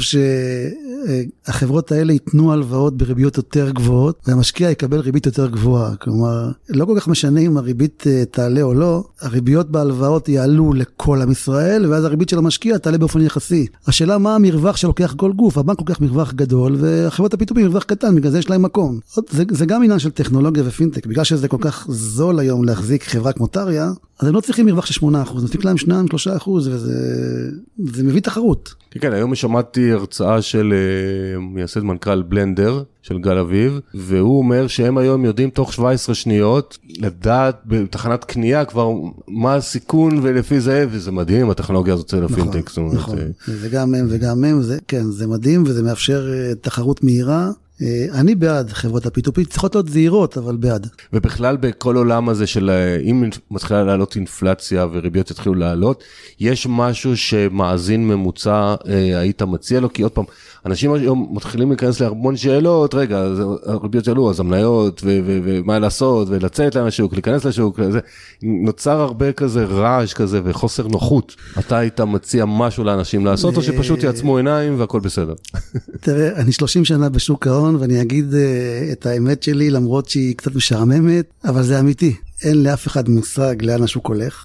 שהחברות 1.46 1.92
האלה 1.92 2.12
ייתנו 2.12 2.52
הלוואות 2.52 2.96
בריביות 2.96 3.36
יותר 3.36 3.70
גבוהות, 3.70 4.20
והמשקיע 4.26 4.70
יקבל 4.70 4.98
ריבית 4.98 5.26
יותר 5.26 5.46
גבוהה. 5.46 5.96
כלומר, 5.96 6.50
לא 6.68 6.84
כל 6.84 7.00
כך 7.00 7.08
משנה 7.08 7.40
אם 7.40 7.56
הריבית 7.56 8.04
אה, 8.06 8.24
תעלה 8.30 8.62
או 8.62 8.74
לא, 8.74 9.04
הריביות 9.20 9.70
בהלוואות 9.70 10.28
יעלו 10.28 10.72
לכל 10.72 11.22
עם 11.22 11.30
ישראל, 11.30 11.86
ואז 11.86 12.04
הריבית 12.04 12.28
של 12.28 12.38
המשקיע 12.38 12.78
תעלה 12.78 12.98
באופן 12.98 13.20
יחסי. 13.20 13.66
השאלה 13.86 14.18
מה 14.18 14.34
המרווח 14.34 14.76
שלוקח 14.76 15.14
כל 15.16 15.32
גוף, 15.32 15.58
הבנק 15.58 15.78
לוקח 15.78 16.00
מרווח 16.00 16.32
גדול, 16.32 16.76
וחברות 16.78 17.34
הפיתופים 17.34 17.66
מרווח 17.66 17.82
קטן, 17.82 18.16
בגלל 18.16 18.30
זה 18.30 18.38
יש 18.38 18.50
להם 18.50 18.62
מקום. 18.62 18.98
זה, 19.30 19.44
זה 19.50 19.66
גם 19.66 19.82
עניין 19.82 19.98
של 19.98 20.10
טכנולוגיה 20.10 20.62
ופינטק, 20.66 21.06
בגלל 21.06 21.24
שזה 21.24 21.48
כל 21.48 21.58
כך 21.60 21.86
זול 21.88 22.38
היום 22.38 22.64
להחזיק 22.64 23.04
חברה 23.04 23.32
כמו 23.32 23.46
טריה, 23.46 23.90
אז 24.20 24.28
הם 24.28 24.34
לא 24.34 24.40
צריכים 24.40 24.66
מרווח 24.66 24.86
של 24.86 25.06
8%, 25.06 25.06
מספיק 25.44 25.64
להם 25.64 25.76
2-3% 25.76 26.48
וזה... 26.48 26.94
זה 27.84 28.04
מביא 28.04 28.20
תחרות. 28.20 28.74
כן, 28.90 29.12
היום 29.12 29.34
שמעתי 29.34 29.92
הרצאה 29.92 30.42
של 30.42 30.72
uh, 30.72 31.33
מייסד 31.40 31.82
מנכ"ל 31.82 32.22
בלנדר, 32.22 32.82
של 33.02 33.18
גל 33.18 33.38
אביב, 33.38 33.80
והוא 33.94 34.38
אומר 34.38 34.66
שהם 34.66 34.98
היום 34.98 35.24
יודעים 35.24 35.50
תוך 35.50 35.72
17 35.72 36.14
שניות 36.14 36.78
לדעת 36.98 37.60
בתחנת 37.66 38.24
קנייה 38.24 38.64
כבר 38.64 38.90
מה 39.28 39.54
הסיכון 39.54 40.18
ולפי 40.22 40.60
זה, 40.60 40.86
וזה 40.90 41.12
מדהים 41.12 41.50
הטכנולוגיה 41.50 41.94
הזאת 41.94 42.08
של 42.08 42.24
הפינטק. 42.24 42.70
נכון, 42.70 42.96
נכון, 42.96 43.18
זה 43.46 43.68
גם 43.68 43.94
הם 43.94 44.06
וגם 44.10 44.44
הם, 44.44 44.62
זה, 44.62 44.78
כן, 44.88 45.04
זה 45.10 45.26
מדהים 45.26 45.62
וזה 45.66 45.82
מאפשר 45.82 46.26
uh, 46.26 46.54
תחרות 46.60 47.04
מהירה. 47.04 47.50
אה, 47.82 48.06
אני 48.12 48.34
בעד 48.34 48.70
חברות 48.70 49.06
ה-P2P, 49.06 49.48
צריכות 49.48 49.74
להיות 49.74 49.88
זהירות, 49.88 50.38
אבל 50.38 50.56
בעד. 50.56 50.88
ובכלל 51.12 51.56
בכל 51.56 51.96
עולם 51.96 52.28
הזה 52.28 52.46
של 52.46 52.70
אה, 52.70 52.96
אם 53.10 53.24
מתחילה 53.50 53.84
לעלות 53.84 54.16
אינפלציה 54.16 54.86
וריביות 54.92 55.30
יתחילו 55.30 55.54
לעלות, 55.54 56.04
יש 56.40 56.66
משהו 56.70 57.16
שמאזין 57.16 58.08
ממוצע 58.08 58.74
אה, 58.88 59.18
היית 59.20 59.42
מציע 59.42 59.80
לו? 59.80 59.92
כי 59.92 60.02
עוד 60.02 60.12
פעם, 60.12 60.24
אנשים 60.66 60.92
היום 60.92 61.28
מתחילים 61.30 61.68
להיכנס 61.68 62.00
להמון 62.00 62.36
שאלות, 62.36 62.94
רגע, 62.94 63.26
הריביות 63.66 64.04
שעלו, 64.04 64.30
אז 64.30 64.40
המניות, 64.40 65.02
ומה 65.04 65.78
לעשות, 65.78 66.28
ולצאת 66.30 66.76
לשוק, 66.76 67.12
להיכנס 67.12 67.44
לשוק, 67.44 67.80
זה, 67.90 67.98
נוצר 68.42 69.00
הרבה 69.00 69.32
כזה 69.32 69.64
רעש 69.64 70.12
כזה 70.14 70.40
וחוסר 70.44 70.88
נוחות. 70.88 71.36
אתה 71.58 71.78
היית 71.78 72.00
מציע 72.00 72.44
משהו 72.48 72.84
לאנשים 72.84 73.26
לעשות, 73.26 73.56
או 73.56 73.62
שפשוט 73.62 74.02
יעצמו 74.02 74.36
עיניים 74.36 74.80
והכל 74.80 75.00
בסדר? 75.00 75.34
תראה, 76.00 76.36
אני 76.36 76.52
30 76.52 76.84
שנה 76.84 77.08
בשוק 77.08 77.46
ההון, 77.46 77.76
ואני 77.76 78.02
אגיד 78.02 78.32
uh, 78.32 78.36
את 78.92 79.06
האמת 79.06 79.42
שלי, 79.42 79.70
למרות 79.70 80.08
שהיא 80.08 80.36
קצת 80.36 80.54
משעממת, 80.54 81.24
אבל 81.44 81.62
זה 81.62 81.80
אמיתי. 81.80 82.14
אין 82.44 82.62
לאף 82.62 82.86
אחד 82.86 83.08
מושג 83.08 83.62
לאן 83.62 83.82
השוק 83.82 84.06
הולך, 84.06 84.44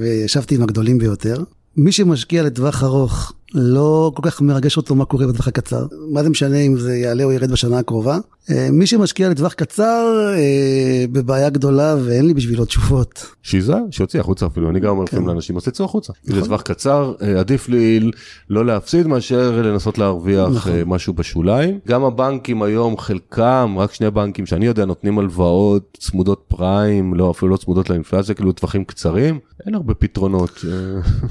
וישבתי 0.00 0.54
עם 0.54 0.62
הגדולים 0.62 0.98
ביותר. 0.98 1.36
מי 1.76 1.92
שמשקיע 1.92 2.42
לטווח 2.42 2.82
ארוך 2.82 3.32
לא 3.54 4.12
כל 4.14 4.30
כך 4.30 4.40
מרגש 4.40 4.76
אותו 4.76 4.94
מה 4.94 5.04
קורה 5.04 5.26
בטווח 5.26 5.48
הקצר. 5.48 5.86
מה 6.10 6.22
זה 6.22 6.30
משנה 6.30 6.58
אם 6.58 6.78
זה 6.78 6.96
יעלה 6.96 7.24
או 7.24 7.32
ירד 7.32 7.50
בשנה 7.50 7.78
הקרובה? 7.78 8.18
אה, 8.50 8.68
מי 8.72 8.86
שמשקיע 8.86 9.28
לטווח 9.28 9.52
קצר 9.52 10.32
אה, 10.34 11.04
בבעיה 11.12 11.50
גדולה 11.50 11.96
ואין 12.04 12.26
לי 12.26 12.34
בשבילו 12.34 12.64
תשובות. 12.64 13.26
שיזה, 13.42 13.74
שיוציא 13.90 14.20
החוצה 14.20 14.46
אפילו, 14.46 14.70
אני 14.70 14.80
גם 14.80 14.88
אומר 14.88 15.06
כן. 15.06 15.24
לאנשים, 15.24 15.56
אז 15.56 15.64
תצאו 15.64 15.84
החוצה. 15.84 16.12
נכון. 16.24 16.42
לטווח 16.42 16.62
קצר 16.62 17.14
אה, 17.22 17.40
עדיף 17.40 17.68
לי 17.68 18.10
לא 18.50 18.66
להפסיד 18.66 19.06
מאשר 19.06 19.62
לנסות 19.62 19.98
להרוויח 19.98 20.48
נכון. 20.48 20.72
משהו 20.86 21.12
בשוליים. 21.12 21.78
גם 21.88 22.04
הבנקים 22.04 22.62
היום, 22.62 22.98
חלקם, 22.98 23.74
רק 23.78 23.94
שני 23.94 24.10
בנקים 24.10 24.46
שאני 24.46 24.66
יודע, 24.66 24.84
נותנים 24.84 25.18
הלוואות 25.18 25.98
צמודות 26.00 26.44
פריים, 26.48 27.14
לא 27.14 27.30
אפילו 27.30 27.50
לא 27.52 27.56
צמודות 27.56 27.90
לאינפלציה, 27.90 28.34
כאילו 28.34 28.52
טווחים 28.52 28.84
קצרים. 28.84 29.38
אין 29.66 29.74
הרבה 29.74 29.94
פתרונות. 29.94 30.64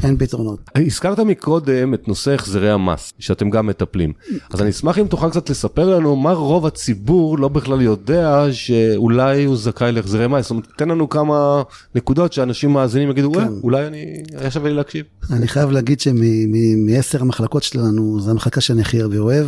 אין 0.04 0.18
פתרונות. 0.18 0.60
הזכרת 0.76 1.20
מקודם 1.20 1.94
את 1.94 2.08
נושא 2.12 2.34
החזרי 2.34 2.70
המס, 2.70 3.14
שאתם 3.20 3.50
גם 3.50 3.68
מטפלים. 3.68 4.14
אז 4.54 4.62
אני 4.62 4.70
אשמח 4.70 5.00
אם 5.00 5.08
תוכל 5.08 5.30
קצת 5.30 5.50
לספר 5.50 5.96
לנו 5.96 6.16
מה 6.16 6.32
רוב 6.32 6.66
הציבור 6.66 7.38
לא 7.40 7.48
בכלל 7.48 7.82
יודע 7.82 8.46
שאולי 8.52 9.44
הוא 9.44 9.58
זכאי 9.58 9.92
להחזרי 9.92 10.28
מס. 10.28 10.42
זאת 10.42 10.52
אומרת, 10.52 10.68
תן 10.78 10.90
לנו 10.90 11.10
כמה 11.10 11.64
נקודות 11.96 12.34
שאנשים 12.34 12.74
מאזינים 12.74 13.10
יגידו, 13.10 13.32
כן. 13.34 13.48
אולי 13.64 13.88
אני, 13.88 14.24
היה 14.38 14.52
שווה 14.52 14.70
לי 14.70 14.76
להקשיב. 14.76 15.06
אני 15.32 15.48
חייב 15.48 15.72
להגיד 15.72 16.00
שמעשר 16.00 17.22
המחלקות 17.22 17.64
שלנו, 17.64 18.20
זו 18.20 18.32
המחלקה 18.32 18.62
שאני 18.62 18.82
הכי 18.82 19.02
הרבה 19.02 19.18
אוהב. 19.18 19.48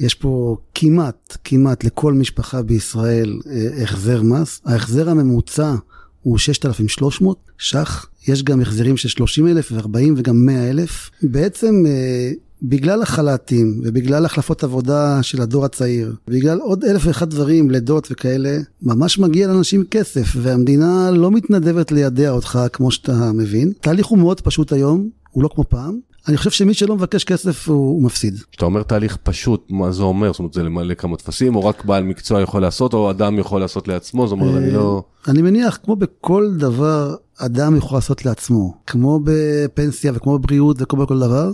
יש 0.00 0.14
פה 0.14 0.56
כמעט, 0.74 1.36
כמעט 1.44 1.84
לכל 1.84 2.14
משפחה 2.14 2.62
בישראל 2.62 3.38
החזר 3.82 4.22
מס. 4.22 4.60
ההחזר 4.66 5.10
הממוצע 5.10 5.74
הוא 6.22 6.38
6,300 6.38 7.36
ש"ח, 7.58 8.06
יש 8.28 8.42
גם 8.42 8.60
החזרים 8.60 8.96
של 8.96 9.08
30,000 9.08 9.72
ו-40 9.72 10.12
וגם 10.16 10.46
100,000. 10.46 11.10
בעצם 11.22 11.84
אה, 11.86 12.32
בגלל 12.62 13.02
החל"תים 13.02 13.80
ובגלל 13.84 14.24
החלפות 14.24 14.64
עבודה 14.64 15.22
של 15.22 15.42
הדור 15.42 15.64
הצעיר, 15.64 16.14
בגלל 16.28 16.58
עוד 16.58 16.84
אלף 16.84 17.02
ואחד 17.06 17.30
דברים, 17.30 17.70
לידות 17.70 18.08
וכאלה, 18.10 18.58
ממש 18.82 19.18
מגיע 19.18 19.46
לאנשים 19.46 19.84
כסף, 19.90 20.32
והמדינה 20.36 21.10
לא 21.10 21.30
מתנדבת 21.30 21.92
לידע 21.92 22.30
אותך 22.30 22.58
כמו 22.72 22.90
שאתה 22.90 23.32
מבין. 23.32 23.72
התהליך 23.80 24.06
הוא 24.06 24.18
מאוד 24.18 24.40
פשוט 24.40 24.72
היום, 24.72 25.08
הוא 25.30 25.42
לא 25.42 25.48
כמו 25.54 25.64
פעם. 25.68 25.98
אני 26.28 26.36
חושב 26.36 26.50
שמי 26.50 26.74
שלא 26.74 26.96
מבקש 26.96 27.24
כסף 27.24 27.68
הוא, 27.68 27.76
הוא 27.76 28.02
מפסיד. 28.02 28.38
כשאתה 28.50 28.64
אומר 28.64 28.82
תהליך 28.82 29.16
פשוט, 29.22 29.66
מה 29.70 29.92
זה 29.92 30.02
אומר? 30.02 30.32
זאת 30.32 30.38
אומרת, 30.38 30.52
זה 30.52 30.62
למלא 30.62 30.94
כמה 30.94 31.16
טפסים, 31.16 31.56
או 31.56 31.64
רק 31.64 31.84
בעל 31.84 32.04
מקצוע 32.04 32.40
יכול 32.40 32.62
לעשות, 32.62 32.94
או 32.94 33.10
אדם 33.10 33.38
יכול 33.38 33.60
לעשות 33.60 33.88
לעצמו? 33.88 34.26
זאת 34.26 34.32
אומרת, 34.32 34.56
אני 34.56 34.70
לא... 34.70 35.02
אני 35.28 35.42
מניח, 35.42 35.78
כמו 35.84 35.96
בכל 35.96 36.50
דבר, 36.56 37.14
אדם 37.40 37.76
יכול 37.76 37.96
לעשות 37.96 38.24
לעצמו. 38.24 38.74
כמו 38.86 39.20
בפנסיה 39.24 40.12
וכמו 40.14 40.38
בבריאות 40.38 40.76
וכמו 40.80 41.02
בכל 41.02 41.18
דבר. 41.18 41.50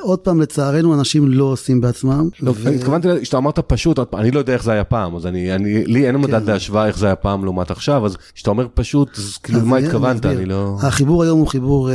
עוד 0.00 0.18
פעם, 0.18 0.40
לצערנו, 0.40 0.94
אנשים 0.94 1.28
לא 1.28 1.44
עושים 1.44 1.80
בעצמם. 1.80 2.28
לא, 2.40 2.54
ו... 2.56 2.68
אני 2.68 2.76
התכוונתי, 2.76 3.08
כשאתה 3.22 3.36
אמרת 3.36 3.58
פשוט, 3.58 4.14
אני 4.14 4.30
לא 4.30 4.38
יודע 4.38 4.52
איך 4.52 4.64
זה 4.64 4.72
היה 4.72 4.84
פעם, 4.84 5.16
אז 5.16 5.26
אני, 5.26 5.54
אני, 5.54 5.84
לי 5.84 6.06
אין 6.06 6.16
מדד 6.16 6.44
כן. 6.44 6.52
להשוואה 6.52 6.86
איך 6.86 6.98
זה 6.98 7.06
היה 7.06 7.16
פעם 7.16 7.44
לעומת 7.44 7.70
עכשיו, 7.70 8.06
אז 8.06 8.16
כשאתה 8.34 8.50
אומר 8.50 8.66
פשוט, 8.74 9.18
אז 9.18 9.36
כאילו, 9.36 9.60
מה 9.60 9.76
התכוונת? 9.76 10.26
אני 10.26 10.46
לא... 10.46 10.76
החיבור 10.80 11.22
היום 11.22 11.38
הוא 11.38 11.48
חיבור 11.48 11.90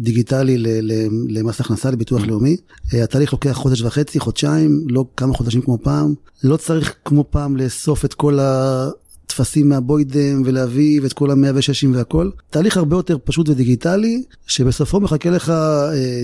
דיגיטלי 0.00 0.82
למס 1.28 1.60
הכנסה, 1.60 1.90
לביטוח 1.90 2.22
לאומי. 2.22 2.56
התהליך 2.92 3.32
לוקח 3.32 3.52
חודש 3.52 3.82
וחצי, 3.82 4.20
חודשיים, 4.20 4.84
לא 4.88 5.04
כמה 5.16 5.34
חודשים 5.34 5.62
כמו 5.62 5.78
פעם. 5.82 6.14
לא 6.44 6.56
צריך 6.56 6.94
כמו 7.04 7.24
פעם 7.30 7.56
לאסוף 7.56 8.04
את 8.04 8.14
כל 8.14 8.38
ה... 8.38 8.88
טפסים 9.30 9.68
מהבוידם 9.68 10.42
ולהביא 10.44 11.00
ואת 11.02 11.12
כל 11.12 11.30
המאה 11.30 11.50
וששים 11.54 11.94
והכל. 11.94 12.30
תהליך 12.50 12.76
הרבה 12.76 12.96
יותר 12.96 13.16
פשוט 13.24 13.48
ודיגיטלי, 13.48 14.22
שבסופו 14.46 15.00
מחכה 15.00 15.30
לך 15.30 15.50
אה, 15.50 16.22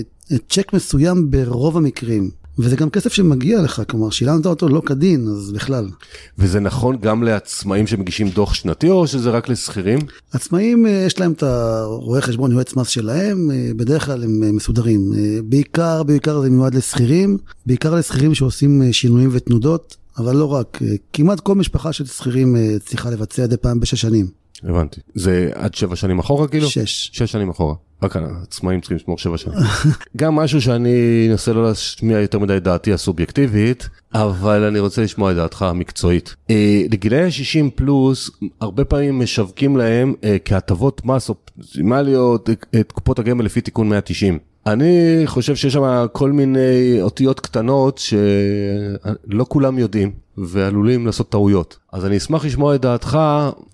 צ'ק 0.49 0.73
מסוים 0.73 1.31
ברוב 1.31 1.77
המקרים. 1.77 2.29
וזה 2.59 2.75
גם 2.75 2.89
כסף 2.89 3.13
שמגיע 3.13 3.61
לך, 3.61 3.81
כלומר 3.89 4.09
שילמת 4.09 4.45
אותו 4.45 4.69
לא 4.69 4.81
כדין, 4.85 5.27
אז 5.27 5.51
בכלל. 5.51 5.89
וזה 6.37 6.59
נכון 6.59 6.97
גם 7.01 7.23
לעצמאים 7.23 7.87
שמגישים 7.87 8.29
דוח 8.29 8.53
שנתי, 8.53 8.89
או 8.89 9.07
שזה 9.07 9.29
רק 9.29 9.49
לשכירים? 9.49 9.99
עצמאים, 10.33 10.85
אה, 10.85 10.91
יש 10.91 11.19
להם 11.19 11.31
את 11.31 11.43
הרואה 11.43 12.21
חשבון 12.21 12.51
יועץ 12.51 12.75
מס 12.75 12.87
שלהם, 12.87 13.51
אה, 13.51 13.71
בדרך 13.75 14.05
כלל 14.05 14.23
הם 14.23 14.43
אה, 14.43 14.51
מסודרים. 14.51 15.13
בעיקר, 15.45 16.03
בעיקר 16.03 16.41
זה 16.41 16.49
מיועד 16.49 16.75
לשכירים, 16.75 17.37
בעיקר 17.65 17.95
לשכירים 17.95 18.35
שעושים 18.35 18.93
שינויים 18.93 19.29
ותנודות. 19.31 19.96
אבל 20.17 20.35
לא 20.35 20.53
רק, 20.53 20.79
כמעט 21.13 21.39
כל 21.39 21.55
משפחה 21.55 21.93
של 21.93 22.05
שכירים 22.05 22.55
צריכה 22.85 23.09
לבצע 23.09 23.43
את 23.43 23.49
זה 23.49 23.57
פעם 23.57 23.79
בשש 23.79 24.01
שנים. 24.01 24.27
הבנתי. 24.63 25.01
זה 25.15 25.49
עד 25.53 25.75
שבע 25.75 25.95
שנים 25.95 26.19
אחורה 26.19 26.47
כאילו? 26.47 26.69
שש. 26.69 27.09
שש 27.13 27.31
שנים 27.31 27.49
אחורה. 27.49 27.75
רק 28.03 28.15
עצמאים 28.43 28.81
צריכים 28.81 28.97
לשמור 28.97 29.17
שבע 29.17 29.37
שנים. 29.37 29.57
גם 30.17 30.35
משהו 30.35 30.61
שאני 30.61 31.27
אנסה 31.31 31.53
לא 31.53 31.63
להשמיע 31.63 32.19
יותר 32.19 32.39
מדי 32.39 32.59
דעתי 32.59 32.93
הסובייקטיבית, 32.93 33.89
אבל 34.13 34.63
אני 34.63 34.79
רוצה 34.79 35.01
לשמוע 35.01 35.31
את 35.31 35.35
דעתך 35.35 35.61
המקצועית. 35.61 36.35
אה, 36.49 36.83
לגילאי 36.91 37.23
ה-60 37.23 37.69
פלוס, 37.75 38.31
הרבה 38.61 38.85
פעמים 38.85 39.19
משווקים 39.19 39.77
להם 39.77 40.13
אה, 40.23 40.37
כהטבות 40.45 41.05
מס 41.05 41.29
אופטימליות 41.29 42.49
את 42.79 42.91
קופות 42.91 43.19
הגמל 43.19 43.45
לפי 43.45 43.61
תיקון 43.61 43.89
190. 43.89 44.39
אני 44.67 45.21
חושב 45.25 45.55
שיש 45.55 45.73
שם 45.73 46.05
כל 46.11 46.31
מיני 46.31 46.97
אותיות 47.01 47.39
קטנות 47.39 47.97
שלא 47.97 49.45
כולם 49.49 49.77
יודעים 49.77 50.11
ועלולים 50.37 51.05
לעשות 51.05 51.29
טעויות. 51.29 51.77
אז 51.93 52.05
אני 52.05 52.17
אשמח 52.17 52.45
לשמוע 52.45 52.75
את 52.75 52.81
דעתך, 52.81 53.19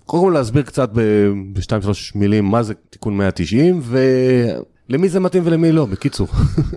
קודם 0.06 0.22
כל 0.22 0.30
להסביר 0.34 0.62
קצת 0.62 0.90
בשתיים 1.52 1.82
שלוש 1.82 2.14
מילים 2.14 2.44
מה 2.44 2.62
זה 2.62 2.74
תיקון 2.90 3.16
190 3.16 3.80
ולמי 4.90 5.08
זה 5.08 5.20
מתאים 5.20 5.42
ולמי 5.46 5.72
לא, 5.72 5.84
בקיצור. 5.84 6.28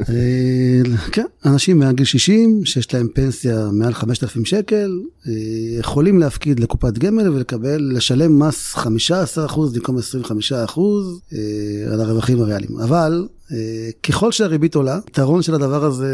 אה, 0.10 0.98
כן, 1.12 1.26
אנשים 1.46 1.80
מעל 1.80 1.96
גיל 1.96 2.06
60 2.06 2.66
שיש 2.66 2.94
להם 2.94 3.08
פנסיה 3.14 3.70
מעל 3.72 3.94
5,000 3.94 4.46
שקל, 4.46 5.00
אה, 5.28 5.34
יכולים 5.80 6.20
להפקיד 6.20 6.60
לקופת 6.60 6.98
גמל 6.98 7.30
ולקבל, 7.30 7.92
לשלם 7.94 8.40
מס 8.40 8.74
15% 8.76 8.88
במקום 9.74 9.98
25% 9.98 10.80
אה, 11.34 11.94
על 11.94 12.02
הרווחים 12.02 12.42
הריאליים. 12.42 12.80
אבל 12.80 13.28
ככל 14.04 14.32
שהריבית 14.32 14.76
עולה, 14.76 15.00
היתרון 15.06 15.42
של 15.42 15.56
הדבר 15.56 15.86
הזה 15.86 16.08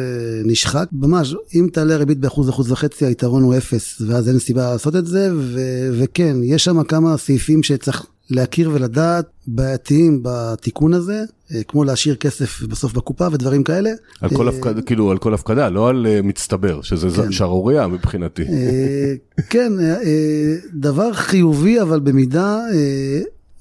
נשחק. 0.46 0.86
ממש, 0.92 1.36
אם 1.56 1.68
תעלה 1.74 1.96
ריבית 1.96 2.20
באחוז, 2.20 2.50
אחוז 2.50 2.72
וחצי, 2.72 3.06
היתרון 3.06 3.44
הוא 3.44 3.58
אפס, 3.58 4.02
ואז 4.08 4.30
אין 4.30 4.40
סיבה 4.40 4.72
לעשות 4.72 4.96
את 4.96 5.08
זה, 5.08 5.30
ו- 5.36 5.90
וכן, 6.00 6.38
יש 6.44 6.64
שם 6.64 6.84
כמה 6.84 7.18
סעיפים 7.18 7.64
שצריך 7.64 8.06
להכיר 8.30 8.72
ולדעת, 8.74 9.26
בעייתיים 9.48 10.20
בתיקון 10.24 10.94
הזה, 10.94 11.24
אה, 11.54 11.64
כמו 11.64 11.84
להשאיר 11.84 12.16
כסף 12.16 12.62
בסוף 12.64 12.94
בקופה 12.94 13.28
ודברים 13.32 13.64
כאלה. 13.64 13.90
על 14.22 14.30
כל 14.30 14.48
אה, 14.48 14.54
הפקדה, 14.54 14.82
כאילו 14.82 15.12
על 15.12 15.18
כל 15.18 15.34
הפקדה, 15.34 15.70
לא 15.70 15.90
על 15.90 16.08
מצטבר, 16.24 16.82
שזה 16.82 17.24
כן. 17.24 17.32
שערורייה 17.32 17.88
מבחינתי. 17.88 18.44
כן, 19.50 19.72
דבר 20.74 21.14
חיובי, 21.14 21.82
אבל 21.82 22.00
במידה... 22.00 22.60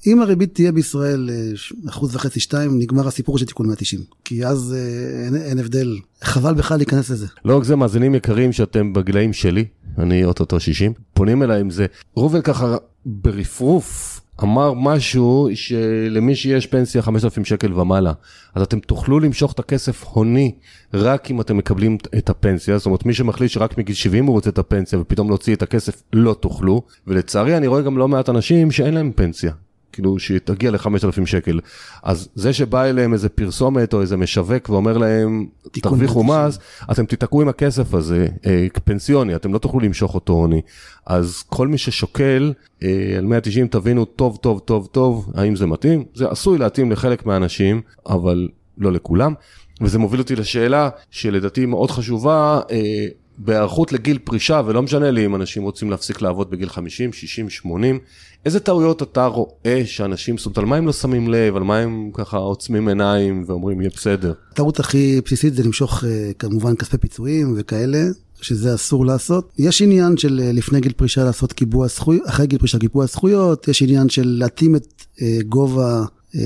אם 0.07 0.21
הריבית 0.21 0.53
תהיה 0.53 0.71
בישראל 0.71 1.29
אה, 1.29 1.89
אחוז 1.89 2.15
וחצי, 2.15 2.39
שתיים, 2.39 2.79
נגמר 2.79 3.07
הסיפור 3.07 3.37
של 3.37 3.45
תיקון 3.45 3.67
190. 3.67 4.01
כי 4.25 4.45
אז 4.45 4.75
אה, 4.77 5.25
אין, 5.25 5.35
אין 5.35 5.59
הבדל, 5.59 5.97
חבל 6.21 6.53
בכלל 6.53 6.77
להיכנס 6.77 7.09
לזה. 7.09 7.27
לא 7.45 7.57
רק 7.57 7.63
זה, 7.63 7.75
מאזינים 7.75 8.15
יקרים 8.15 8.51
שאתם 8.51 8.93
בגילאים 8.93 9.33
שלי, 9.33 9.65
אני 9.97 10.25
אוטוטו 10.25 10.59
60, 10.59 10.93
פונים 11.13 11.43
אליי 11.43 11.61
עם 11.61 11.69
זה. 11.69 11.85
ראובן 12.17 12.41
ככה 12.41 12.77
ברפרוף 13.05 14.12
אמר 14.43 14.73
משהו 14.73 15.49
שלמי 15.53 16.35
שיש 16.35 16.67
פנסיה 16.67 17.01
5,000 17.01 17.45
שקל 17.45 17.79
ומעלה, 17.79 18.13
אז 18.55 18.61
אתם 18.61 18.79
תוכלו 18.79 19.19
למשוך 19.19 19.51
את 19.53 19.59
הכסף 19.59 20.03
הוני 20.03 20.55
רק 20.93 21.31
אם 21.31 21.41
אתם 21.41 21.57
מקבלים 21.57 21.97
את 22.17 22.29
הפנסיה, 22.29 22.77
זאת 22.77 22.85
אומרת 22.85 23.05
מי 23.05 23.13
שמחליט 23.13 23.51
שרק 23.51 23.77
מגיל 23.77 23.95
70 23.95 24.25
הוא 24.25 24.33
רוצה 24.33 24.49
את 24.49 24.57
הפנסיה 24.57 24.99
ופתאום 24.99 25.29
להוציא 25.29 25.55
את 25.55 25.61
הכסף 25.61 26.03
לא 26.13 26.33
תוכלו, 26.33 26.81
ולצערי 27.07 27.57
אני 27.57 27.67
רואה 27.67 27.81
גם 27.81 27.97
לא 27.97 28.07
מעט 28.07 28.29
אנשים 28.29 28.71
שאין 28.71 28.93
להם 28.93 29.11
פנסיה. 29.15 29.51
כאילו 29.93 30.19
שהיא 30.19 30.39
תגיע 30.43 30.71
ל-5,000 30.71 31.25
שקל. 31.25 31.59
אז 32.03 32.29
זה 32.35 32.53
שבא 32.53 32.83
אליהם 32.83 33.13
איזה 33.13 33.29
פרסומת 33.29 33.93
או 33.93 34.01
איזה 34.01 34.17
משווק 34.17 34.69
ואומר 34.69 34.97
להם, 34.97 35.45
תרוויחו 35.71 36.23
מס, 36.23 36.59
אתם 36.91 37.05
תיתקעו 37.05 37.41
עם 37.41 37.47
הכסף 37.47 37.93
הזה, 37.93 38.27
אה, 38.45 38.67
פנסיוני, 38.83 39.35
אתם 39.35 39.53
לא 39.53 39.57
תוכלו 39.57 39.79
למשוך 39.79 40.15
אותו 40.15 40.33
עוני. 40.33 40.61
אז 41.05 41.43
כל 41.47 41.67
מי 41.67 41.77
ששוקל 41.77 42.53
אה, 42.83 43.15
על 43.17 43.25
190, 43.25 43.67
תבינו 43.67 44.05
טוב, 44.05 44.37
טוב, 44.41 44.59
טוב, 44.65 44.87
טוב, 44.91 45.31
האם 45.35 45.55
זה 45.55 45.65
מתאים? 45.65 46.03
זה 46.15 46.29
עשוי 46.29 46.57
להתאים 46.57 46.91
לחלק 46.91 47.25
מהאנשים, 47.25 47.81
אבל 48.05 48.47
לא 48.77 48.91
לכולם. 48.91 49.33
וזה 49.81 49.99
מוביל 49.99 50.19
אותי 50.19 50.35
לשאלה 50.35 50.89
שלדעתי 51.11 51.65
מאוד 51.65 51.91
חשובה, 51.91 52.61
אה, 52.71 53.05
בהיערכות 53.37 53.91
לגיל 53.91 54.17
פרישה, 54.23 54.61
ולא 54.65 54.81
משנה 54.81 55.11
לי 55.11 55.25
אם 55.25 55.35
אנשים 55.35 55.63
רוצים 55.63 55.91
להפסיק 55.91 56.21
לעבוד 56.21 56.51
בגיל 56.51 56.69
50, 56.69 57.13
60, 57.13 57.49
80, 57.49 57.99
איזה 58.45 58.59
טעויות 58.59 59.03
אתה 59.03 59.25
רואה 59.25 59.81
שאנשים, 59.85 60.37
זאת 60.37 60.45
אומרת, 60.45 60.57
על 60.57 60.65
מה 60.65 60.75
הם 60.75 60.85
לא 60.85 60.93
שמים 60.93 61.27
לב, 61.27 61.55
על 61.55 61.63
מה 61.63 61.77
הם 61.77 62.11
ככה 62.13 62.37
עוצמים 62.37 62.87
עיניים 62.87 63.43
ואומרים 63.47 63.81
יהיה 63.81 63.91
בסדר? 63.95 64.33
הטעות 64.51 64.79
הכי 64.79 65.21
בסיסית 65.25 65.53
זה 65.53 65.63
למשוך 65.63 66.03
אה, 66.03 66.31
כמובן 66.39 66.75
כספי 66.75 66.97
פיצויים 66.97 67.53
וכאלה. 67.57 67.99
שזה 68.41 68.75
אסור 68.75 69.05
לעשות. 69.05 69.51
יש 69.59 69.81
עניין 69.81 70.17
של 70.17 70.39
אה, 70.43 70.51
לפני 70.51 70.79
גיל 70.79 70.91
פרישה 70.91 71.23
לעשות 71.23 71.53
קיבוע 71.53 71.87
זכויות, 71.87 72.29
אחרי 72.29 72.47
גיל 72.47 72.59
פרישה 72.59 72.79
קיבוע 72.79 73.05
זכויות, 73.05 73.67
יש 73.67 73.81
עניין 73.81 74.09
של 74.09 74.35
להתאים 74.39 74.75
את 74.75 74.87
אה, 75.21 75.37
גובה 75.49 76.05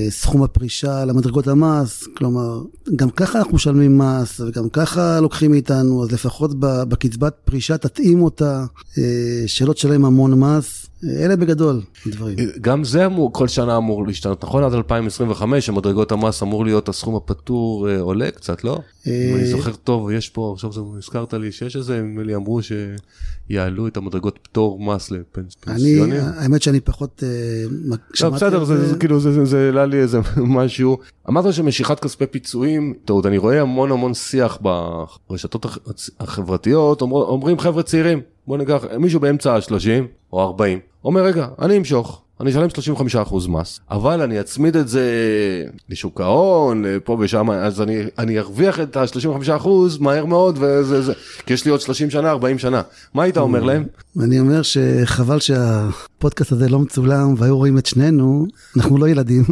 סכום 0.10 0.44
הפרישה 0.44 1.06
למדרגות 1.06 1.48
המס, 1.48 2.04
כלומר, 2.18 2.62
גם 2.96 3.10
ככה 3.10 3.40
אנחנו 3.40 3.54
משלמים 3.54 3.98
מס 3.98 4.40
וגם 4.40 4.70
ככה 4.70 5.20
לוקחים 5.20 5.52
מאיתנו, 5.52 6.04
אז 6.04 6.12
לפחות 6.12 6.52
בקצבת 6.60 7.34
פרישה 7.46 7.78
תתאים 7.78 8.22
אותה, 8.22 8.66
אה, 8.98 9.44
שלא 9.48 9.74
תשלם 9.74 10.06
המון 10.06 10.40
מס. 10.40 10.87
אלה 11.04 11.36
בגדול 11.36 11.82
הדברים. 12.06 12.36
גם 12.62 12.84
זה 12.84 13.06
אמור, 13.06 13.34
כל 13.34 13.48
שנה 13.48 13.78
אמור 13.78 14.08
להשתנות, 14.08 14.44
נכון? 14.44 14.64
עד 14.64 14.74
2025, 14.74 15.70
המדרגות 15.70 16.12
המס 16.12 16.44
אמור 16.44 16.66
להיות 16.66 16.90
הסכום 16.90 17.16
הפטור 17.16 17.90
אה, 17.90 18.00
עולה 18.00 18.32
קצת, 18.32 18.64
לא? 18.64 18.80
אם 19.08 19.12
אני 19.36 19.46
זוכר 19.46 19.72
טוב, 19.74 20.12
יש 20.12 20.30
פה, 20.30 20.52
עכשיו 20.56 20.72
זה 20.74 20.82
הזכרת 20.98 21.34
לי 21.34 21.52
שיש 21.52 21.76
איזה, 21.76 22.02
נדמה 22.02 22.24
לי 22.24 22.36
אמרו 22.36 22.60
שיעלו 23.50 23.88
את 23.88 23.98
המדרגות 23.98 24.40
פטור 24.42 24.80
מס 24.80 25.12
אני, 25.12 25.20
לפנסיונים. 25.20 26.14
האמת 26.38 26.62
שאני 26.62 26.80
פחות 26.80 27.24
אה, 27.24 27.30
לא, 27.86 27.96
שמעתי 28.14 28.36
בסדר, 28.36 28.64
זה 28.64 28.88
זה 28.88 28.98
כאילו, 29.00 29.20
זה- 29.46 29.66
העלה 29.66 29.86
לי 29.86 29.98
איזה 29.98 30.20
משהו. 30.58 30.98
אמרת 31.30 31.54
שמשיכת 31.54 32.00
כספי 32.00 32.26
פיצויים, 32.28 32.94
טעות, 33.06 33.26
אני 33.26 33.38
רואה 33.38 33.62
המון 33.62 33.92
המון 33.92 34.14
שיח 34.14 34.60
ברשתות 35.30 35.66
הח- 35.66 35.78
החברתיות, 36.20 37.02
אומר- 37.02 37.26
אומרים 37.26 37.60
חבר'ה 37.60 37.84
צעירים, 37.84 38.22
בוא 38.48 38.58
ניקח 38.58 38.84
מישהו 39.00 39.20
באמצע 39.20 39.54
ה-30 39.56 40.04
או 40.34 40.42
40, 40.42 40.80
אומר 41.04 41.22
רגע, 41.22 41.48
אני 41.60 41.78
אמשוך. 41.78 42.22
אני 42.42 42.52
אשלם 42.52 42.68
35% 43.26 43.50
מס, 43.50 43.80
אבל 43.92 44.22
אני 44.22 44.40
אצמיד 44.40 44.78
את 44.78 44.88
זה 44.88 45.04
לשוק 45.90 46.22
ההון, 46.22 46.84
פה 47.04 47.18
ושם, 47.20 47.52
אז 47.52 47.82
אני, 47.82 47.98
אני 48.18 48.40
ארוויח 48.40 48.80
את 48.80 48.98
ה-35% 48.98 49.68
מהר 50.00 50.26
מאוד, 50.26 50.58
וזה, 50.62 51.02
זה, 51.02 51.14
כי 51.46 51.54
יש 51.54 51.66
לי 51.66 51.72
עוד 51.72 51.82
30 51.82 52.10
שנה, 52.10 52.30
40 52.30 52.60
שנה. 52.60 52.82
מה 53.14 53.24
היית 53.24 53.38
אומר 53.38 53.64
להם? 53.64 53.84
אני 54.20 54.40
אומר 54.40 54.62
שחבל 54.62 55.40
שהפודקאסט 55.40 56.52
הזה 56.52 56.70
לא 56.70 56.80
מצולם 56.80 57.34
והיו 57.38 57.58
רואים 57.58 57.78
את 57.78 57.86
שנינו, 57.86 58.46
אנחנו 58.78 58.98
לא 58.98 59.10
ילדים, 59.10 59.44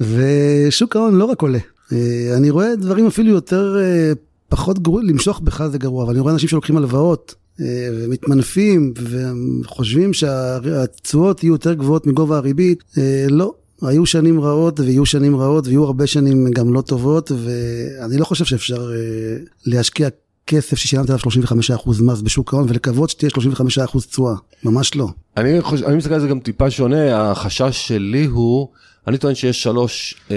ושוק 0.00 0.96
ההון 0.96 1.14
לא 1.14 1.24
רק 1.24 1.42
עולה. 1.42 1.58
אה, 1.92 1.98
אני 2.36 2.50
רואה 2.50 2.76
דברים 2.76 3.06
אפילו 3.06 3.30
יותר, 3.30 3.76
אה, 3.80 4.12
פחות 4.48 4.78
גרועים, 4.78 5.08
למשוך 5.08 5.40
בכלל 5.40 5.68
זה 5.68 5.78
גרוע, 5.78 6.04
אבל 6.04 6.12
אני 6.12 6.20
רואה 6.20 6.32
אנשים 6.32 6.48
שלוקחים 6.48 6.76
הלוואות. 6.76 7.34
אה, 7.60 7.88
ומתמנפים 7.92 8.94
וחושבים 9.62 10.12
שהתשואות 10.12 11.44
יהיו 11.44 11.52
יותר 11.52 11.74
גבוהות 11.74 12.06
מגובה 12.06 12.36
הריבית, 12.36 12.84
אה, 12.98 13.26
לא. 13.30 13.54
היו 13.82 14.06
שנים 14.06 14.40
רעות 14.40 14.80
ויהיו 14.80 15.06
שנים 15.06 15.36
רעות 15.36 15.66
ויהיו 15.66 15.84
הרבה 15.84 16.06
שנים 16.06 16.50
גם 16.50 16.74
לא 16.74 16.80
טובות 16.80 17.32
ואני 17.32 18.16
לא 18.16 18.24
חושב 18.24 18.44
שאפשר 18.44 18.92
אה, 18.92 18.96
להשקיע 19.66 20.08
כסף 20.46 20.76
ששילמת 20.76 21.10
עליו 21.10 21.20
35% 21.20 22.02
מס 22.02 22.20
בשוק 22.20 22.54
ההון 22.54 22.66
ולקוות 22.68 23.10
שתהיה 23.10 23.30
35% 23.94 24.06
תשואה, 24.06 24.34
ממש 24.64 24.94
לא. 24.94 25.08
אני 25.36 25.60
חושב, 25.60 25.84
אני 25.84 25.96
מסתכל 25.96 26.14
על 26.14 26.20
זה 26.20 26.28
גם 26.28 26.40
טיפה 26.40 26.70
שונה, 26.70 27.30
החשש 27.30 27.88
שלי 27.88 28.24
הוא, 28.24 28.68
אני 29.06 29.18
טוען 29.18 29.34
שיש 29.34 29.62
שלוש 29.62 30.14
אה, 30.30 30.36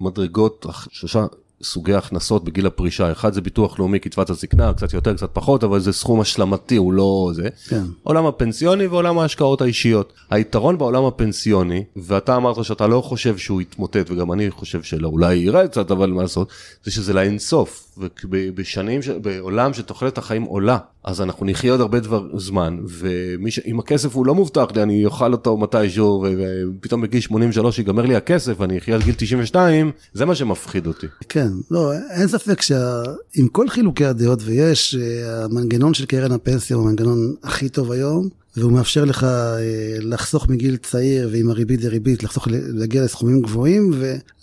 מדרגות, 0.00 0.66
שלושה 0.90 1.26
סוגי 1.64 1.94
הכנסות 1.94 2.44
בגיל 2.44 2.66
הפרישה, 2.66 3.12
אחד 3.12 3.32
זה 3.32 3.40
ביטוח 3.40 3.78
לאומי, 3.78 3.98
קצבת 3.98 4.30
הזקנה, 4.30 4.72
קצת 4.74 4.92
יותר, 4.94 5.14
קצת 5.14 5.30
פחות, 5.32 5.64
אבל 5.64 5.80
זה 5.80 5.92
סכום 5.92 6.20
השלמתי, 6.20 6.76
הוא 6.76 6.92
לא 6.92 7.30
זה. 7.34 7.48
כן. 7.68 7.82
עולם 8.02 8.26
הפנסיוני 8.26 8.86
ועולם 8.86 9.18
ההשקעות 9.18 9.60
האישיות. 9.62 10.12
היתרון 10.30 10.78
בעולם 10.78 11.04
הפנסיוני, 11.04 11.84
ואתה 11.96 12.36
אמרת 12.36 12.64
שאתה 12.64 12.86
לא 12.86 13.00
חושב 13.00 13.38
שהוא 13.38 13.60
יתמוטט, 13.60 14.10
וגם 14.10 14.32
אני 14.32 14.50
חושב 14.50 14.82
שלא, 14.82 15.08
אולי 15.08 15.34
יראה 15.34 15.68
קצת, 15.68 15.90
אבל 15.90 16.10
מה 16.10 16.22
לעשות, 16.22 16.48
זה 16.84 16.90
שזה 16.90 17.12
לאינסוף. 17.12 17.80
ובשנים, 18.24 19.02
ש- 19.02 19.08
בעולם 19.08 19.74
שתוחלת 19.74 20.18
החיים 20.18 20.42
עולה, 20.42 20.78
אז 21.04 21.20
אנחנו 21.20 21.46
נחיה 21.46 21.72
עוד 21.72 21.80
הרבה 21.80 22.00
דבר 22.00 22.38
זמן, 22.38 22.78
ואם 22.88 23.78
הכסף 23.78 24.14
הוא 24.14 24.26
לא 24.26 24.34
מובטח 24.34 24.66
לי, 24.74 24.82
אני 24.82 25.04
אוכל 25.06 25.32
אותו 25.32 25.56
מתישהו, 25.56 26.26
ופתאום 26.80 27.00
בגיל 27.02 27.20
83 27.20 27.78
ייגמר 27.78 28.02
לי 28.02 28.16
הכסף, 28.16 28.54
ואני 28.58 28.78
אחיה 28.78 28.94
עד 28.94 29.02
גיל 29.02 29.14
92, 29.18 29.90
זה 30.12 30.24
מה 30.24 30.34
שמפחיד 30.34 30.86
אותי. 30.86 31.06
כן, 31.28 31.48
לא, 31.70 31.92
אין 32.10 32.28
ספק 32.28 32.62
שעם 32.62 33.48
כל 33.52 33.68
חילוקי 33.68 34.04
הדעות 34.04 34.40
ויש, 34.42 34.94
אה, 35.00 35.44
המנגנון 35.44 35.94
של 35.94 36.06
קרן 36.06 36.32
הפנסיה 36.32 36.76
הוא 36.76 36.86
המנגנון 36.86 37.34
הכי 37.42 37.68
טוב 37.68 37.92
היום, 37.92 38.28
והוא 38.56 38.72
מאפשר 38.72 39.04
לך 39.04 39.24
אה, 39.24 39.58
לחסוך 40.00 40.48
מגיל 40.48 40.76
צעיר 40.76 41.28
ועם 41.32 41.50
הריבית 41.50 41.80
דריבית, 41.80 42.22
לחסוך, 42.22 42.48
להגיע 42.50 43.04
לסכומים 43.04 43.40
גבוהים 43.40 43.90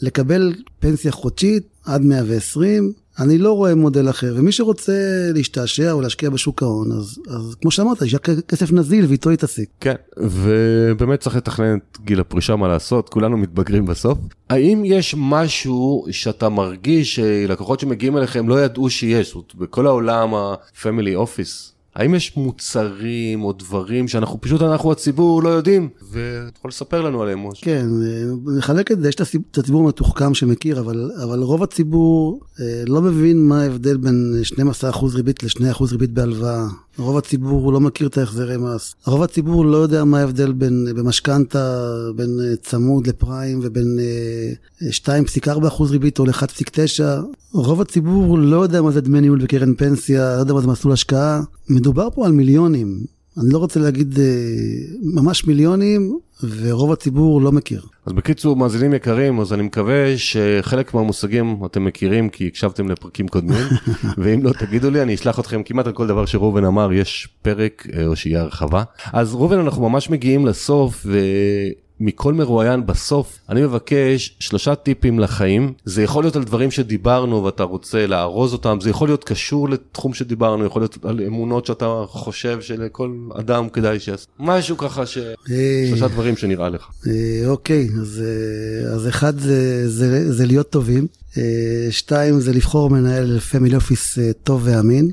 ולקבל 0.01 0.53
פנסיה 0.80 1.12
חודשית 1.12 1.64
עד 1.86 2.01
120. 2.01 2.93
אני 3.20 3.38
לא 3.38 3.51
רואה 3.51 3.76
מודל 3.76 4.09
אחר, 4.09 4.34
ומי 4.38 4.51
שרוצה 4.51 4.93
להשתעשע 5.34 5.91
או 5.91 6.01
להשקיע 6.01 6.30
בשוק 6.30 6.64
ההון, 6.64 6.91
אז, 6.91 7.20
אז 7.30 7.55
כמו 7.62 7.72
שאמרת, 7.72 8.01
יש 8.01 8.16
כסף 8.47 8.72
נזיל 8.72 9.05
ואיתו 9.05 9.32
יתעסק. 9.32 9.66
כן, 9.80 9.95
ובאמת 10.18 11.20
צריך 11.20 11.36
לתכנן 11.36 11.78
את 11.78 11.97
גיל 12.03 12.20
הפרישה, 12.20 12.55
מה 12.55 12.68
לעשות, 12.68 13.09
כולנו 13.09 13.38
מתבגרים 13.38 13.86
בסוף. 13.86 14.18
האם 14.49 14.84
יש 14.86 15.16
משהו 15.18 16.05
שאתה 16.12 16.49
מרגיש 16.49 17.16
שלקוחות 17.16 17.80
שמגיעים 17.80 18.18
אליכם 18.18 18.49
לא 18.49 18.64
ידעו 18.64 18.89
שיש, 18.89 19.28
זאת 19.28 19.36
אומרת, 19.36 19.55
בכל 19.55 19.88
העולם 19.88 20.34
ה-family 20.34 21.18
office, 21.18 21.72
האם 21.95 22.15
יש 22.15 22.37
מוצרים 22.37 23.43
או 23.43 23.53
דברים 23.53 24.07
שאנחנו 24.07 24.41
פשוט, 24.41 24.61
אנחנו 24.61 24.91
הציבור 24.91 25.43
לא 25.43 25.49
יודעים, 25.49 25.89
ואתה 26.11 26.21
יכול 26.59 26.69
לספר 26.69 27.01
לנו 27.01 27.21
עליהם, 27.21 27.47
משה? 27.47 27.65
כן, 27.65 27.87
אה, 28.05 28.53
נחלק 28.57 28.91
את 28.91 29.01
זה, 29.01 29.09
יש 29.09 29.15
את 29.15 29.21
הציב- 29.21 29.41
את 29.51 29.57
הציבור 29.57 29.81
המתוחכם 29.83 30.33
שמכיר, 30.33 30.79
אבל, 30.79 31.11
אבל 31.23 31.39
רוב 31.39 31.63
הציבור 31.63 32.39
אה, 32.59 32.83
לא 32.87 33.01
מבין 33.01 33.47
מה 33.47 33.61
ההבדל 33.61 33.97
בין 33.97 34.33
12% 34.43 35.15
ריבית 35.15 35.43
ל-2% 35.43 35.83
ריבית 35.91 36.11
בהלוואה. 36.13 36.65
רוב 36.97 37.17
הציבור 37.17 37.73
לא 37.73 37.79
מכיר 37.79 38.07
את 38.07 38.17
ההחזרי 38.17 38.57
מס. 38.57 38.95
רוב 39.05 39.23
הציבור 39.23 39.65
לא 39.65 39.77
יודע 39.77 40.03
מה 40.03 40.19
ההבדל 40.19 40.51
בין, 40.51 40.87
במשכנתה, 40.95 41.85
בין 42.15 42.39
אה, 42.43 42.55
צמוד 42.55 43.07
לפריים 43.07 43.59
ובין 43.63 43.99
אה, 43.99 44.89
2.4% 45.45 45.83
ריבית 45.89 46.19
או 46.19 46.25
ל-1.9. 46.25 47.03
רוב 47.53 47.81
הציבור 47.81 48.39
לא 48.39 48.57
יודע 48.57 48.81
מה 48.81 48.91
זה 48.91 49.01
דמי 49.01 49.21
ניהול 49.21 49.43
בקרן 49.43 49.73
פנסיה, 49.75 50.35
לא 50.35 50.39
יודע 50.39 50.53
מה 50.53 50.61
זה 50.61 50.67
מסלול 50.67 50.93
השקעה. 50.93 51.41
מדובר 51.69 52.07
פה 52.15 52.25
על 52.25 52.31
מיליונים. 52.31 53.20
אני 53.38 53.53
לא 53.53 53.57
רוצה 53.57 53.79
להגיד 53.79 54.19
אה, 54.19 54.25
ממש 55.01 55.47
מיליונים, 55.47 56.19
ורוב 56.43 56.91
הציבור 56.91 57.41
לא 57.41 57.51
מכיר. 57.51 57.82
אז 58.05 58.13
בקיצור, 58.13 58.55
מאזינים 58.55 58.93
יקרים, 58.93 59.39
אז 59.39 59.53
אני 59.53 59.63
מקווה 59.63 60.17
שחלק 60.17 60.93
מהמושגים 60.93 61.65
אתם 61.65 61.86
מכירים 61.86 62.29
כי 62.29 62.47
הקשבתם 62.47 62.89
לפרקים 62.89 63.27
קודמים, 63.27 63.65
ואם 64.17 64.43
לא 64.43 64.51
תגידו 64.59 64.89
לי, 64.89 65.01
אני 65.01 65.15
אשלח 65.15 65.39
אתכם 65.39 65.63
כמעט 65.63 65.88
על 65.88 65.93
כל 65.93 66.07
דבר 66.07 66.25
שראובן 66.25 66.65
אמר, 66.65 66.93
יש 66.93 67.27
פרק 67.41 67.88
אה, 67.93 68.05
או 68.05 68.15
שיהיה 68.15 68.41
הרחבה. 68.41 68.84
אז 69.13 69.36
ראובן, 69.36 69.59
אנחנו 69.59 69.89
ממש 69.89 70.09
מגיעים 70.09 70.45
לסוף, 70.45 71.05
ומכל 72.02 72.34
מרואיין 72.34 72.86
בסוף, 72.86 73.39
אני 73.49 73.62
מבקש 73.62 74.36
שלושה 74.39 74.76
טיפים 74.76 75.20
לחיים. 75.20 75.74
זה 75.86 76.04
יכול 76.04 76.24
להיות 76.24 76.36
על 76.36 76.43
דברים 76.43 76.72
שדיברנו 76.72 77.43
ואתה 77.43 77.64
רוצה 77.64 78.08
לארוז 78.08 78.54
אותם, 78.54 78.78
זה 78.82 78.89
יכול 78.89 79.08
להיות 79.08 79.24
קשור 79.24 79.70
לתחום 79.70 80.14
שדיברנו, 80.14 80.66
יכול 80.66 80.82
להיות 80.82 80.97
על 81.04 81.22
אמונות 81.28 81.66
שאתה 81.66 82.04
חושב 82.08 82.62
שלכל 82.62 83.12
אדם 83.36 83.70
כדאי 83.70 83.99
שיעשה. 83.99 84.26
משהו 84.39 84.78
ככה 84.78 85.06
ש... 85.06 85.18
אה, 85.18 85.86
שלושה 85.89 86.08
דברים 86.08 86.38
שנראה 86.38 86.70
לך. 86.70 86.88
אה, 87.08 87.49
אוקיי, 87.49 87.89
אז, 88.02 88.24
אה, 88.26 88.93
אז 88.93 89.08
אחד 89.08 89.39
זה, 89.39 89.89
זה, 89.89 90.34
זה 90.34 90.45
להיות 90.45 90.70
טובים, 90.70 91.08
שתיים 91.89 92.39
זה 92.39 92.54
לבחור 92.54 92.89
מנהל 92.89 93.39
פמילי 93.39 93.76
אופיס 93.76 94.18
טוב 94.43 94.62
ואמין, 94.64 95.12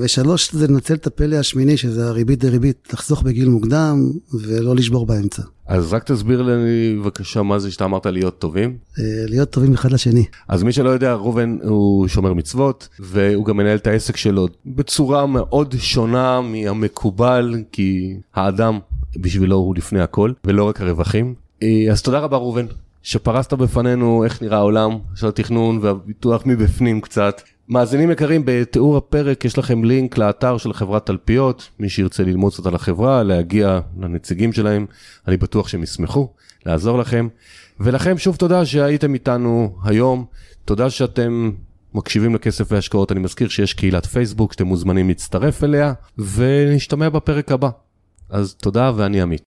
ושלוש 0.00 0.52
זה 0.52 0.66
לנצל 0.66 0.94
את 0.94 1.06
הפלא 1.06 1.36
השמיני 1.36 1.76
שזה 1.76 2.08
הריבית 2.08 2.38
דריבית, 2.38 2.88
לחסוך 2.92 3.22
בגיל 3.22 3.48
מוקדם 3.48 4.10
ולא 4.32 4.76
לשבור 4.76 5.06
באמצע. 5.06 5.42
אז 5.66 5.92
רק 5.92 6.04
תסביר 6.04 6.42
לי 6.42 6.96
בבקשה 6.98 7.42
מה 7.42 7.58
זה 7.58 7.70
שאתה 7.70 7.84
אמרת 7.84 8.06
להיות 8.06 8.38
טובים. 8.38 8.76
אה, 8.98 9.04
להיות 9.28 9.50
טובים 9.50 9.74
אחד 9.74 9.92
לשני. 9.92 10.24
אז 10.48 10.62
מי 10.62 10.72
שלא 10.72 10.90
יודע, 10.90 11.14
ראובן 11.14 11.58
הוא 11.62 12.08
שומר 12.08 12.32
מצוות, 12.34 12.88
והוא 13.00 13.44
גם 13.44 13.56
מנהל 13.56 13.76
את 13.76 13.86
העסק 13.86 14.16
שלו 14.16 14.48
בצורה 14.66 15.26
מאוד 15.26 15.74
שונה 15.78 16.40
מהמקובל, 16.40 17.54
כי 17.72 18.16
האדם 18.34 18.78
בשבילו 19.16 19.56
הוא 19.56 19.76
לפני 19.76 20.00
הכל, 20.00 20.32
ולא 20.44 20.64
רק 20.64 20.80
הרווחים. 20.80 21.34
אה, 21.62 21.86
אז 21.90 22.02
תודה 22.02 22.18
רבה 22.18 22.36
ראובן, 22.36 22.66
שפרסת 23.02 23.52
בפנינו 23.52 24.24
איך 24.24 24.42
נראה 24.42 24.58
העולם 24.58 24.98
של 25.14 25.26
התכנון 25.26 25.78
והביטוח 25.82 26.42
מבפנים 26.46 27.00
קצת. 27.00 27.42
מאזינים 27.68 28.10
יקרים, 28.10 28.42
בתיאור 28.44 28.96
הפרק 28.96 29.44
יש 29.44 29.58
לכם 29.58 29.84
לינק 29.84 30.18
לאתר 30.18 30.58
של 30.58 30.72
חברת 30.72 31.06
תלפיות, 31.06 31.68
מי 31.78 31.88
שירצה 31.88 32.22
ללמוד 32.22 32.52
קצת 32.52 32.66
על 32.66 32.74
החברה, 32.74 33.22
להגיע 33.22 33.80
לנציגים 34.00 34.52
שלהם, 34.52 34.86
אני 35.28 35.36
בטוח 35.36 35.68
שהם 35.68 35.82
ישמחו 35.82 36.28
לעזור 36.66 36.98
לכם. 36.98 37.28
ולכם 37.80 38.18
שוב 38.18 38.36
תודה 38.36 38.64
שהייתם 38.64 39.14
איתנו 39.14 39.76
היום, 39.84 40.24
תודה 40.64 40.90
שאתם 40.90 41.50
מקשיבים 41.94 42.34
לכסף 42.34 42.72
והשקעות, 42.72 43.12
אני 43.12 43.20
מזכיר 43.20 43.48
שיש 43.48 43.74
קהילת 43.74 44.06
פייסבוק 44.06 44.52
שאתם 44.52 44.66
מוזמנים 44.66 45.08
להצטרף 45.08 45.64
אליה, 45.64 45.92
ונשתמע 46.18 47.08
בפרק 47.08 47.52
הבא. 47.52 47.68
אז 48.30 48.54
תודה 48.54 48.92
ואני 48.96 49.22
עמית. 49.22 49.42